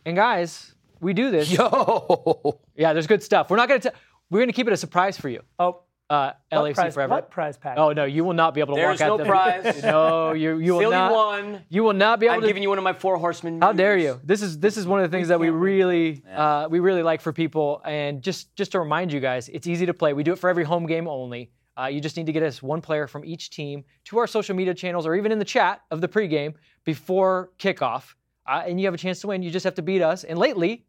And 0.05 0.15
guys, 0.15 0.75
we 0.99 1.13
do 1.13 1.31
this. 1.31 1.51
Yo! 1.51 2.59
Yeah, 2.75 2.93
there's 2.93 3.07
good 3.07 3.23
stuff. 3.23 3.49
We're 3.49 3.57
not 3.57 3.69
going 3.69 3.81
to. 3.81 3.89
Tell 3.89 3.99
we're 4.29 4.39
going 4.39 4.47
to 4.49 4.53
keep 4.53 4.67
it 4.67 4.73
a 4.73 4.77
surprise 4.77 5.17
for 5.17 5.27
you. 5.27 5.41
Oh, 5.59 5.81
uh, 6.09 6.31
What 6.49 6.61
LAFC 6.71 6.75
prize- 6.75 6.93
forever. 6.93 7.11
what 7.13 7.31
prize 7.31 7.57
pack? 7.57 7.77
Oh 7.77 7.91
no, 7.93 8.05
you 8.05 8.23
will 8.23 8.33
not 8.33 8.53
be 8.53 8.59
able 8.61 8.75
to 8.75 8.81
There's 8.81 8.99
walk 8.99 9.09
out. 9.09 9.17
There's 9.17 9.27
no 9.29 9.61
the- 9.63 9.71
prize. 9.73 9.83
No, 9.91 10.31
you 10.33 10.57
you 10.57 10.73
will 10.73 10.79
Philly 10.81 10.95
not. 10.95 11.11
won. 11.13 11.61
You 11.69 11.83
will 11.83 11.93
not 11.93 12.19
be 12.19 12.25
able 12.27 12.33
to- 12.33 12.35
I'm 12.37 12.41
to. 12.41 12.47
giving 12.47 12.63
you 12.63 12.69
one 12.69 12.77
of 12.77 12.83
my 12.83 12.93
four 12.93 13.17
horsemen. 13.17 13.61
How 13.61 13.71
dare 13.73 13.97
you? 13.97 14.19
This 14.23 14.41
is 14.41 14.57
this 14.59 14.77
is 14.77 14.85
one 14.87 14.99
of 15.01 15.09
the 15.09 15.15
things 15.15 15.27
that 15.29 15.39
we 15.39 15.49
really 15.49 16.23
uh, 16.33 16.67
we 16.69 16.79
really 16.79 17.03
like 17.03 17.21
for 17.21 17.31
people. 17.33 17.81
And 17.85 18.21
just 18.21 18.55
just 18.55 18.71
to 18.73 18.79
remind 18.79 19.11
you 19.13 19.19
guys, 19.19 19.49
it's 19.49 19.67
easy 19.67 19.85
to 19.85 19.93
play. 19.93 20.13
We 20.13 20.23
do 20.23 20.33
it 20.33 20.39
for 20.39 20.49
every 20.49 20.63
home 20.63 20.85
game 20.85 21.07
only. 21.07 21.51
Uh, 21.79 21.85
you 21.85 22.01
just 22.01 22.17
need 22.17 22.25
to 22.25 22.33
get 22.33 22.43
us 22.43 22.61
one 22.61 22.81
player 22.81 23.07
from 23.07 23.23
each 23.23 23.49
team 23.49 23.83
to 24.05 24.17
our 24.17 24.27
social 24.27 24.55
media 24.55 24.73
channels 24.73 25.05
or 25.05 25.15
even 25.15 25.31
in 25.31 25.39
the 25.39 25.45
chat 25.45 25.81
of 25.89 26.01
the 26.01 26.07
pregame 26.07 26.53
before 26.83 27.51
kickoff, 27.57 28.15
uh, 28.47 28.63
and 28.65 28.79
you 28.79 28.87
have 28.87 28.93
a 28.93 28.97
chance 28.97 29.21
to 29.21 29.27
win. 29.27 29.41
You 29.41 29.51
just 29.51 29.63
have 29.63 29.75
to 29.75 29.81
beat 29.81 30.01
us. 30.01 30.23
And 30.23 30.37
lately, 30.37 30.85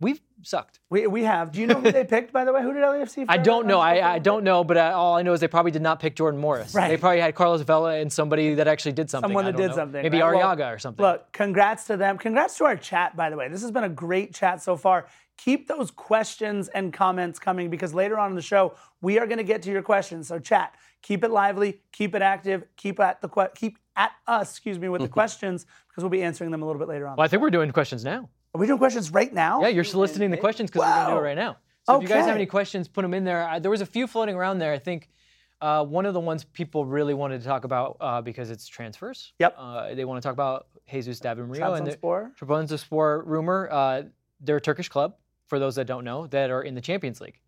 we've 0.00 0.20
sucked. 0.42 0.80
We, 0.90 1.06
we 1.06 1.24
have. 1.24 1.52
Do 1.52 1.60
you 1.60 1.66
know 1.66 1.80
who 1.80 1.90
they 1.90 2.04
picked, 2.16 2.32
by 2.32 2.44
the 2.44 2.52
way? 2.52 2.62
Who 2.62 2.72
did 2.72 2.82
LAFC? 2.82 3.26
I 3.28 3.38
don't 3.38 3.66
know. 3.66 3.80
I, 3.80 4.14
I 4.14 4.18
don't 4.18 4.44
know, 4.44 4.64
but 4.64 4.76
uh, 4.76 4.92
all 4.94 5.16
I 5.16 5.22
know 5.22 5.32
is 5.32 5.40
they 5.40 5.48
probably 5.48 5.72
did 5.72 5.82
not 5.82 6.00
pick 6.00 6.14
Jordan 6.14 6.40
Morris. 6.40 6.74
Right. 6.74 6.88
They 6.88 6.96
probably 6.96 7.20
had 7.20 7.34
Carlos 7.34 7.62
Vela 7.62 7.96
and 7.96 8.12
somebody 8.12 8.54
that 8.54 8.68
actually 8.68 8.92
did 8.92 9.10
something. 9.10 9.28
Someone 9.28 9.44
that 9.46 9.56
did 9.56 9.70
know. 9.70 9.76
something. 9.76 10.02
Maybe 10.02 10.20
right? 10.20 10.36
Well, 10.36 10.56
Arreaga 10.56 10.74
or 10.74 10.78
something. 10.78 11.04
Look, 11.04 11.32
congrats 11.32 11.84
to 11.84 11.96
them. 11.96 12.18
Congrats 12.18 12.56
to 12.58 12.64
our 12.64 12.76
chat, 12.76 13.16
by 13.16 13.30
the 13.30 13.36
way. 13.36 13.48
This 13.48 13.62
has 13.62 13.70
been 13.70 13.84
a 13.84 13.88
great 13.88 14.34
chat 14.34 14.62
so 14.62 14.76
far. 14.76 15.06
Keep 15.36 15.68
those 15.68 15.90
questions 15.90 16.68
and 16.68 16.92
comments 16.92 17.38
coming 17.38 17.68
because 17.68 17.92
later 17.92 18.18
on 18.18 18.30
in 18.30 18.36
the 18.36 18.42
show 18.42 18.74
we 19.00 19.18
are 19.18 19.26
going 19.26 19.38
to 19.38 19.44
get 19.44 19.62
to 19.62 19.70
your 19.70 19.82
questions. 19.82 20.28
So 20.28 20.38
chat, 20.38 20.74
keep 21.02 21.24
it 21.24 21.30
lively, 21.30 21.80
keep 21.92 22.14
it 22.14 22.22
active, 22.22 22.64
keep 22.76 23.00
at 23.00 23.20
the 23.20 23.28
que- 23.28 23.50
keep 23.54 23.78
at 23.96 24.12
us, 24.26 24.50
excuse 24.50 24.78
me, 24.78 24.88
with 24.88 25.02
the 25.02 25.08
questions 25.08 25.66
because 25.88 26.02
we'll 26.02 26.10
be 26.10 26.22
answering 26.22 26.50
them 26.50 26.62
a 26.62 26.66
little 26.66 26.78
bit 26.78 26.88
later 26.88 27.06
on. 27.06 27.16
well, 27.16 27.24
I 27.24 27.28
think 27.28 27.42
we're 27.42 27.50
doing 27.50 27.70
questions 27.72 28.04
now. 28.04 28.28
Are 28.54 28.60
we 28.60 28.66
doing 28.66 28.78
questions 28.78 29.10
right 29.10 29.32
now? 29.32 29.60
Yeah, 29.62 29.68
you're 29.68 29.84
soliciting 29.84 30.30
the 30.30 30.36
questions 30.36 30.70
because 30.70 30.86
we're 30.86 30.94
going 30.94 31.06
to 31.08 31.12
do 31.14 31.18
it 31.18 31.22
right 31.22 31.36
now. 31.36 31.56
So 31.84 31.96
if 31.96 32.02
you 32.02 32.08
guys 32.08 32.24
have 32.24 32.36
any 32.36 32.46
questions, 32.46 32.88
put 32.88 33.02
them 33.02 33.12
in 33.12 33.24
there. 33.24 33.46
I, 33.46 33.58
there 33.58 33.70
was 33.70 33.82
a 33.82 33.86
few 33.86 34.06
floating 34.06 34.36
around 34.36 34.58
there. 34.58 34.72
I 34.72 34.78
think 34.78 35.10
uh, 35.60 35.84
one 35.84 36.06
of 36.06 36.14
the 36.14 36.20
ones 36.20 36.44
people 36.44 36.86
really 36.86 37.14
wanted 37.14 37.40
to 37.40 37.46
talk 37.46 37.64
about 37.64 37.96
uh, 38.00 38.22
because 38.22 38.50
it's 38.50 38.66
transfers. 38.66 39.32
Yep. 39.38 39.54
Uh, 39.58 39.94
they 39.94 40.04
want 40.04 40.22
to 40.22 40.26
talk 40.26 40.32
about 40.32 40.66
Jesus 40.90 41.20
David 41.20 41.44
and 41.44 41.54
the 41.54 41.58
Trabzonspor. 41.58 42.36
Trabzonspor 42.36 43.22
rumor. 43.26 43.68
Uh, 43.70 44.02
they're 44.40 44.56
a 44.56 44.60
Turkish 44.60 44.88
club, 44.88 45.14
for 45.46 45.58
those 45.58 45.74
that 45.76 45.86
don't 45.86 46.04
know, 46.04 46.26
that 46.28 46.50
are 46.50 46.62
in 46.62 46.74
the 46.74 46.80
Champions 46.80 47.20
League. 47.20 47.38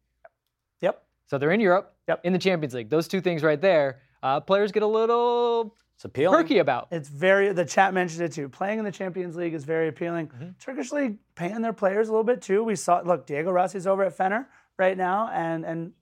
Yep. 0.81 1.03
So 1.27 1.39
they're 1.39 1.51
in 1.53 1.61
Europe, 1.61 1.95
Yep. 2.09 2.21
in 2.25 2.33
the 2.33 2.39
Champions 2.39 2.75
League. 2.75 2.91
Those 2.91 3.09
two 3.09 3.21
things 3.21 3.43
right 3.43 3.61
there, 3.61 4.01
uh, 4.23 4.41
players 4.41 4.71
get 4.73 4.83
a 4.83 4.87
little 4.87 5.75
It's 5.97 6.05
appealing. 6.05 6.37
perky 6.43 6.59
about. 6.59 6.89
It's 6.91 7.09
very 7.09 7.53
the 7.53 7.65
chat 7.65 7.95
mentioned 7.95 8.23
it 8.23 8.33
too. 8.33 8.49
Playing 8.49 8.79
in 8.79 8.85
the 8.85 8.93
Champions 8.93 9.35
League 9.37 9.55
is 9.55 9.65
very 9.65 9.89
appealing. 9.89 10.29
Mm-hmm. 10.29 10.49
Turkish 10.61 10.93
league 10.93 11.17
paying 11.35 11.63
their 11.63 11.73
players 11.73 12.09
a 12.09 12.13
little 12.13 12.25
bit 12.25 12.43
too. 12.43 12.63
We 12.63 12.77
saw 12.77 13.01
look 13.01 13.27
Diego 13.27 13.51
Rossi's 13.51 13.87
over 13.87 14.05
at 14.05 14.17
Fener 14.17 14.47
right 14.79 14.97
now 14.97 15.29
and 15.33 15.65
and 15.65 15.93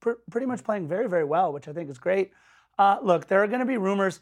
pr- 0.00 0.18
pretty 0.30 0.46
much 0.46 0.64
playing 0.64 0.88
very 0.88 1.08
very 1.08 1.24
well, 1.24 1.52
which 1.52 1.68
I 1.68 1.72
think 1.72 1.88
is 1.90 1.98
great. 1.98 2.32
Uh, 2.78 2.98
look, 3.02 3.26
there 3.28 3.42
are 3.42 3.46
going 3.46 3.60
to 3.60 3.66
be 3.66 3.78
rumors. 3.78 4.20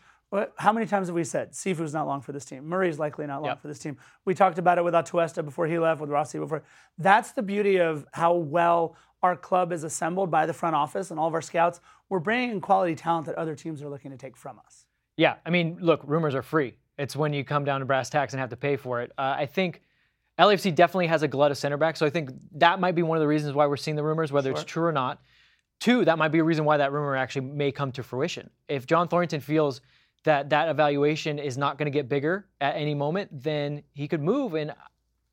How 0.57 0.73
many 0.73 0.87
times 0.87 1.09
have 1.09 1.15
we 1.15 1.25
said 1.25 1.53
Cifu's 1.53 1.93
not 1.93 2.07
long 2.07 2.21
for 2.21 2.33
this 2.33 2.45
team? 2.45 2.67
Murray's 2.67 2.99
likely 2.99 3.27
not 3.27 3.43
long 3.43 3.51
Yep. 3.51 3.63
for 3.63 3.69
this 3.69 3.79
team. 3.79 3.97
We 4.25 4.35
talked 4.35 4.59
about 4.59 4.79
it 4.79 4.85
with 4.85 4.95
Atuesta 4.95 5.45
before 5.45 5.67
he 5.67 5.79
left, 5.79 6.01
with 6.01 6.11
Rossi 6.11 6.39
before. 6.39 6.63
That's 6.99 7.33
the 7.33 7.43
beauty 7.43 7.79
of 7.81 8.07
how 8.13 8.35
well 8.35 8.97
our 9.23 9.37
club 9.37 9.73
is 9.73 9.85
assembled 9.85 10.31
by 10.31 10.47
the 10.47 10.53
front 10.53 10.77
office 10.77 11.11
and 11.11 11.19
all 11.21 11.29
of 11.29 11.35
our 11.35 11.43
scouts. 11.43 11.81
We're 12.09 12.19
bringing 12.19 12.51
in 12.51 12.61
quality 12.61 12.95
talent 12.95 13.27
that 13.27 13.37
other 13.37 13.55
teams 13.55 13.83
are 13.83 13.89
looking 13.89 14.11
to 14.11 14.17
take 14.17 14.37
from 14.37 14.59
us. 14.59 14.87
Yeah, 15.17 15.37
I 15.47 15.51
mean, 15.51 15.79
look, 15.81 16.03
rumors 16.05 16.35
are 16.35 16.43
free. 16.43 16.75
It's 16.99 17.17
when 17.17 17.33
you 17.33 17.45
come 17.45 17.65
down 17.65 17.81
to 17.81 17.87
brass 17.87 18.11
tacks 18.11 18.33
and 18.33 18.41
have 18.41 18.51
to 18.51 18.57
pay 18.57 18.77
for 18.77 19.01
it. 19.03 19.13
Uh, 19.17 19.35
I 19.39 19.47
think 19.47 19.83
LAFC 20.39 20.75
definitely 20.75 21.07
has 21.07 21.23
a 21.23 21.29
glut 21.29 21.51
of 21.53 21.59
center 21.59 21.77
backs, 21.77 21.99
so 21.99 22.07
I 22.07 22.11
think 22.11 22.31
that 22.57 22.81
might 22.81 22.95
be 22.95 23.03
one 23.03 23.17
of 23.17 23.21
the 23.21 23.29
reasons 23.29 23.55
why 23.55 23.67
we're 23.67 23.77
seeing 23.77 23.97
the 23.97 24.03
rumors, 24.03 24.33
whether 24.33 24.51
it's 24.51 24.65
true 24.65 24.85
or 24.85 24.93
not. 24.93 25.21
Two, 25.81 26.05
that 26.05 26.19
might 26.19 26.29
be 26.29 26.39
a 26.39 26.45
reason 26.45 26.65
why 26.65 26.77
that 26.77 26.93
rumor 26.93 27.17
actually 27.17 27.47
may 27.47 27.71
come 27.73 27.93
to 27.93 28.03
fruition. 28.03 28.51
If 28.69 28.87
John 28.87 29.09
Thorrington 29.09 29.41
feels 29.41 29.81
that 30.25 30.51
that 30.51 30.69
evaluation 30.69 31.39
is 31.39 31.57
not 31.57 31.79
going 31.79 31.87
to 31.87 31.97
get 31.97 32.09
bigger 32.09 32.47
at 32.61 32.77
any 32.77 32.95
moment, 32.95 33.31
then 33.33 33.83
he 33.93 34.09
could 34.09 34.23
move. 34.23 34.55
And 34.55 34.73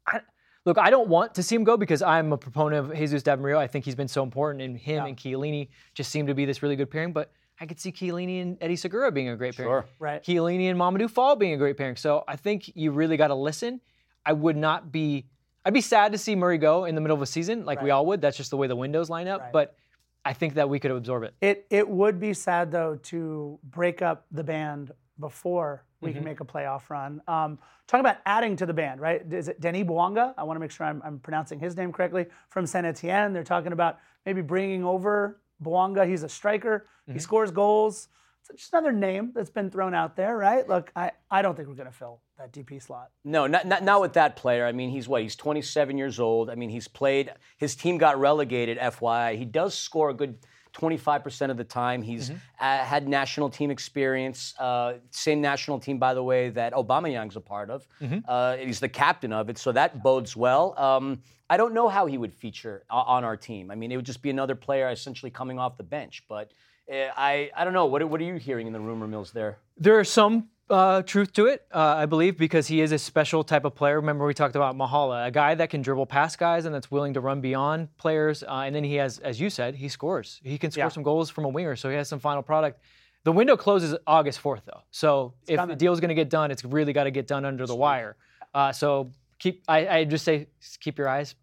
I, 0.05 0.19
look, 0.65 0.77
I 0.77 0.89
don't 0.89 1.09
want 1.09 1.33
to 1.35 1.43
see 1.43 1.55
him 1.55 1.63
go 1.63 1.77
because 1.77 2.01
I'm 2.01 2.31
a 2.33 2.37
proponent 2.37 2.91
of 2.91 2.97
Jesus 2.97 3.23
David 3.23 3.41
Murillo. 3.41 3.59
I 3.59 3.67
think 3.67 3.85
he's 3.85 3.95
been 3.95 4.07
so 4.07 4.21
important, 4.21 4.61
and 4.61 4.77
him 4.77 5.05
and 5.05 5.17
Chiellini 5.17 5.69
just 5.93 6.11
seem 6.11 6.27
to 6.27 6.33
be 6.33 6.45
this 6.45 6.61
really 6.61 6.75
good 6.75 6.91
pairing. 6.91 7.13
But 7.13 7.31
I 7.59 7.65
could 7.65 7.79
see 7.79 7.91
Chiellini 7.91 8.41
and 8.41 8.57
Eddie 8.59 8.75
Segura 8.75 9.11
being 9.11 9.29
a 9.29 9.35
great 9.35 9.55
pairing. 9.55 9.71
Sure. 9.71 9.85
Right. 9.99 10.23
Chiellini 10.23 10.69
and 10.69 10.79
Mamadou 10.79 11.09
Fall 11.09 11.35
being 11.35 11.53
a 11.53 11.57
great 11.57 11.77
pairing. 11.77 11.95
So 11.95 12.23
I 12.27 12.35
think 12.35 12.71
you 12.75 12.91
really 12.91 13.17
got 13.17 13.27
to 13.27 13.35
listen. 13.35 13.81
I 14.25 14.33
would 14.33 14.57
not 14.57 14.91
be. 14.91 15.25
I'd 15.63 15.73
be 15.73 15.81
sad 15.81 16.11
to 16.11 16.17
see 16.17 16.35
Murray 16.35 16.57
go 16.57 16.85
in 16.85 16.95
the 16.95 17.01
middle 17.01 17.15
of 17.15 17.21
a 17.21 17.27
season, 17.27 17.65
like 17.65 17.81
we 17.81 17.91
all 17.91 18.05
would. 18.07 18.19
That's 18.19 18.35
just 18.35 18.49
the 18.49 18.57
way 18.57 18.65
the 18.67 18.75
windows 18.75 19.11
line 19.11 19.27
up. 19.27 19.41
Right. 19.41 19.53
But 19.53 19.75
I 20.23 20.33
think 20.33 20.53
that 20.55 20.69
we 20.69 20.79
could 20.79 20.91
absorb 20.91 21.23
it. 21.23 21.33
It 21.41 21.65
it 21.69 21.87
would 21.87 22.19
be 22.19 22.33
sad 22.33 22.71
though 22.71 22.95
to 23.03 23.59
break 23.63 24.01
up 24.01 24.25
the 24.31 24.43
band 24.43 24.91
before 25.19 25.85
we 25.99 26.09
Mm-hmm. 26.09 26.17
can 26.17 26.23
make 26.25 26.39
a 26.39 26.45
playoff 26.45 26.89
run. 26.89 27.21
Um, 27.27 27.59
talking 27.87 27.99
about 28.03 28.17
adding 28.25 28.55
to 28.55 28.65
the 28.65 28.73
band, 28.73 28.99
right? 28.99 29.21
Is 29.31 29.47
it 29.49 29.61
Denis 29.61 29.83
Bouanga? 29.83 30.33
I 30.35 30.43
want 30.43 30.55
to 30.55 30.59
make 30.59 30.71
sure 30.71 30.87
I'm, 30.87 30.99
I'm 31.05 31.19
pronouncing 31.19 31.59
his 31.59 31.77
name 31.77 31.91
correctly. 31.91 32.25
From 32.49 32.65
Saint 32.65 32.87
Etienne, 32.87 33.31
they're 33.33 33.43
talking 33.43 33.71
about 33.71 33.99
maybe 34.25 34.41
bringing 34.41 34.83
over 34.83 35.39
Bouanga. 35.63 36.07
He's 36.07 36.23
a 36.23 36.29
striker. 36.29 36.87
Mm-hmm. 37.03 37.13
He 37.13 37.19
scores 37.19 37.51
goals. 37.51 38.07
Just 38.55 38.73
another 38.73 38.91
name 38.91 39.31
that's 39.33 39.49
been 39.49 39.69
thrown 39.69 39.93
out 39.93 40.15
there, 40.15 40.37
right? 40.37 40.67
Look, 40.67 40.91
I, 40.95 41.11
I 41.29 41.41
don't 41.41 41.55
think 41.55 41.67
we're 41.67 41.75
going 41.75 41.89
to 41.89 41.95
fill 41.95 42.21
that 42.37 42.51
DP 42.51 42.81
slot. 42.81 43.09
No, 43.23 43.47
not, 43.47 43.65
not 43.65 43.83
not 43.83 44.01
with 44.01 44.13
that 44.13 44.35
player. 44.35 44.65
I 44.65 44.71
mean, 44.71 44.89
he's 44.89 45.07
what? 45.07 45.21
He's 45.21 45.35
27 45.35 45.97
years 45.97 46.19
old. 46.19 46.49
I 46.49 46.55
mean, 46.55 46.69
he's 46.69 46.87
played. 46.87 47.31
His 47.57 47.75
team 47.75 47.97
got 47.97 48.19
relegated. 48.19 48.77
FYI, 48.77 49.37
he 49.37 49.45
does 49.45 49.77
score 49.77 50.09
a 50.09 50.13
good 50.13 50.37
25% 50.73 51.49
of 51.51 51.57
the 51.57 51.63
time. 51.63 52.01
He's 52.01 52.29
uh, 52.29 52.33
had 52.59 53.07
national 53.07 53.49
team 53.49 53.71
experience. 53.71 54.53
Uh, 54.57 54.93
same 55.09 55.41
national 55.41 55.79
team, 55.79 55.99
by 55.99 56.13
the 56.13 56.23
way, 56.23 56.49
that 56.49 56.73
Aubameyang's 56.73 57.35
a 57.35 57.41
part 57.41 57.69
of. 57.69 57.85
Uh, 58.27 58.55
he's 58.57 58.79
the 58.79 58.89
captain 58.89 59.33
of 59.33 59.49
it, 59.49 59.57
so 59.57 59.71
that 59.73 60.01
bodes 60.01 60.35
well. 60.35 60.77
Um, 60.79 61.21
I 61.49 61.57
don't 61.57 61.73
know 61.73 61.89
how 61.89 62.05
he 62.05 62.17
would 62.17 62.33
feature 62.33 62.85
on 62.89 63.25
our 63.25 63.35
team. 63.35 63.69
I 63.71 63.75
mean, 63.75 63.91
it 63.91 63.97
would 63.97 64.05
just 64.05 64.21
be 64.21 64.29
another 64.29 64.55
player 64.55 64.89
essentially 64.89 65.29
coming 65.29 65.59
off 65.59 65.75
the 65.75 65.83
bench. 65.83 66.23
But 66.29 66.53
I, 66.89 67.49
I 67.55 67.63
don't 67.63 67.73
know. 67.73 67.85
What, 67.85 68.01
are- 68.01 68.07
what 68.07 68.21
are 68.21 68.23
you 68.25 68.35
hearing 68.35 68.67
in 68.67 68.73
the 68.73 68.79
rumor 68.79 69.07
mills 69.07 69.31
there? 69.31 69.57
There 69.77 69.99
is 69.99 70.09
some 70.09 70.49
uh, 70.69 71.01
truth 71.03 71.33
to 71.33 71.47
it, 71.47 71.65
uh, 71.73 71.79
I 71.97 72.05
believe, 72.05 72.37
because 72.37 72.67
he 72.67 72.81
is 72.81 72.91
a 72.91 72.97
special 72.97 73.43
type 73.43 73.65
of 73.65 73.75
player. 73.75 73.95
Remember, 73.97 74.25
we 74.25 74.33
talked 74.33 74.55
about 74.55 74.75
Mahala, 74.77 75.27
a 75.27 75.31
guy 75.31 75.55
that 75.55 75.69
can 75.69 75.81
dribble 75.81 76.05
past 76.05 76.37
guys 76.37 76.65
and 76.65 76.73
that's 76.73 76.89
willing 76.91 77.13
to 77.15 77.19
run 77.21 77.41
beyond 77.41 77.95
players. 77.97 78.43
Uh, 78.43 78.63
and 78.65 78.75
then 78.75 78.83
he 78.83 78.95
has, 78.95 79.19
as 79.19 79.39
you 79.39 79.49
said, 79.49 79.75
he 79.75 79.89
scores. 79.89 80.39
He 80.43 80.57
can 80.57 80.71
score 80.71 80.85
Yeah. 80.85 80.89
some 80.89 81.03
goals 81.03 81.29
from 81.29 81.45
a 81.45 81.49
winger, 81.49 81.75
so 81.75 81.89
he 81.89 81.95
has 81.95 82.07
some 82.07 82.19
final 82.19 82.41
product. 82.43 82.79
The 83.23 83.31
window 83.31 83.55
closes 83.57 83.95
August 84.07 84.41
4th, 84.41 84.61
though. 84.65 84.81
So 84.91 85.33
if 85.47 85.59
the 85.67 85.75
deal 85.75 85.93
is 85.93 85.99
going 85.99 86.09
to 86.09 86.15
get 86.15 86.29
done, 86.29 86.49
it's 86.51 86.65
really 86.65 86.91
got 86.93 87.03
to 87.03 87.11
get 87.11 87.27
done 87.27 87.45
under 87.45 87.67
the 87.67 87.75
wire. 87.75 88.15
Uh, 88.53 88.71
so 88.71 89.11
keep, 89.39 89.63
I, 89.67 89.87
I 89.87 90.03
just 90.05 90.25
say, 90.25 90.47
keep 90.79 90.97
your 90.97 91.07
eyes 91.07 91.35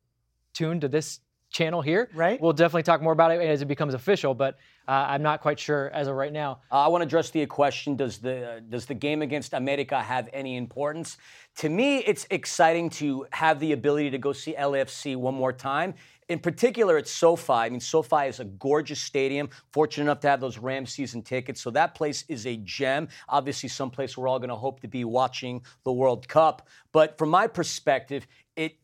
tuned 0.54 0.80
to 0.80 0.88
this 0.88 1.20
channel 1.50 1.80
here. 1.80 2.08
Right. 2.14 2.40
We'll 2.40 2.52
definitely 2.52 2.82
talk 2.82 3.00
more 3.00 3.12
about 3.12 3.30
it 3.30 3.40
as 3.42 3.62
it 3.62 3.66
becomes 3.66 3.94
official, 3.94 4.34
but 4.34 4.56
uh, 4.88 5.04
I'm 5.10 5.22
not 5.22 5.42
quite 5.42 5.60
sure 5.60 5.90
as 5.90 6.08
of 6.08 6.16
right 6.16 6.32
now. 6.32 6.60
Uh, 6.72 6.86
I 6.86 6.88
want 6.88 7.02
to 7.02 7.06
address 7.06 7.28
the 7.28 7.44
question: 7.44 7.94
Does 7.94 8.18
the 8.18 8.52
uh, 8.52 8.60
does 8.66 8.86
the 8.86 8.94
game 8.94 9.20
against 9.20 9.52
America 9.52 10.00
have 10.00 10.30
any 10.32 10.56
importance? 10.56 11.18
To 11.56 11.68
me, 11.68 11.98
it's 11.98 12.26
exciting 12.30 12.88
to 12.90 13.26
have 13.32 13.60
the 13.60 13.72
ability 13.72 14.10
to 14.10 14.18
go 14.18 14.32
see 14.32 14.54
LAFC 14.54 15.14
one 15.14 15.34
more 15.34 15.52
time. 15.52 15.92
In 16.30 16.38
particular, 16.38 16.96
it's 16.96 17.10
SoFi. 17.10 17.52
I 17.52 17.68
mean, 17.68 17.80
SoFi 17.80 18.28
is 18.28 18.40
a 18.40 18.44
gorgeous 18.44 19.00
stadium. 19.00 19.50
Fortunate 19.72 20.04
enough 20.04 20.20
to 20.20 20.28
have 20.28 20.40
those 20.40 20.56
Rams 20.56 20.90
season 20.90 21.20
tickets, 21.20 21.60
so 21.60 21.70
that 21.72 21.94
place 21.94 22.24
is 22.28 22.46
a 22.46 22.56
gem. 22.56 23.08
Obviously, 23.28 23.68
someplace 23.68 24.16
we're 24.16 24.28
all 24.28 24.38
going 24.38 24.48
to 24.48 24.56
hope 24.56 24.80
to 24.80 24.88
be 24.88 25.04
watching 25.04 25.60
the 25.84 25.92
World 25.92 26.26
Cup. 26.28 26.66
But 26.92 27.18
from 27.18 27.28
my 27.28 27.46
perspective, 27.46 28.26
it 28.56 28.78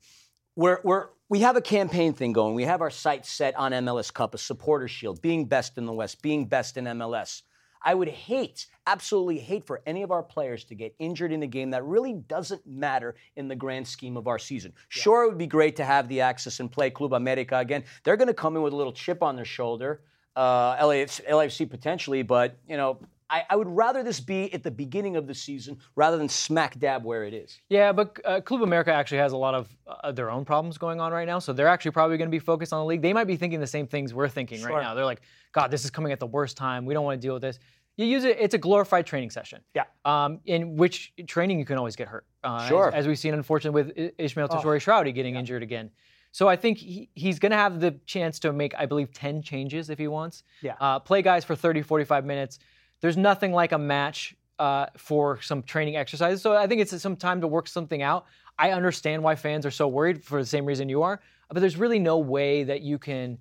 we're, 0.57 0.81
we're, 0.85 1.09
we 1.29 1.41
have 1.41 1.57
a 1.57 1.61
campaign 1.61 2.13
thing 2.13 2.33
going. 2.33 2.55
We 2.55 2.65
have 2.65 2.81
our 2.81 2.91
sights 2.91 3.31
set 3.31 3.57
on 3.57 3.73
MLS 3.73 4.13
Cup, 4.13 4.35
a 4.35 4.39
supporter 4.39 4.89
shield, 4.89 5.21
being 5.21 5.47
best 5.47 5.79
in 5.79 5.87
the 5.87 5.93
West, 5.93 6.23
being 6.23 6.47
best 6.47 6.77
in 6.77 6.85
MLS. 6.85 7.43
I 7.85 7.95
would 7.95 8.09
hate, 8.09 8.67
absolutely 8.87 9.39
hate 9.39 9.67
for 9.67 9.83
any 9.87 10.03
of 10.03 10.11
our 10.11 10.23
players 10.23 10.65
to 10.65 10.75
get 10.75 10.95
injured 10.99 11.33
in 11.33 11.43
a 11.43 11.47
game 11.47 11.71
that 11.71 11.85
really 11.85 12.15
doesn't 12.15 12.67
matter 12.67 13.15
in 13.37 13.47
the 13.47 13.55
grand 13.55 13.87
scheme 13.87 14.17
of 14.17 14.27
our 14.27 14.39
season. 14.39 14.73
Sure, 14.89 15.25
it 15.25 15.29
would 15.29 15.39
be 15.39 15.47
great 15.47 15.77
to 15.77 15.85
have 15.85 16.09
the 16.09 16.23
access 16.23 16.61
and 16.61 16.73
play 16.73 16.89
Club 16.89 17.13
America 17.13 17.59
again. 17.59 17.85
They're 18.03 18.17
going 18.17 18.29
to 18.29 18.35
come 18.35 18.57
in 18.57 18.63
with 18.63 18.73
a 18.73 18.77
little 18.77 18.93
chip 18.93 19.23
on 19.23 19.37
their 19.37 19.45
shoulder, 19.45 20.01
uh, 20.35 20.77
LAFC, 20.77 21.29
LAFC 21.29 21.69
potentially, 21.69 22.23
but, 22.23 22.57
you 22.67 22.79
know, 22.79 22.99
I, 23.31 23.43
I 23.51 23.57
would 23.57 23.69
rather 23.69 24.03
this 24.03 24.21
be 24.21 24.53
at 24.53 24.63
the 24.63 24.71
beginning 24.71 25.17
of 25.17 25.27
the 25.27 25.35
season 25.35 25.79
rather 25.97 26.17
than 26.19 26.29
smack 26.29 26.79
dab 26.79 27.05
where 27.05 27.25
it 27.25 27.33
is. 27.33 27.59
Yeah, 27.69 27.93
but 27.93 28.19
uh, 28.25 28.41
Club 28.41 28.63
America 28.63 28.93
actually 28.93 29.19
has 29.19 29.33
a 29.33 29.37
lot 29.37 29.55
of 29.55 29.69
uh, 29.87 30.13
their 30.13 30.31
own 30.31 30.45
problems 30.45 30.77
going 30.79 31.01
on 31.01 31.13
right 31.13 31.27
now, 31.27 31.39
so 31.39 31.53
they're 31.53 31.69
actually 31.69 31.93
probably 31.93 32.19
going 32.19 32.29
to 32.29 32.35
be 32.35 32.39
focused 32.39 32.73
on 32.73 32.81
the 32.81 32.85
league. 32.87 33.03
They 33.03 33.13
might 33.13 33.27
be 33.27 33.37
thinking 33.37 33.61
the 33.61 33.67
same 33.67 33.87
things 33.87 34.13
we're 34.13 34.29
thinking 34.29 34.61
Sure. 34.61 34.69
right 34.71 34.83
now. 34.83 34.95
They're 34.95 35.05
like, 35.05 35.23
God, 35.53 35.71
this 35.71 35.85
is 35.85 35.91
coming 35.91 36.13
at 36.13 36.21
the 36.21 36.27
worst 36.27 36.57
time. 36.57 36.85
We 36.85 36.93
don't 36.95 37.05
want 37.05 37.21
to 37.21 37.27
deal 37.27 37.35
with 37.35 37.43
this. 37.43 37.59
You 37.97 38.07
use 38.07 38.25
it; 38.25 38.37
it's 38.41 38.55
a 38.55 38.59
glorified 38.59 39.07
training 39.07 39.31
session. 39.31 39.63
Yeah. 39.75 39.85
Um, 40.05 40.41
in 40.47 40.77
which 40.77 41.13
training 41.27 41.59
you 41.61 41.65
can 41.65 41.79
always 41.79 41.95
get 41.97 42.09
hurt. 42.09 42.27
Uh, 42.43 42.67
Sure. 42.69 42.89
As, 42.89 42.95
as 42.95 43.07
we've 43.07 43.19
seen, 43.19 43.35
unfortunately, 43.35 43.85
with 43.85 44.13
Ismael 44.19 44.49
Tajouri-Shradi 44.49 45.15
getting 45.15 45.37
injured 45.37 45.63
again. 45.63 45.91
So 46.33 46.49
I 46.49 46.57
think 46.57 46.79
he, 46.79 47.09
he's 47.15 47.39
going 47.39 47.53
to 47.53 47.57
have 47.57 47.79
the 47.79 47.93
chance 48.07 48.41
to 48.41 48.53
make, 48.53 48.75
I 48.77 48.87
believe, 48.87 49.13
10 49.13 49.41
changes 49.43 49.89
if 49.89 49.99
he 50.01 50.09
wants. 50.09 50.43
Yeah. 50.63 50.75
Uh, 50.81 50.99
play 50.99 51.23
guys 51.23 51.45
for 51.45 51.55
30, 51.55 51.83
45 51.83 52.25
minutes. 52.25 52.59
There's 53.05 53.19
nothing 53.19 53.53
like 53.53 53.73
a 53.73 53.79
match 53.79 54.35
uh, 54.59 54.87
for 54.97 55.39
some 55.43 55.63
training 55.63 55.95
exercises. 55.95 56.41
So 56.41 56.57
I 56.57 56.67
think 56.67 56.81
it's 56.81 57.03
some 57.03 57.17
time 57.17 57.43
to 57.43 57.47
work 57.47 57.69
something 57.69 58.01
out. 58.01 58.25
I 58.59 58.71
understand 58.71 59.23
why 59.23 59.35
fans 59.35 59.67
are 59.67 59.71
so 59.71 59.87
worried 59.89 60.25
for 60.25 60.41
the 60.41 60.47
same 60.47 60.65
reason 60.65 60.89
you 60.89 61.03
are, 61.03 61.21
but 61.51 61.61
there's 61.61 61.77
really 61.77 61.99
no 61.99 62.17
way 62.17 62.65
that 62.65 62.81
you 62.81 62.99
can 62.99 63.37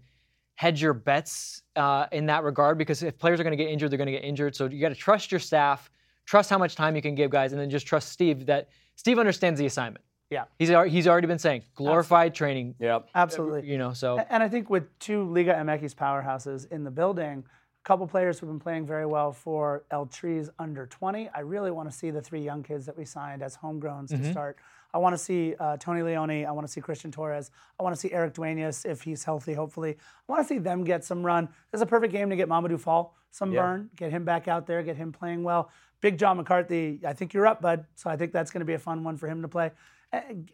hedge 0.55 0.81
your 0.81 0.93
bets 0.93 1.61
uh, 1.77 2.07
in 2.11 2.25
that 2.25 2.43
regard 2.43 2.77
because 2.77 3.03
if 3.03 3.17
players 3.17 3.39
are 3.39 3.43
going 3.43 3.57
to 3.57 3.63
get 3.63 3.71
injured, 3.71 3.89
they're 3.89 3.97
going 3.97 4.07
to 4.07 4.11
get 4.11 4.25
injured. 4.25 4.53
So 4.53 4.65
you 4.65 4.81
got 4.81 4.89
to 4.89 4.95
trust 4.95 5.31
your 5.31 5.39
staff, 5.39 5.89
trust 6.25 6.49
how 6.49 6.57
much 6.57 6.75
time 6.75 6.93
you 6.97 7.01
can 7.01 7.15
give 7.15 7.31
guys, 7.31 7.53
and 7.53 7.61
then 7.61 7.69
just 7.69 7.87
trust 7.87 8.09
Steve 8.09 8.45
that 8.47 8.67
Steve 8.97 9.17
understands 9.17 9.57
the 9.57 9.65
assignment. 9.65 10.03
Yeah. 10.29 10.43
He's 10.59 10.67
he's 10.91 11.07
already 11.07 11.27
been 11.27 11.39
saying 11.39 11.63
glorified 11.73 12.35
training. 12.35 12.75
Yep. 12.79 13.11
Absolutely. 13.15 13.71
You 13.71 13.77
know, 13.77 13.93
so 13.93 14.19
And 14.29 14.43
I 14.43 14.49
think 14.49 14.69
with 14.69 14.99
two 14.99 15.23
Liga 15.23 15.53
MX 15.53 15.95
powerhouses 15.95 16.69
in 16.69 16.83
the 16.83 16.91
building, 16.91 17.45
a 17.45 17.62
couple 17.83 18.07
players 18.07 18.39
who've 18.39 18.49
been 18.49 18.59
playing 18.59 18.85
very 18.85 19.05
well 19.05 19.31
for 19.31 19.83
El 19.91 20.05
Trees 20.05 20.49
under 20.57 20.85
20. 20.85 21.29
I 21.35 21.41
really 21.41 21.71
want 21.71 21.91
to 21.91 21.95
see 21.95 22.11
the 22.11 22.21
three 22.21 22.41
young 22.41 22.63
kids 22.63 22.85
that 22.85 22.97
we 22.97 23.03
signed 23.03 23.43
as 23.43 23.57
homegrowns 23.57 24.09
to 24.09 24.31
start. 24.31 24.57
I 24.93 24.99
want 24.99 25.13
to 25.13 25.17
see 25.17 25.55
uh, 25.59 25.75
Tony 25.77 26.01
Leone. 26.01 26.45
I 26.45 26.51
want 26.51 26.65
to 26.65 26.71
see 26.71 26.79
Christian 26.79 27.11
Torres. 27.11 27.51
I 27.79 27.83
want 27.83 27.95
to 27.95 27.99
see 27.99 28.11
Eric 28.13 28.35
Duenas 28.35 28.85
if 28.85 29.01
he's 29.01 29.23
healthy, 29.23 29.53
hopefully. 29.53 29.97
I 30.29 30.31
want 30.31 30.47
to 30.47 30.53
see 30.53 30.59
them 30.59 30.83
get 30.83 31.03
some 31.03 31.25
run. 31.25 31.47
This 31.71 31.79
is 31.79 31.81
a 31.81 31.87
perfect 31.87 32.13
game 32.13 32.29
to 32.29 32.35
get 32.35 32.47
Mamadou 32.47 32.79
Fall 32.79 33.15
some 33.33 33.51
burn, 33.51 33.89
get 33.95 34.11
him 34.11 34.23
back 34.23 34.47
out 34.47 34.67
there, 34.67 34.83
get 34.83 34.95
him 34.95 35.11
playing 35.11 35.43
well. 35.43 35.71
Big 36.01 36.19
John 36.19 36.37
McCarthy, 36.37 36.99
I 37.05 37.13
think 37.13 37.33
you're 37.33 37.47
up, 37.47 37.61
bud. 37.61 37.85
So 37.95 38.09
I 38.09 38.15
think 38.15 38.31
that's 38.31 38.51
going 38.51 38.59
to 38.59 38.65
be 38.65 38.73
a 38.73 38.79
fun 38.79 39.03
one 39.03 39.17
for 39.17 39.27
him 39.27 39.41
to 39.41 39.47
play. 39.47 39.71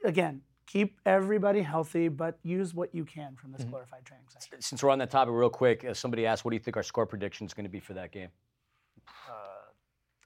Again, 0.06 0.42
keep 0.70 1.00
everybody 1.06 1.62
healthy, 1.64 2.08
but 2.10 2.38
use 2.44 2.74
what 2.76 2.94
you 2.94 3.04
can 3.04 3.36
from 3.36 3.52
this 3.52 3.64
glorified 3.64 4.06
training 4.06 4.28
session. 4.30 4.62
Since 4.62 4.84
we're 4.84 4.92
on 4.92 5.00
that 5.00 5.10
topic, 5.10 5.34
real 5.34 5.50
quick, 5.50 5.84
uh, 5.84 5.94
somebody 5.96 6.26
asked, 6.28 6.46
"What 6.46 6.52
do 6.52 6.56
you 6.56 6.62
think 6.64 6.78
our 6.78 6.84
score 6.84 7.06
prediction 7.08 7.46
is 7.48 7.54
going 7.56 7.64
to 7.66 7.70
be 7.72 7.80
for 7.80 7.94
that 7.96 8.12
game?" 8.12 8.30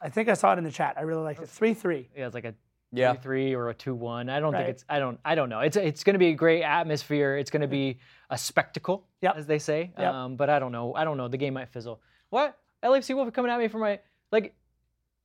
I 0.02 0.10
think 0.10 0.28
I 0.28 0.34
saw 0.34 0.52
it 0.54 0.58
in 0.58 0.66
the 0.66 0.72
chat. 0.72 0.96
I 0.98 1.02
really 1.02 1.24
liked 1.24 1.41
it. 1.41 1.48
3 1.48 1.74
3. 1.74 2.10
yeah, 2.16 2.26
it's 2.26 2.36
like 2.36 2.44
a 2.46 2.54
Yeah. 2.91 3.14
three 3.14 3.56
or 3.56 3.70
a 3.70 3.74
two 3.74 3.96
one. 3.96 4.30
I 4.30 4.39
don't 4.41 4.52
Right. 4.54 4.66
think 4.66 4.70
it's. 4.76 4.86
I 4.89 5.00
don't. 5.00 5.18
I 5.24 5.34
don't 5.34 5.48
know. 5.50 5.62
It's 5.62 5.78
it's 5.78 6.04
going 6.04 6.14
to 6.16 6.20
be 6.20 6.28
a 6.28 6.34
great 6.36 6.62
atmosphere. 6.62 7.38
It's 7.38 7.50
going 7.50 7.62
to 7.62 7.68
be 7.68 8.00
a 8.30 8.38
spectacle, 8.38 9.08
Yep. 9.22 9.36
as 9.38 9.48
they 9.48 9.60
say. 9.60 9.94
Yep. 9.98 10.14
Um, 10.14 10.36
but 10.36 10.50
I 10.50 10.60
don't 10.60 10.72
know. 10.74 10.94
I 10.94 11.04
don't 11.06 11.18
know. 11.18 11.28
The 11.30 11.38
game 11.38 11.54
might 11.56 11.70
fizzle. 11.70 12.02
What? 12.30 12.60
LAFC 12.84 13.16
Wolf 13.16 13.32
coming 13.34 13.50
at 13.52 13.58
me 13.60 13.68
for 13.70 13.78
my 13.80 14.00
like. 14.32 14.54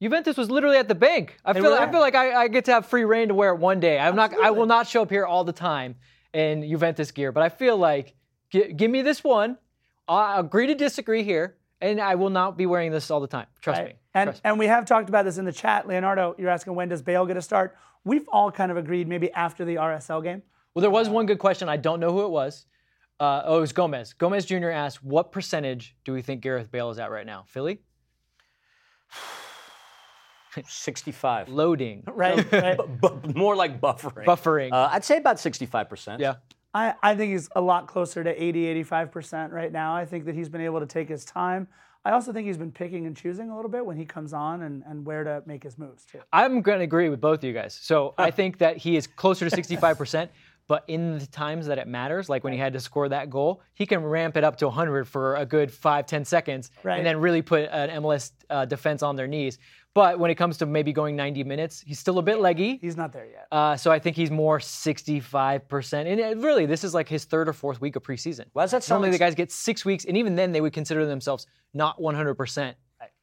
Juventus 0.01 0.37
was 0.37 0.51
literally 0.51 0.77
at 0.77 0.87
the 0.89 0.95
Banc. 0.95 1.37
I 1.45 1.53
feel. 1.53 1.73
I 1.75 1.91
feel 1.91 2.01
like 2.01 2.15
I, 2.15 2.43
I 2.45 2.49
get 2.49 2.65
to 2.67 2.73
have 2.73 2.87
free 2.87 3.05
reign 3.05 3.29
to 3.29 3.35
wear 3.35 3.51
it 3.53 3.59
one 3.59 3.81
day. 3.81 3.99
I'm 3.99 4.15
not. 4.15 4.33
I 4.41 4.51
will 4.51 4.67
not 4.67 4.87
show 4.87 5.03
up 5.03 5.11
here 5.11 5.27
all 5.27 5.43
the 5.45 5.53
time 5.53 5.97
in 6.33 6.63
Juventus 6.69 7.11
gear. 7.11 7.33
But 7.33 7.43
I 7.43 7.49
feel 7.49 7.77
like 7.77 8.15
gi- 8.51 8.75
give 8.75 8.91
me 8.91 9.03
this 9.03 9.25
one. 9.25 9.59
I 10.07 10.39
agree 10.39 10.69
to 10.69 10.75
disagree 10.75 11.25
here, 11.25 11.57
and 11.81 12.01
I 12.01 12.15
will 12.15 12.31
not 12.31 12.57
be 12.57 12.65
wearing 12.67 12.93
this 12.93 13.11
all 13.11 13.21
the 13.21 13.27
time. 13.27 13.47
Trust 13.61 13.81
Right. 13.81 13.89
me. 13.89 13.95
And 14.15 14.29
Trust 14.29 14.45
me. 14.45 14.51
and 14.51 14.59
we 14.59 14.67
have 14.69 14.85
talked 14.87 15.09
about 15.09 15.25
this 15.25 15.37
in 15.37 15.45
the 15.45 15.53
chat. 15.53 15.87
Leonardo, 15.89 16.35
you're 16.39 16.49
asking 16.49 16.75
when 16.77 16.89
does 16.89 17.03
Bale 17.03 17.27
get 17.27 17.37
a 17.37 17.43
start? 17.43 17.77
We've 18.05 18.27
all 18.29 18.51
kind 18.53 18.71
of 18.71 18.77
agreed 18.77 19.09
maybe 19.09 19.33
after 19.33 19.65
the 19.65 19.75
RSL 19.77 20.23
game. 20.23 20.43
Well, 20.75 20.81
there 20.81 20.91
was 20.91 21.09
one 21.09 21.27
good 21.27 21.39
question. 21.41 21.69
I 21.69 21.77
don't 21.77 21.99
know 21.99 22.13
who 22.13 22.25
it 22.25 22.31
was. 22.31 22.67
Uh, 23.21 23.43
oh, 23.45 23.59
it 23.59 23.61
was 23.63 23.73
Gomez. 23.73 24.13
Gomez 24.13 24.45
Jr. 24.47 24.71
asked, 24.71 25.03
"What 25.03 25.33
percentage 25.33 25.97
do 26.05 26.13
we 26.13 26.23
think 26.23 26.41
Gareth 26.41 26.71
Bale 26.71 26.89
is 26.91 27.01
at 27.01 27.11
right 27.11 27.27
now?" 27.27 27.43
Philly 27.49 27.81
65. 30.67 31.49
loading, 31.49 32.03
Right. 32.13 32.51
right. 32.53 32.79
Bu- 33.01 33.21
more 33.35 33.57
like 33.57 33.81
buffering. 33.81 34.25
buffering. 34.25 34.73
Uh, 34.73 34.89
I'd 34.93 35.05
say 35.05 35.19
about 35.19 35.37
65%. 35.37 36.19
yeah, 36.21 36.35
I, 36.75 36.95
I 37.03 37.15
think 37.15 37.33
he's 37.33 37.49
a 37.57 37.61
lot 37.61 37.87
closer 37.87 38.23
to 38.25 38.43
80, 38.43 38.85
85% 38.85 39.53
right 39.53 39.73
now. 39.73 39.95
I 39.95 40.05
think 40.05 40.25
that 40.27 40.35
he's 40.35 40.49
been 40.49 40.61
able 40.61 40.81
to 40.81 40.87
take 40.87 41.09
his 41.09 41.25
time. 41.25 41.69
I 42.05 42.13
also 42.13 42.33
think 42.33 42.47
he's 42.47 42.57
been 42.57 42.73
picking 42.73 43.07
and 43.07 43.17
choosing 43.17 43.51
a 43.51 43.57
little 43.57 43.71
bit 43.71 43.85
when 43.85 43.97
he 43.97 44.05
comes 44.05 44.33
on 44.33 44.63
and, 44.63 44.83
and 44.87 45.05
where 45.05 45.25
to 45.25 45.43
make 45.47 45.63
his 45.63 45.77
moves 45.79 46.05
too. 46.07 46.21
I'm 46.33 46.63
going 46.63 46.79
to 46.79 46.85
agree 46.85 47.09
with 47.09 47.21
both 47.21 47.41
of 47.41 47.45
you 47.45 47.53
guys. 47.53 47.79
So 47.81 48.15
I 48.17 48.31
think 48.31 48.59
that 48.59 48.77
he 48.79 48.97
is 48.97 49.07
closer 49.07 49.49
to 49.51 49.55
65%. 49.55 50.29
But 50.69 50.85
in 50.87 51.19
the 51.19 51.27
times 51.27 51.67
that 51.67 51.79
it 51.79 51.89
matters, 51.89 52.29
like 52.29 52.45
when 52.45 52.53
he 52.53 52.59
had 52.59 52.75
to 52.75 52.81
score 52.81 53.09
that 53.09 53.31
goal, 53.31 53.63
he 53.75 53.87
can 53.87 54.05
ramp 54.05 54.37
it 54.37 54.45
up 54.45 54.57
to 54.59 54.67
100 54.67 55.09
for 55.09 55.35
a 55.37 55.47
good 55.47 55.73
five, 55.73 56.05
10 56.07 56.25
seconds, 56.27 56.71
Right. 56.83 56.99
and 56.99 57.07
then 57.07 57.17
really 57.21 57.41
put 57.43 57.69
an 57.73 58.03
MLS 58.03 58.33
uh, 58.51 58.67
defense 58.67 59.03
on 59.03 59.17
their 59.17 59.27
knees. 59.27 59.59
But 59.95 60.19
when 60.19 60.31
it 60.31 60.35
comes 60.37 60.59
to 60.59 60.67
maybe 60.67 60.93
going 60.93 61.17
90 61.17 61.43
minutes, 61.45 61.81
he's 61.81 61.99
still 61.99 62.19
a 62.19 62.23
bit 62.23 62.39
leggy. 62.39 62.79
He's 62.83 62.97
not 62.99 63.13
there 63.13 63.25
yet. 63.25 63.49
Uh, 63.51 63.77
so 63.77 63.91
I 63.91 63.99
think 63.99 64.15
he's 64.15 64.31
more 64.31 64.61
65%. 64.61 65.93
And 66.07 66.21
it, 66.21 66.37
really, 66.39 66.67
this 66.67 66.85
is 66.85 66.95
like 66.95 67.09
his 67.09 67.25
third 67.25 67.49
or 67.49 67.53
fourth 67.53 67.81
week 67.81 67.97
of 67.97 68.03
preseason. 68.03 68.45
Why 68.53 68.63
does 68.65 68.71
that 68.73 68.85
sound 68.85 69.01
Normally, 69.01 69.13
the 69.13 69.19
guys 69.19 69.35
get 69.35 69.51
six 69.51 69.85
weeks, 69.85 70.05
and 70.05 70.17
even 70.17 70.37
then, 70.37 70.53
they 70.53 70.61
would 70.61 70.73
consider 70.75 71.07
themselves 71.07 71.47
not 71.75 71.99
100% 71.99 72.75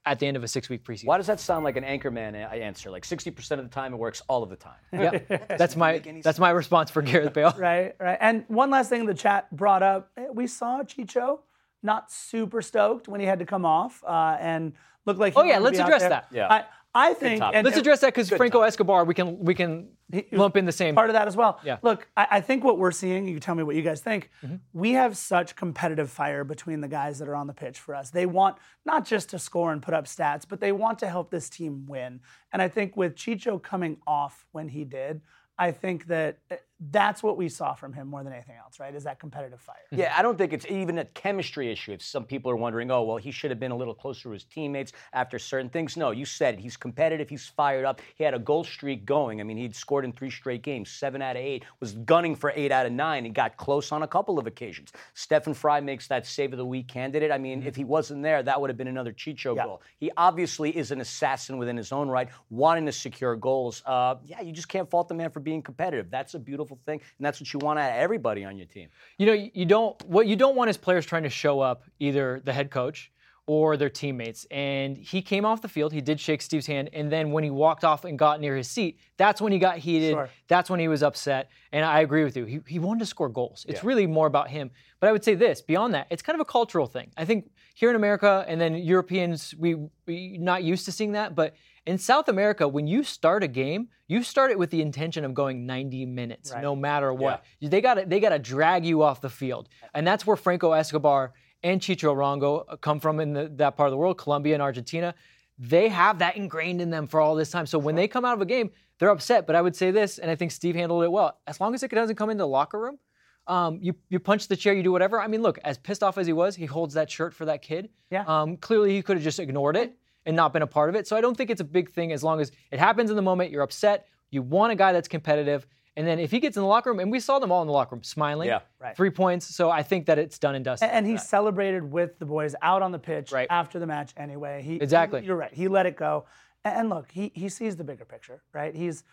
at 0.06 0.20
the 0.20 0.28
end 0.28 0.38
of 0.38 0.44
a 0.44 0.48
six 0.48 0.70
week 0.70 0.84
preseason. 0.84 1.06
Why 1.06 1.18
does 1.18 1.28
that 1.28 1.40
sound 1.40 1.64
like 1.64 1.78
an 1.78 1.84
anchorman 1.84 2.34
a- 2.36 2.54
answer? 2.54 2.92
Like 2.92 3.04
60% 3.04 3.52
of 3.52 3.64
the 3.64 3.70
time 3.70 3.94
it 3.94 3.98
works 3.98 4.22
all 4.28 4.44
of 4.44 4.50
the 4.50 4.56
time. 4.56 4.74
Yeah, 4.94 5.20
that's 5.58 5.76
my 5.76 6.00
that's 6.24 6.40
my 6.40 6.52
response 6.52 6.92
for 6.92 7.02
Gareth 7.02 7.34
Bale. 7.34 7.54
Right, 7.58 7.96
right. 8.00 8.18
And 8.22 8.46
one 8.48 8.70
last 8.70 8.90
thing 8.90 9.06
the 9.06 9.14
chat 9.14 9.54
brought 9.56 9.84
up, 9.84 10.12
we 10.34 10.48
saw 10.48 10.82
Chicho 10.84 11.40
not 11.84 12.12
super 12.12 12.62
stoked 12.62 13.08
when 13.08 13.20
he 13.20 13.26
had 13.26 13.40
to 13.40 13.46
come 13.46 13.66
off 13.66 14.04
uh, 14.08 14.38
and 14.40 14.74
looked 15.06 15.20
like. 15.20 15.34
He 15.34 15.40
Oh, 15.40 15.44
yeah, 15.44 15.60
let's 15.60 15.78
be 15.78 15.84
address 15.84 16.02
that. 16.04 16.28
Yeah. 16.32 16.48
I, 16.52 16.64
I 16.96 17.14
think. 17.14 17.42
and- 17.44 17.66
Let's 17.66 17.78
address 17.78 18.00
that 18.02 18.14
because 18.14 18.30
Franco 18.30 18.62
Escobar, 18.62 19.04
we 19.04 19.14
can 19.14 19.38
we 19.40 19.54
can 19.54 19.90
lump 20.32 20.56
in 20.56 20.66
the 20.66 20.72
same. 20.72 20.96
part 20.96 21.10
of 21.10 21.14
that 21.14 21.28
as 21.28 21.36
well. 21.36 21.60
Yeah. 21.64 21.78
Look, 21.82 22.08
I, 22.16 22.28
I 22.32 22.42
think 22.42 22.64
what 22.64 22.78
we're 22.78 22.92
seeing, 22.92 23.28
you 23.28 23.40
tell 23.40 23.56
me 23.56 23.64
what 23.64 23.76
you 23.76 23.82
guys 23.82 24.02
think. 24.02 24.30
Mm-hmm. 24.44 24.56
We 24.74 24.94
have 24.94 25.18
such 25.18 25.56
competitive 25.56 26.10
fire 26.10 26.44
between 26.44 26.80
the 26.82 26.88
guys 26.88 27.20
that 27.20 27.28
are 27.28 27.36
on 27.36 27.48
the 27.48 27.54
pitch 27.54 27.80
for 27.80 27.94
us. 27.94 28.12
They 28.12 28.26
want 28.26 28.58
not 28.86 29.06
just 29.06 29.30
to 29.30 29.40
score 29.40 29.72
and 29.74 29.82
put 29.82 29.94
up 29.94 30.06
stats, 30.06 30.46
but 30.48 30.60
they 30.60 30.72
want 30.72 31.00
to 31.00 31.10
help 31.10 31.32
this 31.32 31.50
team 31.50 31.86
win. 31.88 32.22
And 32.54 32.62
I 32.62 32.70
think 32.70 32.96
with 32.96 33.16
Chicho 33.16 33.62
coming 33.62 33.98
off 34.08 34.46
when 34.54 34.70
he 34.70 34.86
did, 34.86 35.22
I 35.58 35.72
think 35.72 36.08
that 36.08 36.38
that's 36.80 37.24
what 37.24 37.38
we 37.38 37.48
saw 37.48 37.74
from 37.74 37.94
him 37.94 38.08
more 38.08 38.24
than 38.24 38.34
anything 38.34 38.58
else, 38.58 38.80
right? 38.80 38.94
Is 38.94 39.06
that 39.06 39.18
competitive 39.20 39.62
fire. 39.62 39.76
Yeah, 39.92 40.14
I 40.16 40.22
don't 40.22 40.38
think 40.38 40.52
it's 40.52 40.66
even 40.68 40.98
a 40.98 41.06
chemistry 41.06 41.72
issue. 41.72 41.94
If 41.94 42.02
some 42.02 42.26
people 42.26 42.52
are 42.52 42.58
wondering, 42.58 42.92
oh, 42.92 43.04
well, 43.04 43.16
he 43.18 43.32
should 43.32 43.50
have 43.50 43.60
been 43.60 43.72
a 43.72 43.76
little 43.78 43.94
closer 43.94 44.24
to 44.24 44.32
his 44.32 44.44
teammates 44.44 44.92
after 45.14 45.40
certain 45.40 45.70
things. 45.70 45.96
No, 45.96 46.12
you 46.12 46.26
said 46.26 46.56
it. 46.56 46.60
He's 46.60 46.76
competitive. 46.76 47.30
He's 47.30 47.48
fired 47.48 47.86
up. 47.86 48.02
He 48.16 48.26
had 48.26 48.34
a 48.34 48.40
goal 48.40 48.66
streak 48.66 49.06
going. 49.06 49.40
I 49.40 49.44
mean, 49.46 49.56
he'd 49.58 49.74
scored 49.76 50.04
in 50.04 50.12
three 50.12 50.30
straight 50.30 50.64
games, 50.64 50.92
seven 50.92 51.22
out 51.22 51.38
of 51.38 51.42
eight, 51.42 51.64
was 51.80 51.94
gunning 51.94 52.36
for 52.36 52.52
eight 52.56 52.74
out 52.74 52.86
of 52.86 52.92
nine. 52.92 53.24
He 53.24 53.32
got 53.32 53.56
close 53.56 53.94
on 53.94 54.04
a 54.04 54.08
couple 54.08 54.38
of 54.38 54.46
occasions. 54.46 54.92
Stefan 55.14 55.54
Frei 55.54 55.80
makes 55.80 56.10
that 56.10 56.28
save 56.28 56.52
of 56.52 56.58
the 56.58 56.66
week 56.66 56.90
candidate. 56.90 57.32
I 57.32 57.38
mean, 57.38 57.64
if 57.64 57.78
he 57.78 57.86
wasn't 57.86 58.22
there, 58.22 58.44
that 58.44 58.60
would 58.60 58.70
have 58.70 58.78
been 58.78 58.88
another 58.90 59.14
Chicho 59.14 59.56
Yeah. 59.56 59.64
goal. 59.64 59.82
He 59.98 60.12
obviously 60.18 60.76
is 60.76 60.92
an 60.92 61.00
assassin 61.00 61.58
within 61.58 61.78
his 61.78 61.94
own 61.94 62.10
right, 62.10 62.28
wanting 62.50 62.86
to 62.86 62.92
secure 62.92 63.38
goals. 63.38 63.82
Uh, 63.86 64.16
yeah, 64.26 64.42
you 64.42 64.52
just 64.52 64.68
can't 64.68 64.90
fault 64.90 65.08
the 65.08 65.14
man 65.14 65.30
for 65.30 65.40
being 65.40 65.62
competitive. 65.62 66.12
That's 66.12 66.34
a 66.34 66.40
beautiful 66.40 66.65
thing, 66.86 67.02
and 67.18 67.26
that's 67.26 67.40
what 67.40 67.54
you 67.54 67.60
want 67.60 67.80
out 67.80 67.92
of 67.92 67.98
everybody 67.98 68.44
on 68.46 68.58
your 68.58 68.68
team. 68.68 68.90
You 69.18 69.26
know, 69.28 69.34
you 69.34 69.66
don't 69.66 70.04
what 70.06 70.28
you 70.28 70.36
don't 70.36 70.56
want 70.56 70.70
is 70.70 70.78
players 70.78 71.06
trying 71.06 71.24
to 71.24 71.30
show 71.30 71.60
up 71.60 71.84
either 72.00 72.42
the 72.44 72.54
head 72.54 72.72
coach 72.72 73.12
or 73.48 73.78
their 73.78 73.90
teammates. 73.90 74.46
And 74.50 74.98
he 74.98 75.22
came 75.22 75.46
off 75.46 75.62
the 75.62 75.68
field, 75.68 75.94
he 75.94 76.02
did 76.02 76.20
shake 76.20 76.42
Steve's 76.42 76.66
hand, 76.66 76.90
and 76.94 77.12
then 77.12 77.32
when 77.32 77.44
he 77.44 77.50
walked 77.50 77.84
off 77.84 78.04
and 78.04 78.18
got 78.18 78.42
near 78.42 78.56
his 78.56 78.68
seat, 78.68 79.00
that's 79.18 79.40
when 79.40 79.52
he 79.52 79.60
got 79.60 79.78
heated. 79.78 80.14
Sure. 80.14 80.30
That's 80.48 80.70
when 80.70 80.80
he 80.80 80.88
was 80.88 81.04
upset. 81.04 81.50
And 81.72 81.86
I 81.86 82.02
agree 82.02 82.24
with 82.24 82.36
you. 82.36 82.46
He, 82.46 82.60
he 82.68 82.80
wanted 82.80 83.00
to 83.00 83.06
score 83.06 83.30
goals. 83.30 83.66
It's 83.70 83.84
really 83.84 84.08
more 84.08 84.28
about 84.28 84.50
him. 84.50 84.72
But 85.00 85.10
I 85.10 85.12
would 85.12 85.24
say 85.24 85.36
this, 85.36 85.62
beyond 85.62 85.94
that, 85.94 86.08
it's 86.10 86.22
kind 86.24 86.36
of 86.36 86.42
a 86.42 86.50
cultural 86.50 86.88
thing. 86.88 87.12
I 87.18 87.26
think 87.26 87.52
here 87.76 87.90
in 87.90 87.96
America 87.96 88.44
and 88.48 88.60
then 88.60 88.76
Europeans, 88.76 89.54
we 89.58 89.76
we 90.08 90.38
not 90.40 90.64
used 90.64 90.86
to 90.86 90.92
seeing 90.92 91.12
that, 91.12 91.36
but 91.36 91.54
in 91.86 92.00
South 92.00 92.30
America, 92.30 92.68
when 92.68 92.88
you 92.88 93.04
start 93.04 93.44
a 93.44 93.48
game, 93.48 93.90
you 94.08 94.24
start 94.24 94.50
it 94.50 94.58
with 94.58 94.72
the 94.72 94.82
intention 94.82 95.24
of 95.24 95.34
going 95.36 95.66
90 95.68 96.06
minutes, 96.08 96.52
no 96.62 96.76
matter 96.76 97.14
what. 97.14 97.44
They 97.62 97.82
got 97.82 98.10
they 98.10 98.20
got 98.20 98.30
to 98.30 98.40
drag 98.40 98.86
you 98.86 99.04
off 99.04 99.22
the 99.22 99.30
field, 99.30 99.70
and 99.94 100.08
that's 100.08 100.26
where 100.26 100.36
Franco 100.38 100.72
Escobar 100.72 101.34
and 101.66 101.82
Chicho 101.82 102.16
Arango 102.16 102.80
come 102.80 103.00
from 103.00 103.20
in 103.20 103.34
the, 103.34 103.52
that 103.56 103.76
part 103.76 103.88
of 103.88 103.92
the 103.92 103.98
world, 103.98 104.20
Colombia 104.20 104.54
and 104.54 104.62
Argentina. 104.62 105.16
They 105.58 105.90
have 105.90 106.20
that 106.20 106.38
ingrained 106.38 106.80
in 106.80 106.92
them 106.92 107.08
for 107.08 107.20
all 107.20 107.34
this 107.34 107.50
time. 107.50 107.66
So 107.66 107.80
when 107.80 107.96
they 107.96 108.08
come 108.08 108.24
out 108.24 108.36
of 108.36 108.42
a 108.42 108.46
game, 108.46 108.70
they're 109.00 109.10
upset. 109.10 109.48
But 109.48 109.56
I 109.56 109.62
would 109.62 109.76
say 109.76 109.90
this, 109.90 110.20
and 110.20 110.30
I 110.30 110.36
think 110.36 110.52
Steve 110.52 110.76
handled 110.76 111.04
it 111.04 111.12
well. 111.12 111.40
As 111.48 111.60
long 111.60 111.74
as 111.74 111.82
it 111.82 111.90
doesn't 111.90 112.18
come 112.18 112.30
into 112.30 112.44
the 112.44 112.48
locker 112.48 112.80
room, 112.80 113.00
um, 113.48 113.80
you 113.82 113.96
you 114.10 114.20
punch 114.20 114.48
the 114.48 114.56
chair, 114.56 114.74
you 114.74 114.84
do 114.84 114.92
whatever. 114.92 115.20
I 115.20 115.28
mean, 115.28 115.42
look, 115.42 115.58
as 115.64 115.78
pissed 115.80 116.04
off 116.04 116.18
as 116.20 116.28
he 116.28 116.34
was, 116.34 116.56
he 116.56 116.66
holds 116.66 116.94
that 116.94 117.10
shirt 117.10 117.34
for 117.34 117.46
that 117.46 117.62
kid. 117.64 117.90
Yeah. 118.12 118.26
Um, 118.28 118.58
clearly, 118.58 118.96
he 118.96 119.02
could 119.02 119.18
have 119.18 119.24
just 119.24 119.40
ignored 119.40 119.76
it 119.76 119.96
and 120.26 120.36
not 120.36 120.54
been 120.54 120.62
a 120.62 120.68
part 120.68 120.90
of 120.90 120.96
it. 120.96 121.08
So 121.08 121.16
I 121.16 121.22
don't 121.22 121.36
think 121.36 121.50
it's 121.50 121.62
a 121.62 121.66
big 121.66 121.90
thing 121.92 122.12
as 122.12 122.24
long 122.24 122.40
as 122.42 122.52
it 122.72 122.80
happens 122.80 123.10
in 123.10 123.16
the 123.16 123.22
moment. 123.22 123.52
You're 123.52 123.64
upset. 123.64 124.08
You 124.30 124.44
want 124.44 124.72
a 124.72 124.76
guy 124.76 124.92
that's 124.94 125.08
competitive. 125.08 125.66
And 125.98 126.06
then 126.06 126.20
if 126.20 126.30
he 126.32 126.40
gets 126.40 126.58
in 126.58 126.62
the 126.64 126.68
locker 126.68 126.90
room, 126.90 127.00
and 127.00 127.10
we 127.12 127.20
saw 127.20 127.40
them 127.40 127.52
all 127.52 127.62
in 127.62 127.68
the 127.68 127.74
locker 127.74 127.96
room 127.96 128.04
smiling, 128.04 128.48
Yeah. 128.50 128.60
Right. 128.80 128.96
three 128.98 129.10
points. 129.12 129.46
So 129.46 129.70
I 129.72 129.82
think 129.82 130.06
that 130.08 130.20
it's 130.20 130.38
done 130.38 130.56
and 130.56 130.66
dusted. 130.66 130.90
And 130.92 131.06
he 131.08 131.18
celebrated 131.18 131.90
with 131.90 132.20
the 132.20 132.26
boys 132.26 132.54
out 132.62 132.82
on 132.82 132.92
the 132.92 133.00
pitch 133.00 133.32
Right. 133.32 133.48
after 133.50 133.80
the 133.80 133.88
match 133.88 134.12
anyway. 134.18 134.62
He, 134.62 134.76
Exactly. 134.76 135.24
You're 135.26 135.38
right. 135.38 135.54
He 135.54 135.68
let 135.70 135.86
it 135.86 135.96
go. 135.96 136.26
And- 136.66 136.76
And 136.76 136.90
look, 136.90 137.10
he, 137.12 137.32
he 137.34 137.48
sees 137.48 137.76
the 137.78 137.84
bigger 137.84 138.06
picture, 138.06 138.42
right? 138.54 138.76
He's 138.76 139.04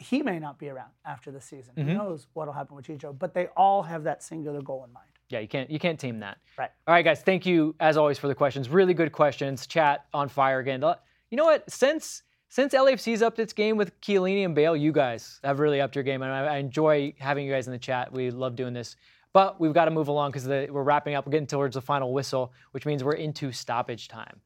he 0.00 0.22
may 0.22 0.38
not 0.38 0.60
be 0.60 0.68
around 0.68 0.90
after 1.04 1.32
the 1.32 1.40
season. 1.40 1.74
Who 1.76 1.82
Mhm. 1.82 1.96
knows 1.96 2.28
what'll 2.32 2.54
happen 2.54 2.76
with 2.76 2.86
Chicho? 2.86 3.18
But 3.18 3.34
they 3.34 3.48
all 3.56 3.82
have 3.82 4.04
that 4.04 4.22
singular 4.22 4.62
goal 4.62 4.84
in 4.84 4.92
mind. 4.92 5.08
Yeah, 5.28 5.40
you 5.40 5.48
can't 5.48 5.68
you 5.68 5.80
can't 5.80 5.98
team 5.98 6.20
that. 6.20 6.38
Right. 6.56 6.70
All 6.86 6.94
right, 6.94 7.04
guys. 7.04 7.20
Thank 7.22 7.44
you 7.46 7.74
as 7.80 7.96
always 7.96 8.16
for 8.18 8.28
the 8.28 8.34
questions. 8.34 8.68
Really 8.68 8.94
good 8.94 9.10
questions. 9.10 9.66
Chat 9.66 10.06
on 10.14 10.28
fire 10.28 10.60
again. 10.60 10.82
You 11.30 11.36
know 11.36 11.44
what? 11.44 11.68
Since 11.70 12.22
since 12.48 12.72
LAFC's 12.74 13.22
upped 13.22 13.38
its 13.38 13.52
game 13.52 13.76
with 13.76 13.98
Chiellini 14.00 14.44
and 14.44 14.54
Bale, 14.54 14.76
you 14.76 14.92
guys 14.92 15.40
have 15.44 15.58
really 15.60 15.80
upped 15.80 15.94
your 15.94 16.04
game, 16.04 16.22
and 16.22 16.32
I, 16.32 16.54
I 16.54 16.56
enjoy 16.58 17.12
having 17.18 17.46
you 17.46 17.52
guys 17.52 17.66
in 17.66 17.72
the 17.72 17.78
chat. 17.78 18.12
We 18.12 18.30
love 18.30 18.56
doing 18.56 18.72
this. 18.72 18.96
But 19.34 19.60
we've 19.60 19.74
got 19.74 19.84
to 19.84 19.90
move 19.90 20.08
along 20.08 20.30
because 20.32 20.48
we're 20.48 20.82
wrapping 20.82 21.14
up. 21.14 21.26
We're 21.26 21.32
getting 21.32 21.46
towards 21.46 21.74
the 21.74 21.82
final 21.82 22.12
whistle, 22.12 22.52
which 22.72 22.86
means 22.86 23.04
we're 23.04 23.12
into 23.12 23.52
stoppage 23.52 24.08
time. 24.08 24.40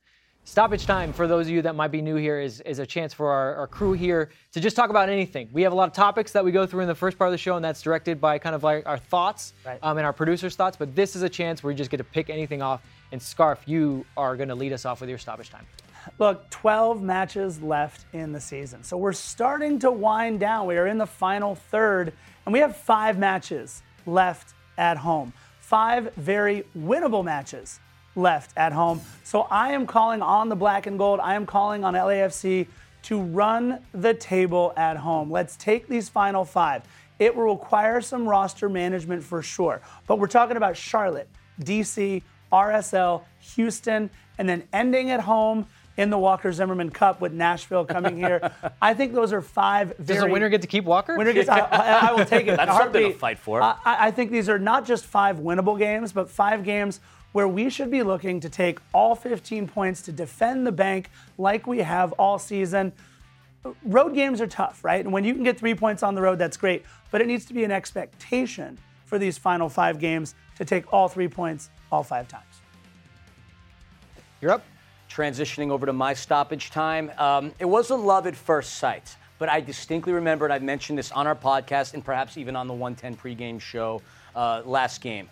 Stoppage 0.44 0.86
time, 0.86 1.12
for 1.12 1.28
those 1.28 1.46
of 1.46 1.53
you 1.53 1.62
that 1.62 1.76
might 1.76 1.92
be 1.92 2.03
new 2.03 2.16
here, 2.16 2.40
is, 2.40 2.61
is 2.62 2.80
a 2.80 2.84
chance 2.84 3.14
for 3.14 3.30
our, 3.30 3.55
our 3.55 3.66
crew 3.68 3.92
here 3.92 4.30
to 4.50 4.59
just 4.59 4.74
talk 4.74 4.90
about 4.90 5.09
anything. 5.09 5.48
We 5.53 5.62
have 5.62 5.72
a 5.72 5.76
lot 5.76 5.86
of 5.88 5.94
topics 5.94 6.32
that 6.32 6.44
we 6.44 6.50
go 6.50 6.66
through 6.66 6.80
in 6.80 6.88
the 6.88 6.96
first 6.96 7.16
part 7.16 7.28
of 7.28 7.32
the 7.32 7.38
show, 7.38 7.55
and 7.55 7.64
that's 7.64 7.80
directed 7.80 8.20
by 8.20 8.38
kind 8.40 8.57
of 8.57 8.64
like 8.64 8.84
our 8.84 8.98
thoughts 8.98 9.53
Right. 9.64 9.78
um, 9.84 9.98
and 9.98 10.05
our 10.05 10.12
producer's 10.12 10.57
thoughts. 10.57 10.76
But 10.76 10.96
this 10.96 11.14
is 11.14 11.22
a 11.22 11.28
chance 11.28 11.62
where 11.62 11.70
you 11.70 11.78
just 11.78 11.92
get 11.92 11.98
to 11.98 12.05
pick 12.05 12.28
anything 12.28 12.61
off. 12.61 12.82
And 13.12 13.22
Scarf, 13.22 13.61
you 13.66 14.05
are 14.16 14.36
going 14.36 14.48
to 14.48 14.57
lead 14.57 14.72
us 14.72 14.84
off 14.84 15.00
with 15.00 15.09
your 15.09 15.18
stoppage 15.18 15.48
time. 15.48 15.64
Look, 16.18 16.48
12 16.50 17.03
matches 17.03 17.62
left 17.62 18.05
in 18.12 18.32
the 18.32 18.40
season. 18.40 18.82
So 18.82 18.96
we're 18.96 19.12
starting 19.12 19.78
to 19.80 19.90
wind 19.90 20.40
down. 20.40 20.66
We 20.66 20.76
are 20.76 20.86
in 20.86 20.98
the 20.98 21.07
final 21.07 21.55
third, 21.55 22.12
and 22.44 22.53
we 22.53 22.59
have 22.61 22.76
five 22.76 23.18
matches 23.18 23.82
left 24.07 24.55
at 24.76 24.96
home. 24.98 25.32
Five 25.61 26.12
very 26.16 26.64
winnable 26.76 27.24
matches 27.24 27.80
left 28.14 28.53
at 28.57 28.72
home. 28.72 29.00
So 29.24 29.42
I 29.42 29.72
am 29.72 29.86
calling 29.86 30.22
on 30.22 30.48
the 30.48 30.57
black 30.57 30.86
and 30.86 30.98
gold. 30.98 31.20
I 31.20 31.34
am 31.34 31.46
calling 31.46 31.84
on 31.84 31.94
LAFC 31.94 32.66
to 33.05 33.20
run 33.20 33.80
the 33.92 34.14
table 34.14 34.72
at 34.76 34.96
home. 34.96 35.30
Let's 35.30 35.57
take 35.57 35.88
these 35.88 36.09
final 36.09 36.44
five. 36.44 36.82
It 37.18 37.34
will 37.34 37.55
require 37.55 38.00
some 38.00 38.28
roster 38.28 38.68
management 38.68 39.22
for 39.22 39.42
sure. 39.42 39.80
But 40.07 40.18
we're 40.18 40.26
talking 40.26 40.57
about 40.57 40.76
Charlotte, 40.76 41.28
DC, 41.61 42.22
RSL, 42.53 43.22
Houston, 43.55 44.11
and 44.38 44.48
then 44.48 44.64
ending 44.72 45.11
at 45.11 45.20
home 45.20 45.66
in 45.97 46.11
the 46.11 46.18
Walker 46.18 46.53
Zimmerman 46.53 46.90
Cup 46.90 47.20
with 47.20 47.32
Nashville 47.32 47.84
coming 47.84 48.16
here. 48.16 48.53
I 48.82 48.95
think 48.95 49.12
those 49.12 49.32
are 49.32 49.43
five 49.43 49.95
very. 49.99 50.18
Does 50.20 50.24
the 50.26 50.32
winner 50.32 50.49
get 50.49 50.62
to 50.62 50.66
keep 50.68 50.84
Walker? 50.84 51.16
Winner 51.16 51.32
gets. 51.32 51.49
I, 51.49 51.61
I- 51.61 52.09
I 52.09 52.12
will 52.12 52.24
take 52.24 52.47
it. 52.47 52.57
That's 52.57 52.76
something 52.76 53.12
to 53.12 53.18
fight 53.18 53.38
for. 53.38 53.62
I, 53.62 53.76
I 53.84 54.11
think 54.11 54.30
these 54.30 54.49
are 54.49 54.59
not 54.59 54.86
just 54.86 55.05
five 55.05 55.38
winnable 55.38 55.78
games, 55.78 56.12
but 56.12 56.30
five 56.30 56.64
games 56.64 57.01
where 57.32 57.49
we 57.49 57.70
should 57.70 57.90
be 57.90 58.03
looking 58.03 58.40
to 58.40 58.49
take 58.51 58.78
all 58.93 59.14
15 59.14 59.66
points 59.68 60.03
to 60.03 60.12
defend 60.12 60.66
the 60.66 60.72
Banc 60.72 61.09
like 61.38 61.66
we 61.66 61.78
have 61.78 62.12
all 62.12 62.38
season. 62.38 62.93
Road 63.84 64.14
games 64.14 64.40
are 64.40 64.47
tough, 64.47 64.84
right? 64.84 65.03
And 65.03 65.12
when 65.14 65.24
you 65.24 65.34
can 65.34 65.43
get 65.45 65.59
three 65.59 65.74
points 65.74 66.03
on 66.03 66.14
the 66.14 66.20
road, 66.20 66.38
that's 66.38 66.57
great. 66.57 66.84
But 67.11 67.20
it 67.20 67.26
needs 67.28 67.45
to 67.47 67.55
be 67.55 67.64
an 67.64 67.70
expectation 67.70 68.76
for 69.07 69.18
these 69.18 69.38
final 69.38 69.68
five 69.68 69.99
games 69.99 70.34
to 70.59 70.64
take 70.64 70.93
all 70.93 71.09
three 71.09 71.28
points 71.28 71.70
all 71.90 72.03
five 72.03 72.28
times. 72.28 72.45
You're 74.40 74.51
up. 74.53 74.64
Transitioning 75.13 75.71
over 75.71 75.85
to 75.85 75.93
my 75.93 76.15
stoppage 76.15 76.71
time. 76.71 77.11
Um, 77.19 77.53
it 77.59 77.67
wasn't 77.67 78.01
love 78.01 78.27
at 78.27 78.35
first 78.35 78.77
sight, 78.77 79.15
but 79.39 79.51
I 79.51 79.61
distinctly 79.61 80.15
remember, 80.15 80.47
and 80.47 80.55
I've 80.55 80.63
mentioned 80.63 80.99
this 80.99 81.13
on 81.13 81.27
our 81.27 81.35
podcast 81.35 81.93
and 81.93 82.03
perhaps 82.03 82.39
even 82.39 82.57
on 82.57 82.67
the 82.67 82.73
110 82.73 83.17
pregame 83.17 83.61
show 83.61 84.01
uh, 84.35 84.63
last 84.65 85.03
game. 85.03 85.29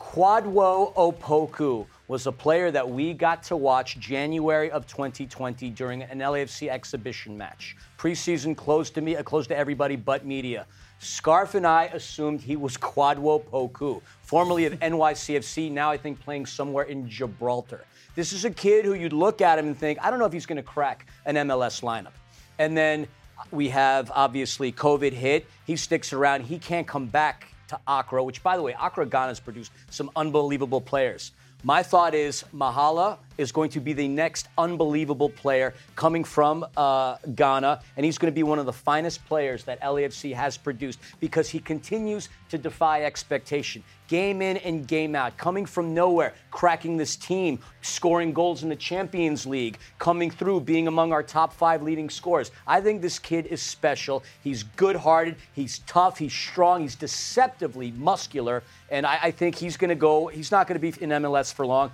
Kwadwo 0.00 0.92
Opoku 0.94 1.86
was 2.08 2.26
a 2.26 2.32
player 2.32 2.72
that 2.72 2.88
we 2.88 3.12
got 3.12 3.44
to 3.44 3.56
watch 3.56 4.00
January 4.00 4.68
of 4.72 4.88
2020 4.88 5.70
during 5.70 6.02
an 6.02 6.18
LAFC 6.18 6.68
exhibition 6.68 7.38
match. 7.38 7.76
Preseason 7.98 8.56
closed 8.56 8.94
to 8.94 9.00
me, 9.00 9.14
uh, 9.14 9.22
closed 9.22 9.50
to 9.50 9.56
everybody 9.56 9.94
but 9.94 10.26
media. 10.26 10.66
Scarf 10.98 11.54
and 11.54 11.64
I 11.64 11.84
assumed 11.84 12.40
he 12.40 12.56
was 12.56 12.76
Kwadwo 12.78 13.44
Poku, 13.44 14.02
formerly 14.22 14.64
of 14.64 14.72
NYCFC, 14.80 15.70
now 15.70 15.88
I 15.88 15.98
think 15.98 16.18
playing 16.20 16.46
somewhere 16.46 16.86
in 16.86 17.08
Gibraltar. 17.08 17.84
This 18.14 18.32
is 18.32 18.44
a 18.44 18.50
kid 18.50 18.84
who 18.84 18.94
you'd 18.94 19.12
look 19.12 19.40
at 19.40 19.58
him 19.58 19.66
and 19.66 19.78
think, 19.78 19.98
I 20.02 20.10
don't 20.10 20.18
know 20.18 20.24
if 20.24 20.32
he's 20.32 20.46
going 20.46 20.56
to 20.56 20.62
crack 20.62 21.06
an 21.26 21.36
MLS 21.36 21.82
lineup. 21.82 22.12
And 22.58 22.76
then 22.76 23.06
we 23.50 23.68
have 23.68 24.10
obviously 24.14 24.72
COVID 24.72 25.12
hit. 25.12 25.46
He 25.66 25.76
sticks 25.76 26.12
around. 26.12 26.42
He 26.42 26.58
can't 26.58 26.86
come 26.86 27.06
back 27.06 27.46
to 27.68 27.78
Accra, 27.86 28.22
which, 28.22 28.42
by 28.42 28.56
the 28.56 28.62
way, 28.62 28.74
Accra 28.78 29.06
Ghana 29.06 29.28
has 29.28 29.40
produced 29.40 29.72
some 29.90 30.10
unbelievable 30.16 30.80
players. 30.80 31.32
My 31.62 31.82
thought 31.82 32.14
is 32.14 32.44
Mahala 32.54 33.18
is 33.40 33.52
going 33.52 33.70
to 33.70 33.80
be 33.80 33.92
the 33.92 34.06
next 34.06 34.48
unbelievable 34.58 35.30
player 35.30 35.74
coming 35.96 36.22
from 36.24 36.66
uh, 36.76 37.16
Ghana, 37.34 37.80
and 37.96 38.04
he's 38.04 38.18
going 38.18 38.30
to 38.30 38.34
be 38.34 38.42
one 38.42 38.58
of 38.58 38.66
the 38.66 38.72
finest 38.72 39.24
players 39.24 39.64
that 39.64 39.80
LAFC 39.80 40.34
has 40.34 40.56
produced 40.56 40.98
because 41.20 41.48
he 41.48 41.58
continues 41.58 42.28
to 42.50 42.58
defy 42.58 43.04
expectation. 43.04 43.82
Game 44.08 44.42
in 44.42 44.56
and 44.58 44.88
game 44.88 45.14
out, 45.14 45.36
coming 45.36 45.64
from 45.64 45.94
nowhere, 45.94 46.34
cracking 46.50 46.96
this 46.96 47.14
team, 47.14 47.60
scoring 47.80 48.32
goals 48.32 48.64
in 48.64 48.68
the 48.68 48.76
Champions 48.76 49.46
League, 49.46 49.78
coming 50.00 50.30
through, 50.30 50.60
being 50.60 50.88
among 50.88 51.12
our 51.12 51.22
top 51.22 51.52
five 51.52 51.80
leading 51.82 52.10
scorers. 52.10 52.50
I 52.66 52.80
think 52.80 53.02
this 53.02 53.20
kid 53.20 53.46
is 53.46 53.62
special. 53.62 54.24
He's 54.42 54.64
good 54.64 54.96
hearted, 54.96 55.36
he's 55.52 55.78
tough, 55.80 56.18
he's 56.18 56.32
strong, 56.32 56.82
he's 56.82 56.96
deceptively 56.96 57.92
muscular, 57.92 58.64
and 58.90 59.06
I, 59.06 59.18
I 59.22 59.30
think 59.30 59.54
he's 59.54 59.76
going 59.76 59.90
to 59.90 59.94
go, 59.94 60.26
he's 60.26 60.50
not 60.50 60.66
going 60.66 60.80
to 60.80 60.80
be 60.80 61.02
in 61.02 61.10
MLS 61.10 61.54
for 61.54 61.64
long. 61.64 61.92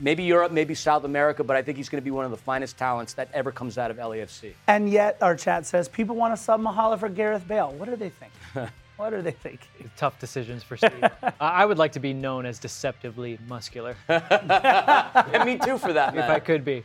Maybe 0.00 0.24
Europe, 0.24 0.52
maybe 0.52 0.74
South 0.74 1.04
America, 1.04 1.44
but 1.44 1.56
I 1.56 1.62
think 1.62 1.76
he's 1.76 1.88
going 1.88 2.00
to 2.00 2.04
be 2.04 2.10
one 2.10 2.24
of 2.24 2.30
the 2.30 2.36
finest 2.36 2.76
talents 2.76 3.14
that 3.14 3.28
ever 3.32 3.52
comes 3.52 3.78
out 3.78 3.90
of 3.90 3.96
LAFC. 3.96 4.54
And 4.66 4.90
yet, 4.90 5.18
our 5.22 5.36
chat 5.36 5.66
says 5.66 5.88
people 5.88 6.16
want 6.16 6.36
to 6.36 6.42
sub 6.42 6.60
Mahala 6.60 6.98
for 6.98 7.08
Gareth 7.08 7.46
Bale. 7.46 7.72
What 7.72 7.88
do 7.88 7.96
they 7.96 8.10
think? 8.10 8.32
what 8.96 9.12
are 9.12 9.22
they 9.22 9.30
thinking? 9.30 9.90
Tough 9.96 10.18
decisions 10.18 10.62
for 10.62 10.76
Steve. 10.76 11.04
I 11.22 11.62
I 11.62 11.64
would 11.64 11.78
like 11.78 11.92
to 11.92 12.00
be 12.00 12.12
known 12.12 12.44
as 12.46 12.58
deceptively 12.58 13.38
muscular. 13.46 13.96
and 14.08 15.44
me 15.44 15.58
too, 15.58 15.78
for 15.78 15.92
that 15.92 16.14
if. 16.14 16.28
I 16.28 16.40
could 16.40 16.64
be. 16.64 16.84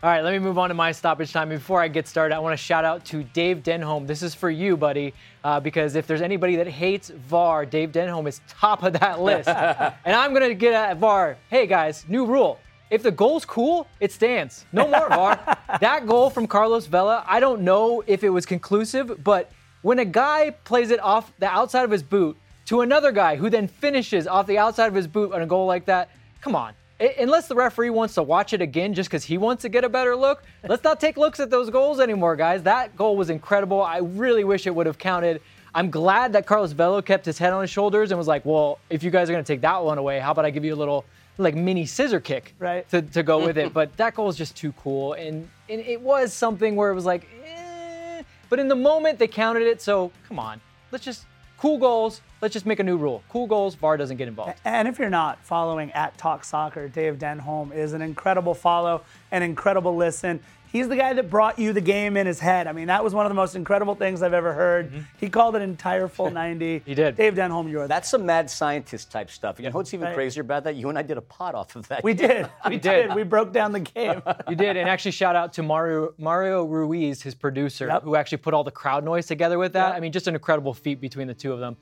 All 0.00 0.08
right, 0.08 0.22
let 0.22 0.32
me 0.32 0.38
move 0.38 0.58
on 0.58 0.68
to 0.68 0.76
my 0.76 0.92
stoppage 0.92 1.32
time. 1.32 1.48
Before 1.48 1.82
I 1.82 1.88
get 1.88 2.06
started, 2.06 2.32
I 2.32 2.38
want 2.38 2.52
to 2.52 2.56
shout 2.56 2.84
out 2.84 3.04
to 3.06 3.24
Dave 3.24 3.64
Denholm. 3.64 4.06
This 4.06 4.22
is 4.22 4.32
for 4.32 4.48
you, 4.48 4.76
buddy, 4.76 5.12
uh, 5.42 5.58
because 5.58 5.96
if 5.96 6.06
there's 6.06 6.22
anybody 6.22 6.54
that 6.54 6.68
hates 6.68 7.08
VAR, 7.08 7.66
Dave 7.66 7.90
Denholm 7.90 8.28
is 8.28 8.40
top 8.46 8.84
of 8.84 8.92
that 8.92 9.20
list. 9.20 9.48
and 9.48 10.14
I'm 10.14 10.32
going 10.32 10.48
to 10.48 10.54
get 10.54 10.72
at 10.72 10.98
VAR. 10.98 11.36
Hey, 11.50 11.66
guys, 11.66 12.04
new 12.06 12.26
rule. 12.26 12.60
If 12.90 13.02
the 13.02 13.10
goal's 13.10 13.44
cool, 13.44 13.88
it 13.98 14.12
stands. 14.12 14.66
No 14.70 14.86
more 14.86 15.08
VAR. 15.08 15.58
that 15.80 16.06
goal 16.06 16.30
from 16.30 16.46
Carlos 16.46 16.86
Vela, 16.86 17.24
I 17.26 17.40
don't 17.40 17.62
know 17.62 18.04
if 18.06 18.22
it 18.22 18.30
was 18.30 18.46
conclusive, 18.46 19.24
but 19.24 19.50
when 19.82 19.98
a 19.98 20.04
guy 20.04 20.50
plays 20.62 20.92
it 20.92 21.00
off 21.00 21.32
the 21.40 21.48
outside 21.48 21.82
of 21.82 21.90
his 21.90 22.04
boot 22.04 22.36
to 22.66 22.82
another 22.82 23.10
guy 23.10 23.34
who 23.34 23.50
then 23.50 23.66
finishes 23.66 24.28
off 24.28 24.46
the 24.46 24.58
outside 24.58 24.86
of 24.86 24.94
his 24.94 25.08
boot 25.08 25.32
on 25.32 25.42
a 25.42 25.46
goal 25.46 25.66
like 25.66 25.86
that, 25.86 26.10
come 26.40 26.54
on. 26.54 26.72
Unless 27.00 27.46
the 27.46 27.54
referee 27.54 27.90
wants 27.90 28.14
to 28.14 28.22
watch 28.24 28.52
it 28.52 28.60
again 28.60 28.92
just 28.92 29.08
because 29.08 29.22
he 29.24 29.38
wants 29.38 29.62
to 29.62 29.68
get 29.68 29.84
a 29.84 29.88
better 29.88 30.16
look, 30.16 30.42
let's 30.68 30.82
not 30.82 30.98
take 30.98 31.16
looks 31.16 31.38
at 31.38 31.48
those 31.48 31.70
goals 31.70 32.00
anymore, 32.00 32.34
guys. 32.34 32.64
That 32.64 32.96
goal 32.96 33.16
was 33.16 33.30
incredible. 33.30 33.80
I 33.82 33.98
really 33.98 34.42
wish 34.42 34.66
it 34.66 34.74
would 34.74 34.86
have 34.86 34.98
counted. 34.98 35.40
I'm 35.74 35.90
glad 35.90 36.32
that 36.32 36.44
Carlos 36.44 36.72
Vela 36.72 37.00
kept 37.02 37.24
his 37.24 37.38
head 37.38 37.52
on 37.52 37.60
his 37.60 37.70
shoulders 37.70 38.10
and 38.10 38.18
was 38.18 38.26
like, 38.26 38.44
well, 38.44 38.80
if 38.90 39.04
you 39.04 39.10
guys 39.12 39.30
are 39.30 39.32
going 39.32 39.44
to 39.44 39.52
take 39.52 39.60
that 39.60 39.84
one 39.84 39.98
away, 39.98 40.18
how 40.18 40.32
about 40.32 40.44
I 40.44 40.50
give 40.50 40.64
you 40.64 40.74
a 40.74 40.76
little 40.76 41.04
like 41.40 41.54
mini 41.54 41.86
scissor 41.86 42.18
kick 42.18 42.52
Right. 42.58 42.88
to, 42.90 43.00
to 43.00 43.22
go 43.22 43.44
with 43.44 43.58
it? 43.58 43.72
But 43.78 43.96
that 43.96 44.14
goal 44.16 44.28
is 44.28 44.34
just 44.36 44.56
too 44.56 44.72
cool. 44.72 45.12
And, 45.12 45.48
and 45.68 45.80
it 45.80 46.00
was 46.00 46.32
something 46.32 46.74
where 46.74 46.90
it 46.90 46.94
was 46.94 47.04
like, 47.04 47.28
eh. 47.46 48.22
But 48.50 48.58
in 48.58 48.66
the 48.66 48.74
moment, 48.74 49.20
they 49.20 49.28
counted 49.28 49.62
it. 49.62 49.80
So 49.80 50.10
come 50.26 50.40
on, 50.40 50.60
let's 50.90 51.04
just 51.04 51.26
cool 51.58 51.78
goals. 51.78 52.20
Let's 52.40 52.52
just 52.52 52.66
make 52.66 52.78
a 52.78 52.84
new 52.84 52.96
rule. 52.96 53.22
Cool 53.28 53.48
goals, 53.48 53.74
VAR 53.74 53.96
doesn't 53.96 54.16
get 54.16 54.28
involved. 54.28 54.60
And 54.64 54.86
if 54.86 54.98
you're 54.98 55.10
not 55.10 55.44
following 55.44 55.90
at 55.92 56.16
Talk 56.16 56.44
Soccer, 56.44 56.88
Dave 56.88 57.18
Denholm 57.18 57.74
is 57.74 57.92
an 57.92 58.02
incredible 58.02 58.54
follow, 58.54 59.02
an 59.32 59.42
incredible 59.42 59.96
listen. 59.96 60.40
He's 60.70 60.88
the 60.88 60.96
guy 60.96 61.12
that 61.14 61.30
brought 61.30 61.58
you 61.58 61.72
the 61.72 61.80
game 61.80 62.16
in 62.16 62.26
his 62.26 62.38
head. 62.40 62.66
I 62.66 62.72
mean, 62.72 62.88
that 62.88 63.02
was 63.02 63.14
one 63.14 63.24
of 63.26 63.30
the 63.30 63.34
most 63.34 63.56
incredible 63.56 63.94
things 63.94 64.22
I've 64.22 64.32
ever 64.34 64.52
heard. 64.52 64.92
He 65.18 65.28
called 65.28 65.56
an 65.56 65.62
entire 65.62 66.08
full 66.08 66.30
90. 66.32 66.82
He 66.84 66.94
did. 66.94 67.16
Dave 67.16 67.34
Denholm, 67.34 67.70
you're 67.70 67.88
That's 67.88 68.08
some 68.10 68.26
mad 68.26 68.50
scientist 68.50 69.10
type 69.10 69.30
stuff. 69.30 69.58
You 69.58 69.64
know 69.70 69.76
what's 69.76 69.94
even 69.94 70.06
Right. 70.08 70.14
crazier 70.14 70.42
about 70.42 70.64
that? 70.64 70.76
You 70.76 70.88
and 70.88 70.98
I 70.98 71.02
did 71.02 71.16
a 71.16 71.22
pot 71.22 71.54
off 71.54 71.74
of 71.76 71.88
that. 71.88 72.04
We 72.04 72.14
did. 72.14 72.48
We 72.68 72.76
did. 72.78 73.14
We 73.14 73.22
broke 73.22 73.52
down 73.52 73.72
the 73.72 73.80
game. 73.80 74.22
You 74.48 74.56
did, 74.56 74.76
and 74.76 74.88
actually 74.88 75.10
shout 75.12 75.36
out 75.36 75.52
to 75.54 75.62
Mario 75.62 76.12
Mario 76.18 76.64
Ruiz, 76.64 77.22
his 77.22 77.34
producer, 77.34 77.86
Yep. 77.86 78.02
who 78.02 78.14
actually 78.16 78.38
put 78.38 78.54
all 78.54 78.64
the 78.64 78.70
crowd 78.70 79.04
noise 79.04 79.26
together 79.26 79.58
with 79.58 79.72
that. 79.74 79.88
Yep. 79.88 79.96
I 79.96 80.00
mean, 80.00 80.12
just 80.12 80.26
an 80.26 80.34
incredible 80.34 80.74
feat 80.74 81.00
between 81.00 81.26
the 81.28 81.34
two 81.34 81.52
of 81.52 81.60
them. 81.60 81.76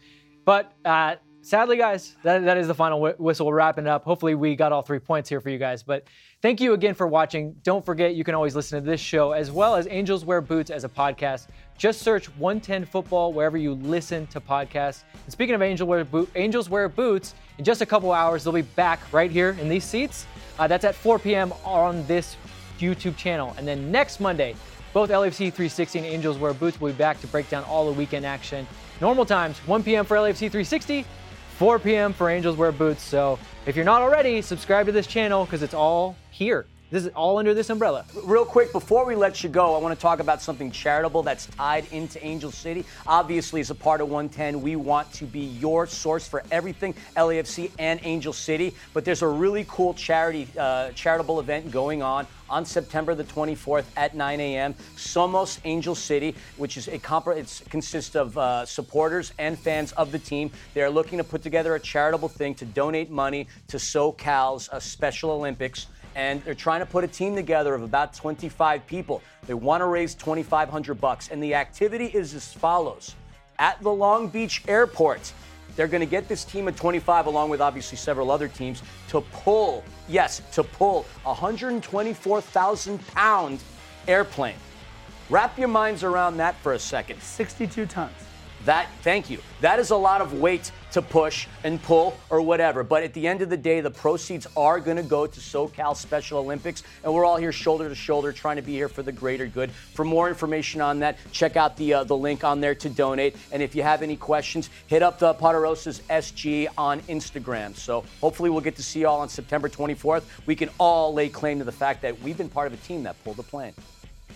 But 0.44 0.72
uh, 0.84 1.16
sadly, 1.46 1.76
guys, 1.76 2.16
that, 2.24 2.44
that 2.44 2.56
is 2.58 2.66
the 2.66 2.74
final 2.74 3.00
whi- 3.00 3.14
whistle. 3.18 3.46
We're 3.46 3.54
wrapping 3.54 3.86
up. 3.86 4.04
Hopefully, 4.04 4.34
we 4.34 4.56
got 4.56 4.72
all 4.72 4.82
three 4.82 4.98
points 4.98 5.28
here 5.28 5.40
for 5.40 5.48
you 5.48 5.58
guys. 5.58 5.82
But 5.82 6.04
thank 6.42 6.60
you 6.60 6.72
again 6.72 6.94
for 6.94 7.06
watching. 7.06 7.54
Don't 7.62 7.84
forget, 7.84 8.14
you 8.14 8.24
can 8.24 8.34
always 8.34 8.56
listen 8.56 8.82
to 8.82 8.90
this 8.90 9.00
show 9.00 9.32
as 9.32 9.50
well 9.52 9.76
as 9.76 9.86
Angels 9.88 10.24
Wear 10.24 10.40
Boots 10.40 10.70
as 10.70 10.84
a 10.84 10.88
podcast. 10.88 11.46
Just 11.78 12.02
search 12.02 12.26
110 12.36 12.84
Football 12.84 13.32
wherever 13.32 13.56
you 13.56 13.74
listen 13.74 14.26
to 14.28 14.40
podcasts. 14.40 15.04
And 15.22 15.32
speaking 15.32 15.54
of 15.54 15.62
Angel 15.62 15.86
Wear 15.86 16.04
Boot, 16.04 16.28
Angels 16.34 16.68
Wear 16.68 16.88
Boots, 16.88 17.34
in 17.58 17.64
just 17.64 17.80
a 17.80 17.86
couple 17.86 18.12
hours, 18.12 18.42
they'll 18.44 18.52
be 18.52 18.62
back 18.62 19.00
right 19.12 19.30
here 19.30 19.56
in 19.60 19.68
these 19.68 19.84
seats. 19.84 20.26
Uh, 20.58 20.66
that's 20.66 20.84
at 20.84 20.94
4 20.94 21.18
p.m. 21.18 21.52
on 21.64 22.04
this 22.06 22.36
YouTube 22.78 23.16
channel. 23.16 23.54
And 23.56 23.66
then 23.66 23.90
next 23.92 24.20
Monday, 24.20 24.56
Both 24.92 25.10
LAFC 25.10 25.52
360 25.52 25.98
and 25.98 26.06
Angels 26.06 26.38
Wear 26.38 26.54
Boots 26.54 26.80
will 26.80 26.90
be 26.90 26.96
back 26.96 27.20
to 27.20 27.26
break 27.26 27.50
down 27.50 27.64
all 27.64 27.84
the 27.84 27.92
weekend 27.92 28.24
action. 28.24 28.66
Normal 28.98 29.26
times, 29.26 29.58
1 29.66 29.82
p.m. 29.82 30.06
for 30.06 30.16
LAFC 30.16 30.38
360, 30.50 31.04
4 31.56 31.78
p.m. 31.78 32.12
for 32.12 32.28
Angels 32.28 32.56
Wear 32.58 32.70
Boots. 32.70 33.02
So 33.02 33.38
if 33.64 33.76
you're 33.76 33.84
not 33.84 34.02
already, 34.02 34.42
subscribe 34.42 34.86
to 34.86 34.92
this 34.92 35.06
channel 35.06 35.46
because 35.46 35.62
it's 35.62 35.72
all 35.72 36.14
here. 36.30 36.66
This 36.88 37.04
is 37.04 37.08
all 37.16 37.38
under 37.38 37.52
this 37.52 37.68
umbrella. 37.68 38.04
Real 38.22 38.44
quick, 38.44 38.70
before 38.70 39.04
we 39.04 39.16
let 39.16 39.42
you 39.42 39.48
go, 39.48 39.74
I 39.74 39.78
want 39.78 39.92
to 39.92 40.00
talk 40.00 40.20
about 40.20 40.40
something 40.40 40.70
charitable 40.70 41.24
that's 41.24 41.46
tied 41.46 41.84
into 41.92 42.24
Angel 42.24 42.52
City. 42.52 42.84
Obviously, 43.08 43.60
as 43.60 43.70
a 43.70 43.74
part 43.74 44.00
of 44.00 44.08
110, 44.08 44.62
we 44.62 44.76
want 44.76 45.12
to 45.14 45.24
be 45.24 45.40
your 45.40 45.88
source 45.88 46.28
for 46.28 46.44
everything 46.52 46.94
LAFC 47.16 47.72
and 47.80 47.98
Angel 48.04 48.32
City. 48.32 48.72
But 48.94 49.04
there's 49.04 49.22
a 49.22 49.26
really 49.26 49.66
cool 49.68 49.94
charity 49.94 50.46
uh, 50.56 50.90
charitable 50.90 51.40
event 51.40 51.72
going 51.72 52.02
on 52.02 52.24
on 52.48 52.64
September 52.64 53.16
the 53.16 53.24
24th 53.24 53.86
at 53.96 54.14
9 54.14 54.40
a.m. 54.40 54.74
Somos 54.96 55.58
Angel 55.64 55.96
City, 55.96 56.36
which 56.56 56.76
is 56.76 56.86
a 56.86 56.98
comp- 57.00 57.26
it 57.28 57.62
consists 57.68 58.14
of 58.14 58.38
uh, 58.38 58.64
supporters 58.64 59.32
and 59.38 59.58
fans 59.58 59.90
of 59.92 60.12
the 60.12 60.18
team. 60.20 60.52
They 60.74 60.82
are 60.82 60.90
looking 60.90 61.18
to 61.18 61.24
put 61.24 61.42
together 61.42 61.74
a 61.74 61.80
charitable 61.80 62.28
thing 62.28 62.54
to 62.56 62.64
donate 62.64 63.10
money 63.10 63.48
to 63.66 63.78
SoCal's 63.78 64.68
uh, 64.68 64.78
Special 64.78 65.30
Olympics 65.30 65.88
and 66.16 66.42
they're 66.42 66.54
trying 66.54 66.80
to 66.80 66.86
put 66.86 67.04
a 67.04 67.06
team 67.06 67.36
together 67.36 67.74
of 67.74 67.82
about 67.82 68.14
25 68.14 68.84
people. 68.86 69.22
They 69.46 69.54
want 69.54 69.82
to 69.82 69.86
raise 69.86 70.14
2,500 70.14 71.00
bucks, 71.00 71.28
and 71.28 71.40
the 71.40 71.54
activity 71.54 72.06
is 72.06 72.34
as 72.34 72.52
follows: 72.52 73.14
at 73.60 73.80
the 73.82 73.92
Long 73.92 74.26
Beach 74.26 74.64
Airport. 74.66 75.32
They're 75.76 75.86
going 75.86 76.00
to 76.00 76.06
get 76.06 76.26
this 76.26 76.42
team 76.42 76.68
of 76.68 76.76
25, 76.76 77.26
along 77.26 77.50
with 77.50 77.60
obviously 77.60 77.98
several 77.98 78.30
other 78.30 78.48
teams, 78.48 78.82
to 79.08 79.20
pull, 79.20 79.84
yes, 80.08 80.40
to 80.52 80.64
pull 80.64 81.04
124,000 81.24 83.06
pound 83.08 83.60
airplane. 84.08 84.56
Wrap 85.28 85.58
your 85.58 85.68
minds 85.68 86.02
around 86.02 86.38
that 86.38 86.54
for 86.62 86.72
a 86.72 86.78
second. 86.78 87.20
62 87.20 87.84
tons. 87.84 88.12
That, 88.64 88.88
thank 89.02 89.30
you. 89.30 89.38
That 89.60 89.78
is 89.78 89.90
a 89.90 89.96
lot 89.96 90.20
of 90.20 90.34
weight 90.34 90.72
to 90.92 91.02
push 91.02 91.46
and 91.62 91.82
pull 91.82 92.16
or 92.30 92.40
whatever. 92.40 92.82
But 92.82 93.02
at 93.02 93.12
the 93.12 93.28
end 93.28 93.42
of 93.42 93.50
the 93.50 93.56
day, 93.56 93.80
the 93.80 93.90
proceeds 93.90 94.46
are 94.56 94.80
going 94.80 94.96
to 94.96 95.02
go 95.02 95.26
to 95.26 95.40
SoCal 95.40 95.94
Special 95.94 96.38
Olympics. 96.38 96.82
And 97.04 97.12
we're 97.12 97.24
all 97.24 97.36
here 97.36 97.52
shoulder 97.52 97.88
to 97.88 97.94
shoulder 97.94 98.32
trying 98.32 98.56
to 98.56 98.62
be 98.62 98.72
here 98.72 98.88
for 98.88 99.02
the 99.02 99.12
greater 99.12 99.46
good. 99.46 99.70
For 99.70 100.04
more 100.04 100.28
information 100.28 100.80
on 100.80 101.00
that, 101.00 101.18
check 101.32 101.56
out 101.56 101.76
the, 101.76 101.94
uh, 101.94 102.04
the 102.04 102.16
link 102.16 102.44
on 102.44 102.60
there 102.60 102.74
to 102.76 102.88
donate. 102.88 103.36
And 103.52 103.62
if 103.62 103.74
you 103.74 103.82
have 103.82 104.02
any 104.02 104.16
questions, 104.16 104.70
hit 104.86 105.02
up 105.02 105.18
the 105.18 105.34
Poderosa's 105.34 106.00
SG 106.08 106.68
on 106.78 107.00
Instagram. 107.02 107.76
So 107.76 108.04
hopefully 108.20 108.50
we'll 108.50 108.60
get 108.62 108.76
to 108.76 108.82
see 108.82 109.00
you 109.00 109.08
all 109.08 109.20
on 109.20 109.28
September 109.28 109.68
24th. 109.68 110.24
We 110.46 110.56
can 110.56 110.70
all 110.78 111.12
lay 111.12 111.28
claim 111.28 111.58
to 111.58 111.64
the 111.64 111.72
fact 111.72 112.02
that 112.02 112.20
we've 112.22 112.38
been 112.38 112.48
part 112.48 112.66
of 112.66 112.72
a 112.72 112.78
team 112.78 113.02
that 113.02 113.22
pulled 113.22 113.36
the 113.36 113.42
plane. 113.42 113.74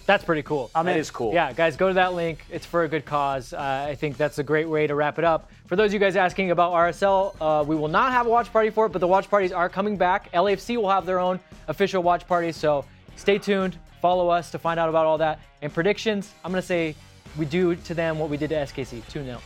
That's 0.06 0.24
pretty 0.24 0.42
cool. 0.42 0.70
That 0.74 0.96
is 0.96 1.10
cool. 1.10 1.32
Yeah, 1.32 1.52
guys, 1.52 1.76
go 1.76 1.88
to 1.88 1.94
that 1.94 2.14
link. 2.14 2.44
It's 2.50 2.66
for 2.66 2.84
a 2.84 2.88
good 2.88 3.04
cause. 3.04 3.52
Uh, 3.52 3.86
I 3.88 3.94
think 3.94 4.16
that's 4.16 4.38
a 4.38 4.42
great 4.42 4.68
way 4.68 4.86
to 4.86 4.94
wrap 4.94 5.18
it 5.18 5.24
up. 5.24 5.50
For 5.66 5.76
those 5.76 5.90
of 5.90 5.94
you 5.94 6.00
guys 6.00 6.16
asking 6.16 6.50
about 6.50 6.72
RSL, 6.72 7.36
uh, 7.40 7.64
we 7.64 7.76
will 7.76 7.88
not 7.88 8.12
have 8.12 8.26
a 8.26 8.30
watch 8.30 8.52
party 8.52 8.70
for 8.70 8.86
it, 8.86 8.92
but 8.92 8.98
the 8.98 9.06
watch 9.06 9.30
parties 9.30 9.52
are 9.52 9.68
coming 9.68 9.96
back. 9.96 10.32
LAFC 10.32 10.76
will 10.76 10.90
have 10.90 11.06
their 11.06 11.20
own 11.20 11.38
official 11.68 12.02
watch 12.02 12.26
party, 12.26 12.50
so 12.50 12.84
stay 13.16 13.38
tuned. 13.38 13.76
Follow 14.00 14.28
us 14.28 14.50
to 14.50 14.58
find 14.58 14.80
out 14.80 14.88
about 14.88 15.06
all 15.06 15.18
that. 15.18 15.40
And 15.62 15.72
predictions, 15.72 16.32
I'm 16.44 16.50
going 16.50 16.62
to 16.62 16.66
say 16.66 16.96
we 17.38 17.44
do 17.44 17.76
to 17.76 17.94
them 17.94 18.18
what 18.18 18.30
we 18.30 18.36
did 18.36 18.48
to 18.50 18.56
SKC 18.56 19.06
2 19.08 19.24
0. 19.24 19.40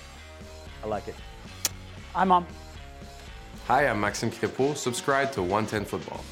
I 0.83 0.87
like 0.87 1.09
it. 1.09 1.15
I'm 2.15 2.31
on. 2.31 2.47
Hi, 3.67 3.87
I'm 3.89 4.01
Maxim 4.01 4.31
Crépeau. 4.31 4.77
Subscribe 4.77 5.33
to 5.33 5.43
110 5.43 5.85
Football. 5.85 6.25